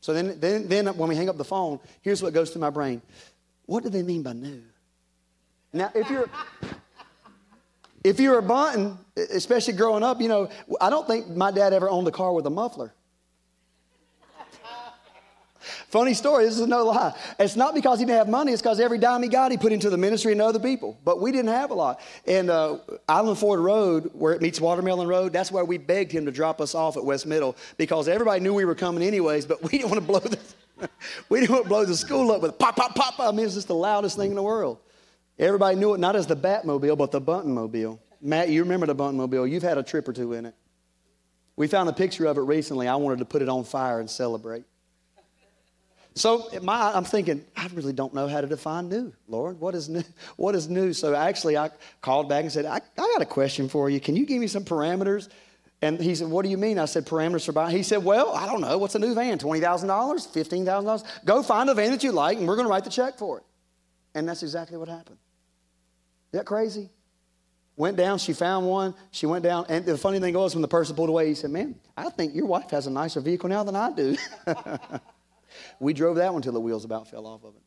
So 0.00 0.12
then, 0.12 0.38
then, 0.38 0.68
then 0.68 0.86
when 0.98 1.08
we 1.08 1.16
hang 1.16 1.30
up 1.30 1.38
the 1.38 1.44
phone, 1.44 1.80
here's 2.02 2.22
what 2.22 2.34
goes 2.34 2.50
through 2.50 2.60
my 2.60 2.70
brain. 2.70 3.00
What 3.64 3.82
do 3.82 3.88
they 3.88 4.02
mean 4.02 4.22
by 4.22 4.34
new? 4.34 4.62
Now, 5.72 5.90
if 5.94 6.10
you're 6.10 6.28
if 8.04 8.20
you're 8.20 8.38
a 8.38 8.42
Bunton, 8.42 8.98
especially 9.16 9.74
growing 9.74 10.02
up, 10.02 10.20
you 10.20 10.28
know, 10.28 10.50
I 10.80 10.90
don't 10.90 11.06
think 11.06 11.28
my 11.28 11.50
dad 11.50 11.72
ever 11.72 11.88
owned 11.88 12.06
a 12.06 12.12
car 12.12 12.32
with 12.32 12.46
a 12.46 12.50
muffler. 12.50 12.92
Funny 15.94 16.12
story, 16.12 16.44
this 16.44 16.58
is 16.58 16.66
no 16.66 16.86
lie. 16.86 17.14
It's 17.38 17.54
not 17.54 17.72
because 17.72 18.00
he 18.00 18.04
didn't 18.04 18.18
have 18.18 18.28
money, 18.28 18.50
it's 18.50 18.60
because 18.60 18.80
every 18.80 18.98
dime 18.98 19.22
he 19.22 19.28
got, 19.28 19.52
he 19.52 19.56
put 19.56 19.70
into 19.70 19.90
the 19.90 19.96
ministry 19.96 20.32
and 20.32 20.42
other 20.42 20.58
people. 20.58 20.98
But 21.04 21.20
we 21.20 21.30
didn't 21.30 21.52
have 21.52 21.70
a 21.70 21.74
lot. 21.74 22.00
And 22.26 22.50
uh, 22.50 22.78
Island 23.08 23.38
Ford 23.38 23.60
Road, 23.60 24.10
where 24.12 24.32
it 24.32 24.42
meets 24.42 24.60
Watermelon 24.60 25.06
Road, 25.06 25.32
that's 25.32 25.52
where 25.52 25.64
we 25.64 25.78
begged 25.78 26.10
him 26.10 26.24
to 26.24 26.32
drop 26.32 26.60
us 26.60 26.74
off 26.74 26.96
at 26.96 27.04
West 27.04 27.26
Middle 27.26 27.56
because 27.76 28.08
everybody 28.08 28.40
knew 28.40 28.52
we 28.52 28.64
were 28.64 28.74
coming 28.74 29.04
anyways, 29.04 29.46
but 29.46 29.62
we 29.62 29.68
didn't 29.68 29.88
want 29.92 30.00
to 30.00 30.06
blow 30.08 30.18
the, 30.18 30.90
we 31.28 31.38
didn't 31.38 31.52
want 31.52 31.62
to 31.62 31.68
blow 31.68 31.84
the 31.84 31.96
school 31.96 32.32
up 32.32 32.42
with 32.42 32.58
pop, 32.58 32.74
pop, 32.74 32.96
pop. 32.96 33.20
I 33.20 33.30
mean, 33.30 33.46
it's 33.46 33.54
just 33.54 33.68
the 33.68 33.76
loudest 33.76 34.16
thing 34.16 34.30
in 34.30 34.36
the 34.36 34.42
world. 34.42 34.78
Everybody 35.38 35.76
knew 35.76 35.94
it 35.94 35.98
not 35.98 36.16
as 36.16 36.26
the 36.26 36.34
Batmobile, 36.34 36.98
but 36.98 37.12
the 37.12 37.20
Buntonmobile. 37.20 38.00
Matt, 38.20 38.48
you 38.48 38.64
remember 38.64 38.86
the 38.86 38.96
Buntonmobile. 38.96 39.48
You've 39.48 39.62
had 39.62 39.78
a 39.78 39.84
trip 39.84 40.08
or 40.08 40.12
two 40.12 40.32
in 40.32 40.46
it. 40.46 40.56
We 41.54 41.68
found 41.68 41.88
a 41.88 41.92
picture 41.92 42.26
of 42.26 42.36
it 42.36 42.42
recently. 42.42 42.88
I 42.88 42.96
wanted 42.96 43.20
to 43.20 43.26
put 43.26 43.42
it 43.42 43.48
on 43.48 43.62
fire 43.62 44.00
and 44.00 44.10
celebrate. 44.10 44.64
So 46.16 46.48
my, 46.62 46.92
I'm 46.92 47.04
thinking, 47.04 47.44
I 47.56 47.68
really 47.74 47.92
don't 47.92 48.14
know 48.14 48.28
how 48.28 48.40
to 48.40 48.46
define 48.46 48.88
new, 48.88 49.12
Lord. 49.26 49.58
What 49.58 49.74
is 49.74 49.88
new? 49.88 50.04
What 50.36 50.54
is 50.54 50.68
new? 50.68 50.92
So 50.92 51.14
actually, 51.14 51.56
I 51.56 51.70
called 52.02 52.28
back 52.28 52.42
and 52.42 52.52
said, 52.52 52.66
I, 52.66 52.76
I 52.76 52.80
got 52.96 53.22
a 53.22 53.26
question 53.26 53.68
for 53.68 53.90
you. 53.90 53.98
Can 54.00 54.14
you 54.14 54.24
give 54.24 54.40
me 54.40 54.46
some 54.46 54.64
parameters? 54.64 55.28
And 55.82 56.00
he 56.00 56.14
said, 56.14 56.28
What 56.28 56.44
do 56.44 56.50
you 56.50 56.56
mean? 56.56 56.78
I 56.78 56.84
said, 56.84 57.04
Parameters 57.04 57.44
for 57.44 57.52
buying. 57.52 57.76
He 57.76 57.82
said, 57.82 58.04
Well, 58.04 58.32
I 58.32 58.46
don't 58.46 58.60
know. 58.60 58.78
What's 58.78 58.94
a 58.94 58.98
new 58.98 59.14
van? 59.14 59.38
$20,000? 59.38 59.86
$15,000? 59.86 61.04
Go 61.24 61.42
find 61.42 61.68
a 61.68 61.74
van 61.74 61.90
that 61.90 62.04
you 62.04 62.12
like, 62.12 62.38
and 62.38 62.46
we're 62.46 62.56
going 62.56 62.66
to 62.66 62.70
write 62.70 62.84
the 62.84 62.90
check 62.90 63.18
for 63.18 63.38
it. 63.38 63.44
And 64.14 64.28
that's 64.28 64.42
exactly 64.42 64.78
what 64.78 64.88
happened. 64.88 65.18
Isn't 66.32 66.40
that 66.40 66.46
crazy? 66.46 66.90
Went 67.76 67.96
down, 67.96 68.18
she 68.18 68.32
found 68.32 68.68
one, 68.68 68.94
she 69.10 69.26
went 69.26 69.42
down, 69.42 69.66
and 69.68 69.84
the 69.84 69.98
funny 69.98 70.20
thing 70.20 70.32
was 70.34 70.54
when 70.54 70.62
the 70.62 70.68
person 70.68 70.94
pulled 70.94 71.08
away, 71.08 71.26
he 71.26 71.34
said, 71.34 71.50
Man, 71.50 71.74
I 71.96 72.08
think 72.08 72.34
your 72.34 72.46
wife 72.46 72.70
has 72.70 72.86
a 72.86 72.90
nicer 72.90 73.20
vehicle 73.20 73.48
now 73.48 73.64
than 73.64 73.74
I 73.74 73.90
do. 73.90 74.16
We 75.80 75.92
drove 75.92 76.16
that 76.16 76.32
one 76.32 76.42
till 76.42 76.52
the 76.52 76.60
wheels 76.60 76.84
about 76.84 77.08
fell 77.08 77.26
off 77.26 77.44
of 77.44 77.54
it. 77.54 77.62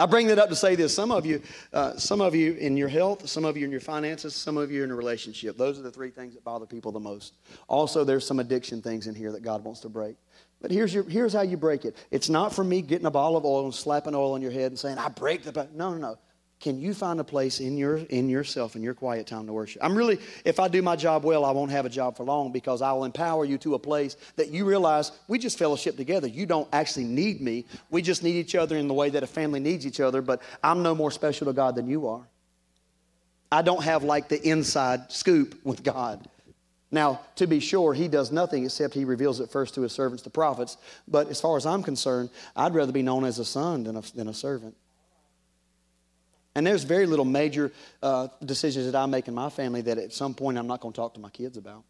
I 0.00 0.06
bring 0.06 0.28
that 0.28 0.38
up 0.38 0.48
to 0.50 0.54
say 0.54 0.76
this. 0.76 0.94
Some 0.94 1.10
of 1.10 1.26
you, 1.26 1.42
uh, 1.72 1.96
some 1.96 2.20
of 2.20 2.32
you 2.32 2.52
in 2.52 2.76
your 2.76 2.86
health, 2.86 3.28
some 3.28 3.44
of 3.44 3.56
you 3.56 3.64
in 3.64 3.72
your 3.72 3.80
finances, 3.80 4.32
some 4.32 4.56
of 4.56 4.70
you 4.70 4.84
in 4.84 4.92
a 4.92 4.94
relationship. 4.94 5.58
Those 5.58 5.76
are 5.76 5.82
the 5.82 5.90
three 5.90 6.10
things 6.10 6.34
that 6.34 6.44
bother 6.44 6.66
people 6.66 6.92
the 6.92 7.00
most. 7.00 7.34
Also, 7.66 8.04
there's 8.04 8.24
some 8.24 8.38
addiction 8.38 8.80
things 8.80 9.08
in 9.08 9.16
here 9.16 9.32
that 9.32 9.42
God 9.42 9.64
wants 9.64 9.80
to 9.80 9.88
break. 9.88 10.16
But 10.60 10.70
here's, 10.70 10.94
your, 10.94 11.02
here's 11.02 11.32
how 11.32 11.42
you 11.42 11.56
break 11.56 11.84
it. 11.84 11.96
It's 12.12 12.28
not 12.28 12.54
for 12.54 12.62
me 12.62 12.80
getting 12.80 13.06
a 13.06 13.10
bottle 13.10 13.36
of 13.36 13.44
oil 13.44 13.64
and 13.64 13.74
slapping 13.74 14.14
oil 14.14 14.34
on 14.34 14.42
your 14.42 14.52
head 14.52 14.70
and 14.70 14.78
saying, 14.78 14.98
I 14.98 15.08
break 15.08 15.42
the... 15.42 15.68
No, 15.74 15.90
no, 15.90 15.98
no. 15.98 16.18
Can 16.60 16.80
you 16.80 16.92
find 16.92 17.20
a 17.20 17.24
place 17.24 17.60
in, 17.60 17.76
your, 17.76 17.98
in 17.98 18.28
yourself, 18.28 18.74
in 18.74 18.82
your 18.82 18.94
quiet 18.94 19.28
time 19.28 19.46
to 19.46 19.52
worship? 19.52 19.82
I'm 19.84 19.96
really, 19.96 20.18
if 20.44 20.58
I 20.58 20.66
do 20.66 20.82
my 20.82 20.96
job 20.96 21.22
well, 21.22 21.44
I 21.44 21.52
won't 21.52 21.70
have 21.70 21.86
a 21.86 21.88
job 21.88 22.16
for 22.16 22.24
long 22.24 22.50
because 22.50 22.82
I 22.82 22.92
will 22.92 23.04
empower 23.04 23.44
you 23.44 23.58
to 23.58 23.74
a 23.74 23.78
place 23.78 24.16
that 24.34 24.50
you 24.50 24.64
realize 24.64 25.12
we 25.28 25.38
just 25.38 25.56
fellowship 25.56 25.96
together. 25.96 26.26
You 26.26 26.46
don't 26.46 26.68
actually 26.72 27.04
need 27.04 27.40
me. 27.40 27.64
We 27.90 28.02
just 28.02 28.24
need 28.24 28.34
each 28.34 28.56
other 28.56 28.76
in 28.76 28.88
the 28.88 28.94
way 28.94 29.08
that 29.10 29.22
a 29.22 29.26
family 29.26 29.60
needs 29.60 29.86
each 29.86 30.00
other, 30.00 30.20
but 30.20 30.42
I'm 30.62 30.82
no 30.82 30.96
more 30.96 31.12
special 31.12 31.46
to 31.46 31.52
God 31.52 31.76
than 31.76 31.86
you 31.86 32.08
are. 32.08 32.26
I 33.52 33.62
don't 33.62 33.84
have 33.84 34.02
like 34.02 34.28
the 34.28 34.42
inside 34.42 35.12
scoop 35.12 35.64
with 35.64 35.84
God. 35.84 36.28
Now, 36.90 37.20
to 37.36 37.46
be 37.46 37.60
sure, 37.60 37.94
he 37.94 38.08
does 38.08 38.32
nothing 38.32 38.64
except 38.64 38.94
he 38.94 39.04
reveals 39.04 39.38
it 39.40 39.50
first 39.50 39.74
to 39.74 39.82
his 39.82 39.92
servants, 39.92 40.22
the 40.24 40.30
prophets. 40.30 40.76
But 41.06 41.28
as 41.28 41.40
far 41.40 41.56
as 41.56 41.66
I'm 41.66 41.84
concerned, 41.84 42.30
I'd 42.56 42.74
rather 42.74 42.92
be 42.92 43.02
known 43.02 43.24
as 43.24 43.38
a 43.38 43.44
son 43.44 43.84
than 43.84 43.96
a, 43.96 44.02
than 44.14 44.26
a 44.26 44.34
servant. 44.34 44.74
And 46.58 46.66
there's 46.66 46.82
very 46.82 47.06
little 47.06 47.24
major 47.24 47.70
uh, 48.02 48.26
decisions 48.44 48.90
that 48.90 48.98
I 48.98 49.06
make 49.06 49.28
in 49.28 49.34
my 49.34 49.48
family 49.48 49.80
that 49.82 49.96
at 49.96 50.12
some 50.12 50.34
point 50.34 50.58
I'm 50.58 50.66
not 50.66 50.80
going 50.80 50.92
to 50.92 50.96
talk 50.96 51.14
to 51.14 51.20
my 51.20 51.30
kids 51.30 51.56
about. 51.56 51.84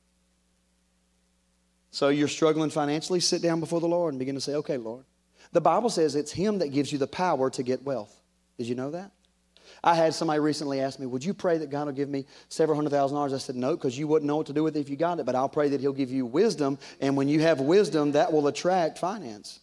So 1.91 2.11
you're 2.11 2.29
struggling 2.29 2.69
financially, 2.69 3.21
sit 3.21 3.41
down 3.41 3.61
before 3.61 3.81
the 3.81 3.89
Lord 3.89 4.13
and 4.13 4.19
begin 4.19 4.35
to 4.35 4.43
say, 4.43 4.57
okay, 4.57 4.77
Lord. 4.77 5.07
The 5.53 5.63
Bible 5.63 5.89
says 5.89 6.15
it's 6.15 6.33
Him 6.33 6.59
that 6.59 6.69
gives 6.69 6.93
you 6.93 6.99
the 6.99 7.07
power 7.07 7.49
to 7.49 7.63
get 7.63 7.83
wealth. 7.83 8.15
Did 8.59 8.67
you 8.67 8.75
know 8.75 8.91
that? 8.91 9.11
I 9.83 9.95
had 9.95 10.13
somebody 10.13 10.39
recently 10.39 10.83
ask 10.83 11.01
me, 11.01 11.07
Would 11.07 11.25
you 11.25 11.33
pray 11.33 11.57
that 11.57 11.71
God 11.71 11.87
will 11.87 11.95
give 11.95 12.11
me 12.11 12.27
several 12.51 12.77
hundred 12.77 12.91
thousand 12.91 13.15
dollars? 13.15 13.33
I 13.33 13.39
said, 13.39 13.57
No, 13.57 13.75
because 13.75 13.99
you 13.99 14.07
wouldn't 14.07 14.27
know 14.27 14.37
what 14.37 14.49
to 14.49 14.53
do 14.53 14.63
with 14.63 14.77
it 14.77 14.81
if 14.81 14.91
you 14.91 14.97
got 14.97 15.19
it, 15.19 15.25
but 15.25 15.35
I'll 15.35 15.49
pray 15.49 15.71
that 15.71 15.81
He'll 15.81 15.95
give 15.95 16.11
you 16.11 16.27
wisdom. 16.27 16.79
And 17.01 17.17
when 17.17 17.29
you 17.29 17.41
have 17.41 17.59
wisdom, 17.59 18.13
that 18.13 18.35
will 18.35 18.49
attract 18.49 18.99
finance. 18.99 19.61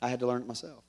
I 0.00 0.08
had 0.08 0.20
to 0.20 0.26
learn 0.26 0.40
it 0.40 0.48
myself. 0.48 0.82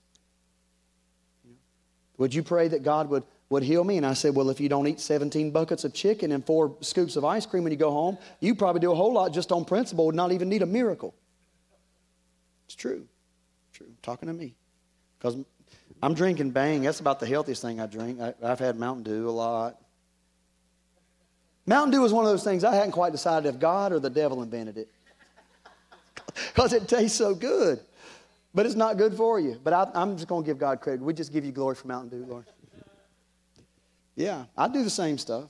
Would 2.24 2.34
you 2.34 2.41
pray 2.41 2.69
that 2.69 2.84
God 2.84 3.09
would, 3.09 3.24
would 3.49 3.63
heal 3.63 3.84
me? 3.84 3.97
And 3.97 4.05
I 4.05 4.13
said, 4.13 4.34
Well, 4.34 4.49
if 4.49 4.61
you 4.61 4.69
don't 4.69 4.88
eat 4.88 5.01
17 5.01 5.51
buckets 5.51 5.84
of 5.84 5.93
chicken 5.93 6.32
and 6.32 6.45
four 6.45 6.74
scoops 6.80 7.17
of 7.17 7.26
ice 7.26 7.45
cream 7.45 7.63
when 7.63 7.74
you 7.74 7.78
go 7.78 7.91
home, 7.91 8.17
you 8.39 8.55
probably 8.55 8.80
do 8.80 8.93
a 8.93 8.95
whole 8.95 9.11
lot 9.11 9.34
just 9.34 9.51
on 9.51 9.65
principle, 9.65 10.05
would 10.05 10.15
not 10.15 10.32
even 10.32 10.47
need 10.47 10.61
a 10.61 10.65
miracle. 10.65 11.13
It's 12.65 12.76
true. 12.76 13.05
True. 13.74 13.89
talking 14.01 14.28
to 14.28 14.34
me. 14.34 14.55
Because 15.19 15.36
I'm 16.01 16.13
drinking 16.13 16.51
bang. 16.51 16.84
That's 16.84 17.01
about 17.01 17.19
the 17.19 17.28
healthiest 17.28 17.61
thing 17.61 17.82
I 17.82 17.88
drink. 17.88 18.21
I, 18.21 18.34
I've 18.41 18.59
had 18.59 18.78
Mountain 18.80 19.03
Dew 19.03 19.28
a 19.28 19.30
lot. 19.30 19.82
Mountain 21.65 21.91
Dew 21.91 21.99
was 21.99 22.13
one 22.13 22.24
of 22.24 22.32
those 22.32 22.45
things 22.45 22.63
I 22.63 22.74
hadn't 22.74 22.93
quite 22.93 23.11
decided 23.11 23.53
if 23.53 23.59
God 23.59 23.91
or 23.91 23.99
the 23.99 24.09
devil 24.09 24.41
invented 24.43 24.78
it. 24.78 24.88
Because 26.55 26.71
it 26.71 26.88
tastes 26.88 27.17
so 27.17 27.36
good. 27.36 27.82
But 28.53 28.65
it's 28.65 28.75
not 28.75 28.97
good 28.97 29.15
for 29.15 29.39
you. 29.39 29.59
But 29.63 29.73
I, 29.73 30.01
am 30.01 30.15
just 30.15 30.27
going 30.27 30.43
to 30.43 30.47
give 30.47 30.59
God 30.59 30.79
credit. 30.79 31.01
We 31.01 31.13
just 31.13 31.33
give 31.33 31.43
you 31.43 31.51
glory 31.51 31.75
for 31.75 31.87
Mountain 31.87 32.09
Dew, 32.09 32.25
Lord. 32.25 32.45
Yeah, 34.15 34.45
I 34.55 34.67
do 34.67 34.83
the 34.83 34.91
same 34.91 35.17
stuff. 35.17 35.49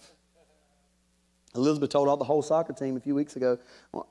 Elizabeth 1.55 1.89
told 1.89 2.07
all 2.07 2.17
the 2.17 2.23
whole 2.23 2.41
soccer 2.41 2.73
team 2.73 2.97
a 2.97 2.99
few 2.99 3.13
weeks 3.13 3.35
ago, 3.35 3.59
well, 3.91 4.07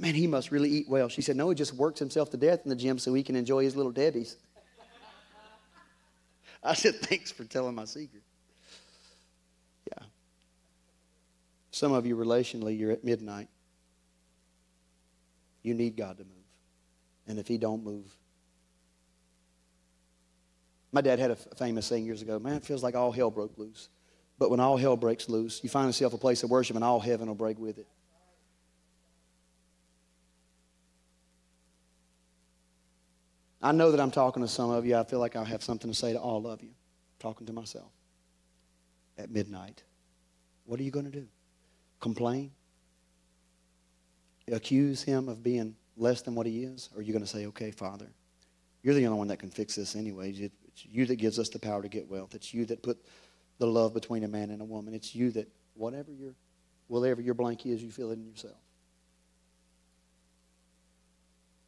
man, 0.00 0.14
he 0.14 0.26
must 0.26 0.50
really 0.50 0.70
eat 0.70 0.88
well. 0.88 1.08
She 1.08 1.22
said, 1.22 1.36
no, 1.36 1.48
he 1.48 1.54
just 1.54 1.74
works 1.74 2.00
himself 2.00 2.30
to 2.30 2.36
death 2.36 2.60
in 2.64 2.70
the 2.70 2.76
gym 2.76 2.98
so 2.98 3.14
he 3.14 3.22
can 3.22 3.36
enjoy 3.36 3.62
his 3.62 3.76
little 3.76 3.92
Debbie's. 3.92 4.36
I 6.64 6.74
said, 6.74 6.96
thanks 6.96 7.30
for 7.30 7.44
telling 7.44 7.76
my 7.76 7.84
secret. 7.84 8.22
Yeah. 9.86 10.04
Some 11.70 11.92
of 11.92 12.06
you 12.06 12.16
relationally, 12.16 12.76
you're 12.76 12.90
at 12.90 13.04
midnight. 13.04 13.48
You 15.62 15.74
need 15.74 15.96
God 15.96 16.18
to 16.18 16.24
move. 16.24 16.34
And 17.28 17.38
if 17.38 17.46
he 17.46 17.56
don't 17.56 17.84
move, 17.84 18.16
my 20.92 21.00
dad 21.00 21.18
had 21.18 21.30
a 21.30 21.36
famous 21.36 21.86
saying 21.86 22.04
years 22.04 22.22
ago 22.22 22.38
man, 22.38 22.54
it 22.54 22.64
feels 22.64 22.82
like 22.82 22.94
all 22.94 23.12
hell 23.12 23.30
broke 23.30 23.56
loose. 23.58 23.88
But 24.38 24.50
when 24.50 24.58
all 24.58 24.78
hell 24.78 24.96
breaks 24.96 25.28
loose, 25.28 25.62
you 25.62 25.68
find 25.68 25.88
yourself 25.88 26.14
a 26.14 26.18
place 26.18 26.42
of 26.42 26.50
worship 26.50 26.74
and 26.74 26.84
all 26.84 26.98
heaven 26.98 27.28
will 27.28 27.34
break 27.34 27.58
with 27.58 27.78
it. 27.78 27.86
I 33.62 33.72
know 33.72 33.90
that 33.90 34.00
I'm 34.00 34.10
talking 34.10 34.42
to 34.42 34.48
some 34.48 34.70
of 34.70 34.86
you. 34.86 34.96
I 34.96 35.04
feel 35.04 35.18
like 35.18 35.36
I 35.36 35.44
have 35.44 35.62
something 35.62 35.90
to 35.90 35.96
say 35.96 36.14
to 36.14 36.18
all 36.18 36.46
of 36.46 36.62
you. 36.62 36.70
I'm 36.70 37.18
talking 37.18 37.46
to 37.46 37.52
myself 37.52 37.92
at 39.18 39.30
midnight. 39.30 39.82
What 40.64 40.80
are 40.80 40.82
you 40.82 40.90
going 40.90 41.04
to 41.04 41.10
do? 41.10 41.26
Complain? 42.00 42.52
Accuse 44.50 45.02
him 45.02 45.28
of 45.28 45.42
being 45.42 45.76
less 45.96 46.22
than 46.22 46.34
what 46.34 46.46
he 46.46 46.64
is? 46.64 46.88
Or 46.94 47.00
are 47.00 47.02
you 47.02 47.12
going 47.12 47.24
to 47.24 47.30
say, 47.30 47.46
okay, 47.46 47.70
Father, 47.70 48.06
you're 48.82 48.94
the 48.94 49.06
only 49.06 49.18
one 49.18 49.28
that 49.28 49.38
can 49.38 49.50
fix 49.50 49.76
this 49.76 49.94
anyways. 49.94 50.40
It's 50.84 50.94
you 50.94 51.06
that 51.06 51.16
gives 51.16 51.38
us 51.38 51.48
the 51.48 51.58
power 51.58 51.82
to 51.82 51.88
get 51.88 52.08
wealth. 52.08 52.34
It's 52.34 52.54
you 52.54 52.64
that 52.66 52.82
put 52.82 52.98
the 53.58 53.66
love 53.66 53.92
between 53.92 54.24
a 54.24 54.28
man 54.28 54.50
and 54.50 54.62
a 54.62 54.64
woman. 54.64 54.94
It's 54.94 55.14
you 55.14 55.30
that, 55.32 55.48
whatever 55.74 56.12
your, 56.12 56.34
whatever 56.88 57.20
your 57.20 57.34
blank 57.34 57.66
is, 57.66 57.82
you 57.82 57.90
fill 57.90 58.10
it 58.10 58.14
in 58.14 58.24
yourself. 58.24 58.56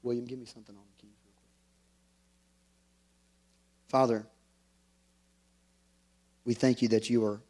William, 0.03 0.25
give 0.25 0.39
me 0.39 0.47
something 0.47 0.75
on 0.75 0.83
the 0.97 1.03
keys 1.03 1.17
real 1.25 1.35
quick. 1.37 1.51
Father, 3.89 4.27
we 6.45 6.55
thank 6.55 6.83
you 6.83 6.89
that 6.89 7.09
you 7.09 7.25
are 7.25 7.41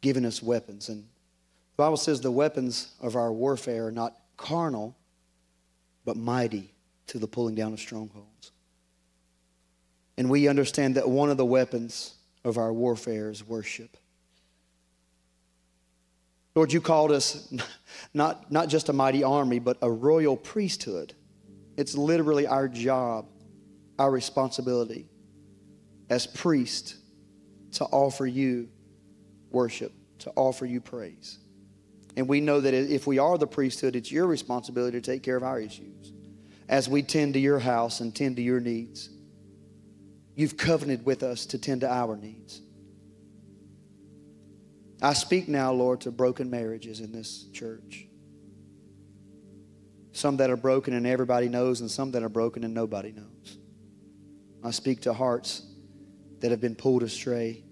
giving 0.00 0.24
us 0.24 0.42
weapons. 0.42 0.88
And 0.88 1.02
the 1.02 1.76
Bible 1.76 1.96
says 1.96 2.20
the 2.20 2.30
weapons 2.30 2.92
of 3.00 3.16
our 3.16 3.32
warfare 3.32 3.86
are 3.86 3.92
not 3.92 4.16
carnal, 4.36 4.96
but 6.04 6.16
mighty 6.16 6.74
to 7.06 7.18
the 7.18 7.28
pulling 7.28 7.54
down 7.54 7.72
of 7.72 7.80
strongholds. 7.80 8.52
And 10.18 10.28
we 10.28 10.48
understand 10.48 10.96
that 10.96 11.08
one 11.08 11.30
of 11.30 11.36
the 11.36 11.44
weapons 11.44 12.16
of 12.44 12.58
our 12.58 12.72
warfare 12.72 13.30
is 13.30 13.46
worship. 13.46 13.96
Lord, 16.56 16.72
you 16.72 16.80
called 16.80 17.12
us 17.12 17.54
not, 18.14 18.50
not 18.50 18.68
just 18.68 18.88
a 18.88 18.92
mighty 18.92 19.22
army, 19.22 19.60
but 19.60 19.78
a 19.80 19.88
royal 19.88 20.36
priesthood. 20.36 21.14
It's 21.76 21.94
literally 21.96 22.48
our 22.48 22.66
job, 22.66 23.26
our 23.96 24.10
responsibility 24.10 25.06
as 26.10 26.26
priests 26.26 26.96
to 27.74 27.84
offer 27.84 28.26
you 28.26 28.68
worship, 29.52 29.92
to 30.18 30.32
offer 30.34 30.66
you 30.66 30.80
praise. 30.80 31.38
And 32.16 32.26
we 32.26 32.40
know 32.40 32.60
that 32.60 32.74
if 32.74 33.06
we 33.06 33.20
are 33.20 33.38
the 33.38 33.46
priesthood, 33.46 33.94
it's 33.94 34.10
your 34.10 34.26
responsibility 34.26 35.00
to 35.00 35.12
take 35.12 35.22
care 35.22 35.36
of 35.36 35.44
our 35.44 35.60
issues 35.60 36.12
as 36.68 36.88
we 36.88 37.04
tend 37.04 37.34
to 37.34 37.40
your 37.40 37.60
house 37.60 38.00
and 38.00 38.12
tend 38.12 38.34
to 38.34 38.42
your 38.42 38.58
needs. 38.58 39.10
You've 40.38 40.56
covenanted 40.56 41.04
with 41.04 41.24
us 41.24 41.46
to 41.46 41.58
tend 41.58 41.80
to 41.80 41.92
our 41.92 42.16
needs. 42.16 42.62
I 45.02 45.12
speak 45.14 45.48
now, 45.48 45.72
Lord, 45.72 46.02
to 46.02 46.12
broken 46.12 46.48
marriages 46.48 47.00
in 47.00 47.10
this 47.10 47.46
church. 47.52 48.06
some 50.18 50.36
that 50.38 50.50
are 50.50 50.56
broken 50.56 50.94
and 50.94 51.06
everybody 51.06 51.48
knows, 51.48 51.80
and 51.80 51.90
some 51.90 52.10
that 52.10 52.22
are 52.22 52.28
broken 52.28 52.64
and 52.64 52.74
nobody 52.74 53.12
knows. 53.12 53.58
I 54.64 54.72
speak 54.72 55.02
to 55.02 55.12
hearts 55.12 55.62
that 56.40 56.50
have 56.50 56.60
been 56.60 56.74
pulled 56.74 57.02
astray 57.02 57.62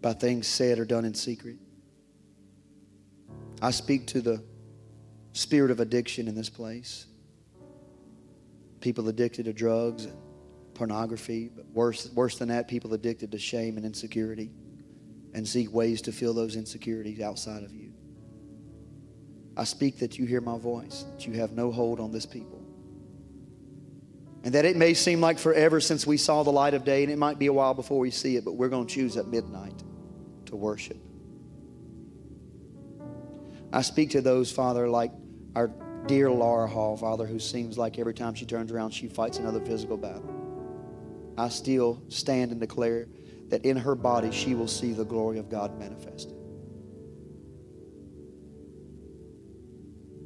by 0.00 0.12
things 0.12 0.46
said 0.46 0.78
or 0.78 0.84
done 0.84 1.04
in 1.04 1.14
secret. 1.14 1.56
I 3.60 3.72
speak 3.72 4.06
to 4.08 4.20
the 4.20 4.42
spirit 5.32 5.70
of 5.70 5.80
addiction 5.80 6.28
in 6.28 6.34
this 6.34 6.48
place. 6.48 7.06
People 8.80 9.08
addicted 9.08 9.44
to 9.44 9.52
drugs 9.52 10.06
and 10.06 10.16
pornography, 10.74 11.50
but 11.54 11.66
worse, 11.72 12.10
worse 12.12 12.38
than 12.38 12.48
that, 12.48 12.68
people 12.68 12.92
addicted 12.94 13.32
to 13.32 13.38
shame 13.38 13.76
and 13.76 13.86
insecurity 13.86 14.50
and 15.34 15.46
seek 15.46 15.72
ways 15.72 16.02
to 16.02 16.12
fill 16.12 16.34
those 16.34 16.56
insecurities 16.56 17.20
outside 17.20 17.62
of 17.62 17.72
you. 17.72 17.92
I 19.56 19.64
speak 19.64 19.98
that 19.98 20.18
you 20.18 20.26
hear 20.26 20.40
my 20.40 20.58
voice, 20.58 21.04
that 21.12 21.26
you 21.26 21.34
have 21.34 21.52
no 21.52 21.70
hold 21.70 22.00
on 22.00 22.10
this 22.10 22.26
people. 22.26 22.60
And 24.44 24.54
that 24.54 24.64
it 24.64 24.76
may 24.76 24.94
seem 24.94 25.20
like 25.20 25.38
forever 25.38 25.80
since 25.80 26.06
we 26.06 26.16
saw 26.16 26.42
the 26.42 26.50
light 26.50 26.74
of 26.74 26.84
day, 26.84 27.02
and 27.02 27.12
it 27.12 27.18
might 27.18 27.38
be 27.38 27.46
a 27.46 27.52
while 27.52 27.74
before 27.74 27.98
we 27.98 28.10
see 28.10 28.36
it, 28.36 28.44
but 28.44 28.52
we're 28.52 28.68
going 28.68 28.86
to 28.86 28.94
choose 28.94 29.16
at 29.16 29.28
midnight 29.28 29.82
to 30.46 30.56
worship. 30.56 30.96
I 33.72 33.82
speak 33.82 34.10
to 34.10 34.20
those, 34.20 34.50
Father, 34.50 34.88
like 34.88 35.12
our 35.54 35.70
dear 36.06 36.30
Laura 36.30 36.66
Hall, 36.66 36.96
Father, 36.96 37.26
who 37.26 37.38
seems 37.38 37.78
like 37.78 37.98
every 37.98 38.14
time 38.14 38.34
she 38.34 38.44
turns 38.44 38.72
around, 38.72 38.90
she 38.90 39.06
fights 39.06 39.38
another 39.38 39.60
physical 39.60 39.96
battle. 39.96 40.31
I 41.36 41.48
still 41.48 42.02
stand 42.08 42.50
and 42.50 42.60
declare 42.60 43.08
that 43.48 43.64
in 43.64 43.76
her 43.76 43.94
body 43.94 44.30
she 44.30 44.54
will 44.54 44.68
see 44.68 44.92
the 44.92 45.04
glory 45.04 45.38
of 45.38 45.48
God 45.48 45.78
manifested. 45.78 46.34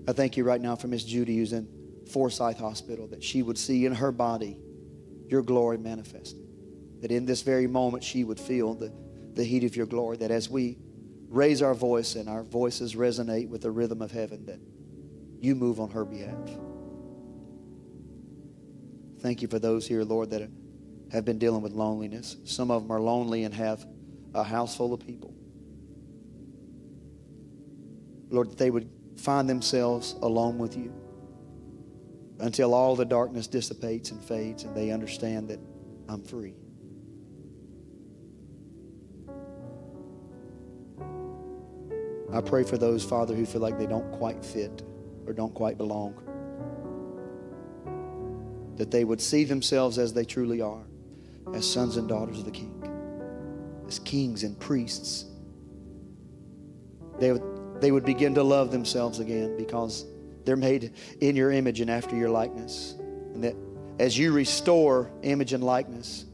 I 0.09 0.13
thank 0.13 0.37
you 0.37 0.45
right 0.45 0.61
now 0.61 0.77
for 0.77 0.87
Miss 0.87 1.05
Judy, 1.05 1.39
who's 1.39 1.53
in 1.53 1.69
Forsyth 2.13 2.59
Hospital, 2.59 3.09
that 3.09 3.25
she 3.25 3.43
would 3.43 3.59
see 3.59 3.87
in 3.87 3.95
her 3.95 4.13
body 4.13 4.59
your 5.29 5.43
glory 5.43 5.79
manifested. 5.79 6.47
That 7.01 7.11
in 7.11 7.27
this 7.27 7.43
very 7.43 7.67
moment 7.67 8.05
she 8.05 8.23
would 8.23 8.39
feel 8.39 8.75
the, 8.75 8.93
the 9.35 9.45
heat 9.45 9.65
of 9.65 9.75
your 9.75 9.87
glory. 9.87 10.17
That 10.19 10.31
as 10.31 10.49
we 10.49 10.79
raise 11.29 11.63
our 11.63 11.75
voice 11.75 12.15
and 12.15 12.29
our 12.29 12.45
voices 12.45 12.95
resonate 12.95 13.49
with 13.49 13.63
the 13.63 13.71
rhythm 13.71 14.01
of 14.01 14.13
heaven, 14.13 14.47
that 14.47 14.61
you 15.41 15.55
move 15.55 15.81
on 15.81 15.91
her 15.91 16.05
behalf. 16.05 16.49
Thank 19.21 19.43
you 19.43 19.49
for 19.49 19.59
those 19.59 19.89
here, 19.89 20.05
Lord, 20.05 20.31
that 20.31 20.49
have 21.13 21.25
been 21.25 21.39
dealing 21.39 21.63
with 21.63 21.73
loneliness. 21.73 22.37
Some 22.45 22.71
of 22.71 22.83
them 22.83 22.91
are 22.91 23.01
lonely 23.01 23.45
and 23.45 23.55
have 23.55 23.87
a 24.35 24.43
house 24.43 24.77
full 24.77 24.93
of 24.93 25.01
people. 25.01 25.35
Lord, 28.31 28.51
that 28.51 28.59
they 28.59 28.71
would 28.71 28.91
find 29.17 29.49
themselves 29.49 30.15
alone 30.23 30.59
with 30.59 30.77
you 30.77 30.93
until 32.41 32.75
all 32.75 32.97
the 32.97 33.05
darkness 33.05 33.47
dissipates 33.47 34.11
and 34.11 34.23
fades 34.23 34.65
and 34.65 34.77
they 34.77 34.91
understand 34.91 35.49
that 35.49 35.61
I'm 36.09 36.23
free. 36.23 36.55
I 42.33 42.41
pray 42.41 42.65
for 42.65 42.77
those, 42.77 43.05
Father, 43.05 43.35
who 43.35 43.47
feel 43.47 43.63
like 43.63 43.79
they 43.79 43.87
don't 43.87 44.11
quite 44.13 44.45
fit 44.45 44.83
or 45.27 45.33
don't 45.33 45.55
quite 45.55 45.79
belong. 45.79 46.15
That 48.77 48.91
they 48.91 49.05
would 49.05 49.21
see 49.21 49.45
themselves 49.45 49.97
as 49.97 50.13
they 50.13 50.25
truly 50.25 50.61
are, 50.61 50.85
as 51.55 51.71
sons 51.71 51.97
and 51.97 52.09
daughters 52.09 52.39
of 52.39 52.45
the 52.45 52.51
King, 52.51 52.83
as 53.87 53.99
kings 54.01 54.43
and 54.43 54.59
priests. 54.59 55.27
They 57.19 57.33
would, 57.33 57.81
they 57.81 57.93
would 57.93 58.05
begin 58.05 58.35
to 58.35 58.43
love 58.43 58.71
themselves 58.71 59.21
again 59.21 59.57
because 59.57 60.05
they're 60.45 60.57
made 60.57 60.93
in 61.21 61.37
your 61.37 61.51
image 61.51 61.81
and 61.81 61.91
after 61.91 62.17
your 62.17 62.31
likeness. 62.31 62.95
And 63.35 63.43
that 63.45 63.57
as 63.99 64.17
you 64.19 64.33
restore 64.33 65.11
image 65.23 65.53
and 65.53 65.65
likeness, 65.65 66.27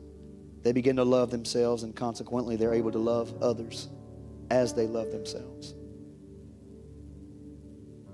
they 0.62 0.72
begin 0.72 0.96
to 0.96 1.04
love 1.04 1.30
themselves, 1.30 1.82
and 1.82 1.94
consequently, 1.94 2.56
they're 2.56 2.74
able 2.74 2.92
to 2.92 2.98
love 2.98 3.42
others 3.42 3.88
as 4.50 4.74
they 4.74 4.86
love 4.86 5.10
themselves. 5.10 5.74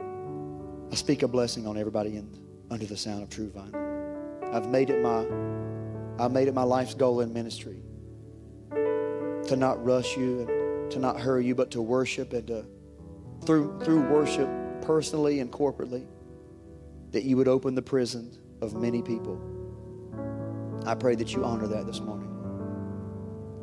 I 0.00 0.94
speak 0.94 1.22
a 1.22 1.28
blessing 1.28 1.66
on 1.66 1.76
everybody 1.76 2.16
in, 2.16 2.30
under 2.70 2.86
the 2.86 2.96
sound 2.96 3.22
of 3.22 3.28
True 3.28 3.50
Vine. 3.50 3.74
I've 4.54 4.68
made 4.68 4.88
it 4.88 5.02
my 5.02 5.24
I've 6.18 6.32
made 6.32 6.48
it 6.48 6.54
my 6.54 6.64
life's 6.64 6.94
goal 6.94 7.20
in 7.20 7.32
ministry 7.32 7.80
to 8.70 9.56
not 9.56 9.84
rush 9.84 10.16
you 10.16 10.40
and 10.40 10.90
to 10.90 10.98
not 10.98 11.20
hurry 11.20 11.46
you, 11.46 11.54
but 11.54 11.70
to 11.72 11.82
worship 11.82 12.32
and 12.32 12.46
to 12.48 12.66
through 13.44 13.78
through 13.84 14.02
worship 14.08 14.48
personally 14.82 15.40
and 15.40 15.52
corporately, 15.52 16.06
that 17.12 17.24
you 17.24 17.36
would 17.36 17.48
open 17.48 17.74
the 17.74 17.82
prison 17.82 18.36
of 18.60 18.74
many 18.74 19.02
people. 19.02 19.40
I 20.86 20.94
pray 20.94 21.14
that 21.14 21.34
you 21.34 21.44
honor 21.44 21.66
that 21.68 21.86
this 21.86 22.00
morning. 22.00 22.26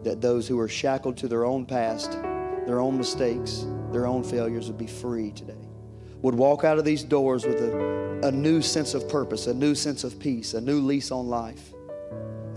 That 0.03 0.21
those 0.21 0.47
who 0.47 0.59
are 0.59 0.67
shackled 0.67 1.17
to 1.17 1.27
their 1.27 1.45
own 1.45 1.65
past, 1.65 2.11
their 2.67 2.79
own 2.79 2.97
mistakes, 2.97 3.65
their 3.91 4.05
own 4.05 4.23
failures 4.23 4.67
would 4.67 4.77
be 4.77 4.87
free 4.87 5.31
today. 5.31 5.53
Would 6.21 6.35
walk 6.35 6.63
out 6.63 6.77
of 6.77 6.85
these 6.85 7.03
doors 7.03 7.45
with 7.45 7.61
a, 7.61 8.27
a 8.27 8.31
new 8.31 8.61
sense 8.61 8.93
of 8.93 9.09
purpose, 9.09 9.47
a 9.47 9.53
new 9.53 9.75
sense 9.75 10.03
of 10.03 10.19
peace, 10.19 10.53
a 10.53 10.61
new 10.61 10.79
lease 10.79 11.11
on 11.11 11.27
life, 11.27 11.73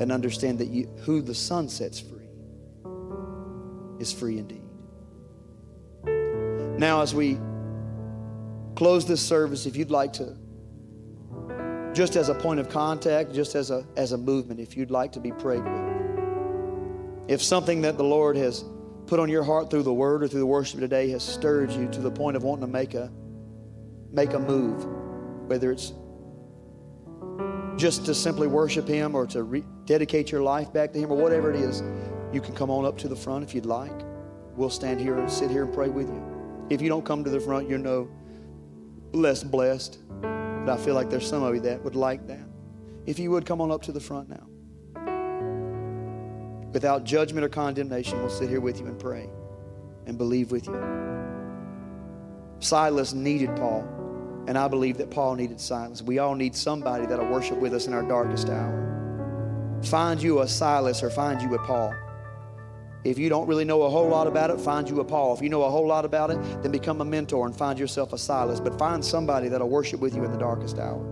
and 0.00 0.12
understand 0.12 0.58
that 0.58 0.68
you, 0.68 0.86
who 1.04 1.20
the 1.20 1.34
Son 1.34 1.68
sets 1.68 1.98
free 2.00 2.28
is 3.98 4.12
free 4.12 4.38
indeed. 4.38 4.62
Now, 6.78 7.02
as 7.02 7.14
we 7.14 7.38
close 8.76 9.04
this 9.06 9.20
service, 9.20 9.66
if 9.66 9.74
you'd 9.76 9.90
like 9.90 10.12
to, 10.14 10.36
just 11.92 12.14
as 12.14 12.28
a 12.28 12.34
point 12.34 12.60
of 12.60 12.68
contact, 12.68 13.32
just 13.32 13.56
as 13.56 13.70
a, 13.70 13.84
as 13.96 14.12
a 14.12 14.18
movement, 14.18 14.60
if 14.60 14.76
you'd 14.76 14.90
like 14.90 15.10
to 15.12 15.20
be 15.20 15.32
prayed 15.32 15.64
with. 15.64 15.88
If 17.26 17.42
something 17.42 17.82
that 17.82 17.96
the 17.96 18.04
Lord 18.04 18.36
has 18.36 18.64
put 19.06 19.18
on 19.18 19.28
your 19.28 19.42
heart 19.42 19.70
through 19.70 19.82
the 19.82 19.92
word 19.92 20.22
or 20.22 20.28
through 20.28 20.40
the 20.40 20.46
worship 20.46 20.78
today 20.78 21.10
has 21.10 21.24
stirred 21.24 21.72
you 21.72 21.88
to 21.88 22.00
the 22.00 22.10
point 22.10 22.36
of 22.36 22.44
wanting 22.44 22.66
to 22.66 22.72
make 22.72 22.94
a, 22.94 23.10
make 24.12 24.32
a 24.34 24.38
move, 24.38 24.84
whether 25.48 25.72
it's 25.72 25.92
just 27.78 28.04
to 28.06 28.14
simply 28.14 28.48
worship 28.48 28.86
Him 28.88 29.14
or 29.14 29.26
to 29.28 29.44
re- 29.44 29.64
dedicate 29.86 30.30
your 30.32 30.42
life 30.42 30.72
back 30.72 30.92
to 30.92 30.98
Him 30.98 31.12
or 31.12 31.16
whatever 31.16 31.50
it 31.50 31.56
is, 31.56 31.82
you 32.32 32.40
can 32.40 32.54
come 32.54 32.70
on 32.70 32.84
up 32.84 32.98
to 32.98 33.08
the 33.08 33.16
front 33.16 33.44
if 33.44 33.54
you'd 33.54 33.64
like. 33.64 33.92
We'll 34.56 34.68
stand 34.68 35.00
here 35.00 35.16
and 35.16 35.30
sit 35.30 35.50
here 35.50 35.62
and 35.62 35.72
pray 35.72 35.88
with 35.88 36.08
you. 36.08 36.66
If 36.68 36.82
you 36.82 36.88
don't 36.88 37.04
come 37.04 37.22
to 37.24 37.30
the 37.30 37.40
front, 37.40 37.68
you're 37.68 37.78
no 37.78 38.10
less 39.12 39.44
blessed. 39.44 40.00
But 40.20 40.68
I 40.68 40.76
feel 40.76 40.94
like 40.94 41.08
there's 41.08 41.26
some 41.26 41.42
of 41.44 41.54
you 41.54 41.60
that 41.62 41.82
would 41.82 41.94
like 41.94 42.26
that. 42.26 42.44
If 43.06 43.18
you 43.18 43.30
would 43.30 43.46
come 43.46 43.60
on 43.60 43.70
up 43.70 43.82
to 43.82 43.92
the 43.92 44.00
front 44.00 44.28
now. 44.28 44.46
Without 46.72 47.04
judgment 47.04 47.44
or 47.44 47.48
condemnation, 47.48 48.18
we'll 48.18 48.28
sit 48.28 48.50
here 48.50 48.60
with 48.60 48.80
you 48.80 48.86
and 48.86 48.98
pray 48.98 49.30
and 50.06 50.18
believe 50.18 50.50
with 50.50 50.66
you. 50.66 50.98
Silas 52.60 53.14
needed 53.14 53.54
Paul, 53.56 53.88
and 54.48 54.56
I 54.56 54.66
believe 54.66 54.96
that 54.96 55.10
Paul 55.10 55.34
needed 55.34 55.60
Silas. 55.60 56.00
We 56.00 56.18
all 56.18 56.34
need 56.34 56.56
somebody 56.56 57.04
that'll 57.04 57.28
worship 57.28 57.58
with 57.58 57.74
us 57.74 57.86
in 57.86 57.92
our 57.92 58.02
darkest 58.02 58.48
hour. 58.48 59.78
Find 59.84 60.22
you 60.22 60.40
a 60.40 60.48
Silas 60.48 61.02
or 61.02 61.10
find 61.10 61.42
you 61.42 61.54
a 61.54 61.58
Paul. 61.66 61.94
If 63.04 63.18
you 63.18 63.28
don't 63.28 63.46
really 63.46 63.66
know 63.66 63.82
a 63.82 63.90
whole 63.90 64.08
lot 64.08 64.26
about 64.26 64.48
it, 64.48 64.58
find 64.58 64.88
you 64.88 65.00
a 65.00 65.04
Paul. 65.04 65.34
If 65.34 65.42
you 65.42 65.50
know 65.50 65.64
a 65.64 65.70
whole 65.70 65.86
lot 65.86 66.06
about 66.06 66.30
it, 66.30 66.40
then 66.62 66.72
become 66.72 67.02
a 67.02 67.04
mentor 67.04 67.44
and 67.44 67.54
find 67.54 67.78
yourself 67.78 68.14
a 68.14 68.18
Silas. 68.18 68.58
But 68.58 68.78
find 68.78 69.04
somebody 69.04 69.50
that'll 69.50 69.68
worship 69.68 70.00
with 70.00 70.16
you 70.16 70.24
in 70.24 70.32
the 70.32 70.38
darkest 70.38 70.78
hour. 70.78 71.04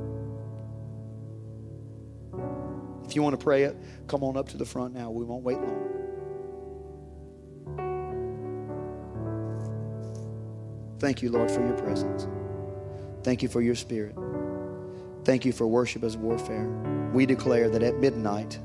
If 3.05 3.15
you 3.15 3.21
want 3.21 3.39
to 3.39 3.45
pray 3.45 3.65
it, 3.65 3.77
come 4.07 4.25
on 4.25 4.39
up 4.39 4.49
to 4.49 4.57
the 4.57 4.65
front 4.65 4.95
now. 4.95 5.11
We 5.11 5.27
won't 5.27 5.45
wait 5.45 5.59
long. 5.59 5.83
Thank 10.99 11.21
you, 11.21 11.29
Lord, 11.29 11.51
for 11.51 11.61
your 11.61 11.77
presence. 11.77 12.27
Thank 13.27 13.43
you 13.43 13.49
for 13.49 13.61
your 13.61 13.75
spirit. 13.75 14.15
Thank 15.25 15.45
you 15.45 15.51
for 15.51 15.67
worship 15.67 16.05
as 16.05 16.17
warfare. 16.17 16.69
We 17.13 17.27
declare 17.27 17.69
that 17.71 17.83
at 17.83 17.99
midnight, 17.99 18.61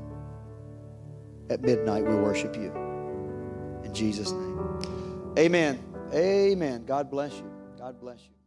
at 1.50 1.62
midnight, 1.62 2.04
we 2.04 2.14
worship 2.14 2.54
you. 2.54 2.72
In 3.82 3.92
Jesus' 3.92 4.30
name. 4.30 5.34
Amen. 5.36 5.82
Amen. 6.14 6.84
God 6.84 7.10
bless 7.10 7.34
you. 7.34 7.50
God 7.76 7.98
bless 8.00 8.20
you. 8.20 8.41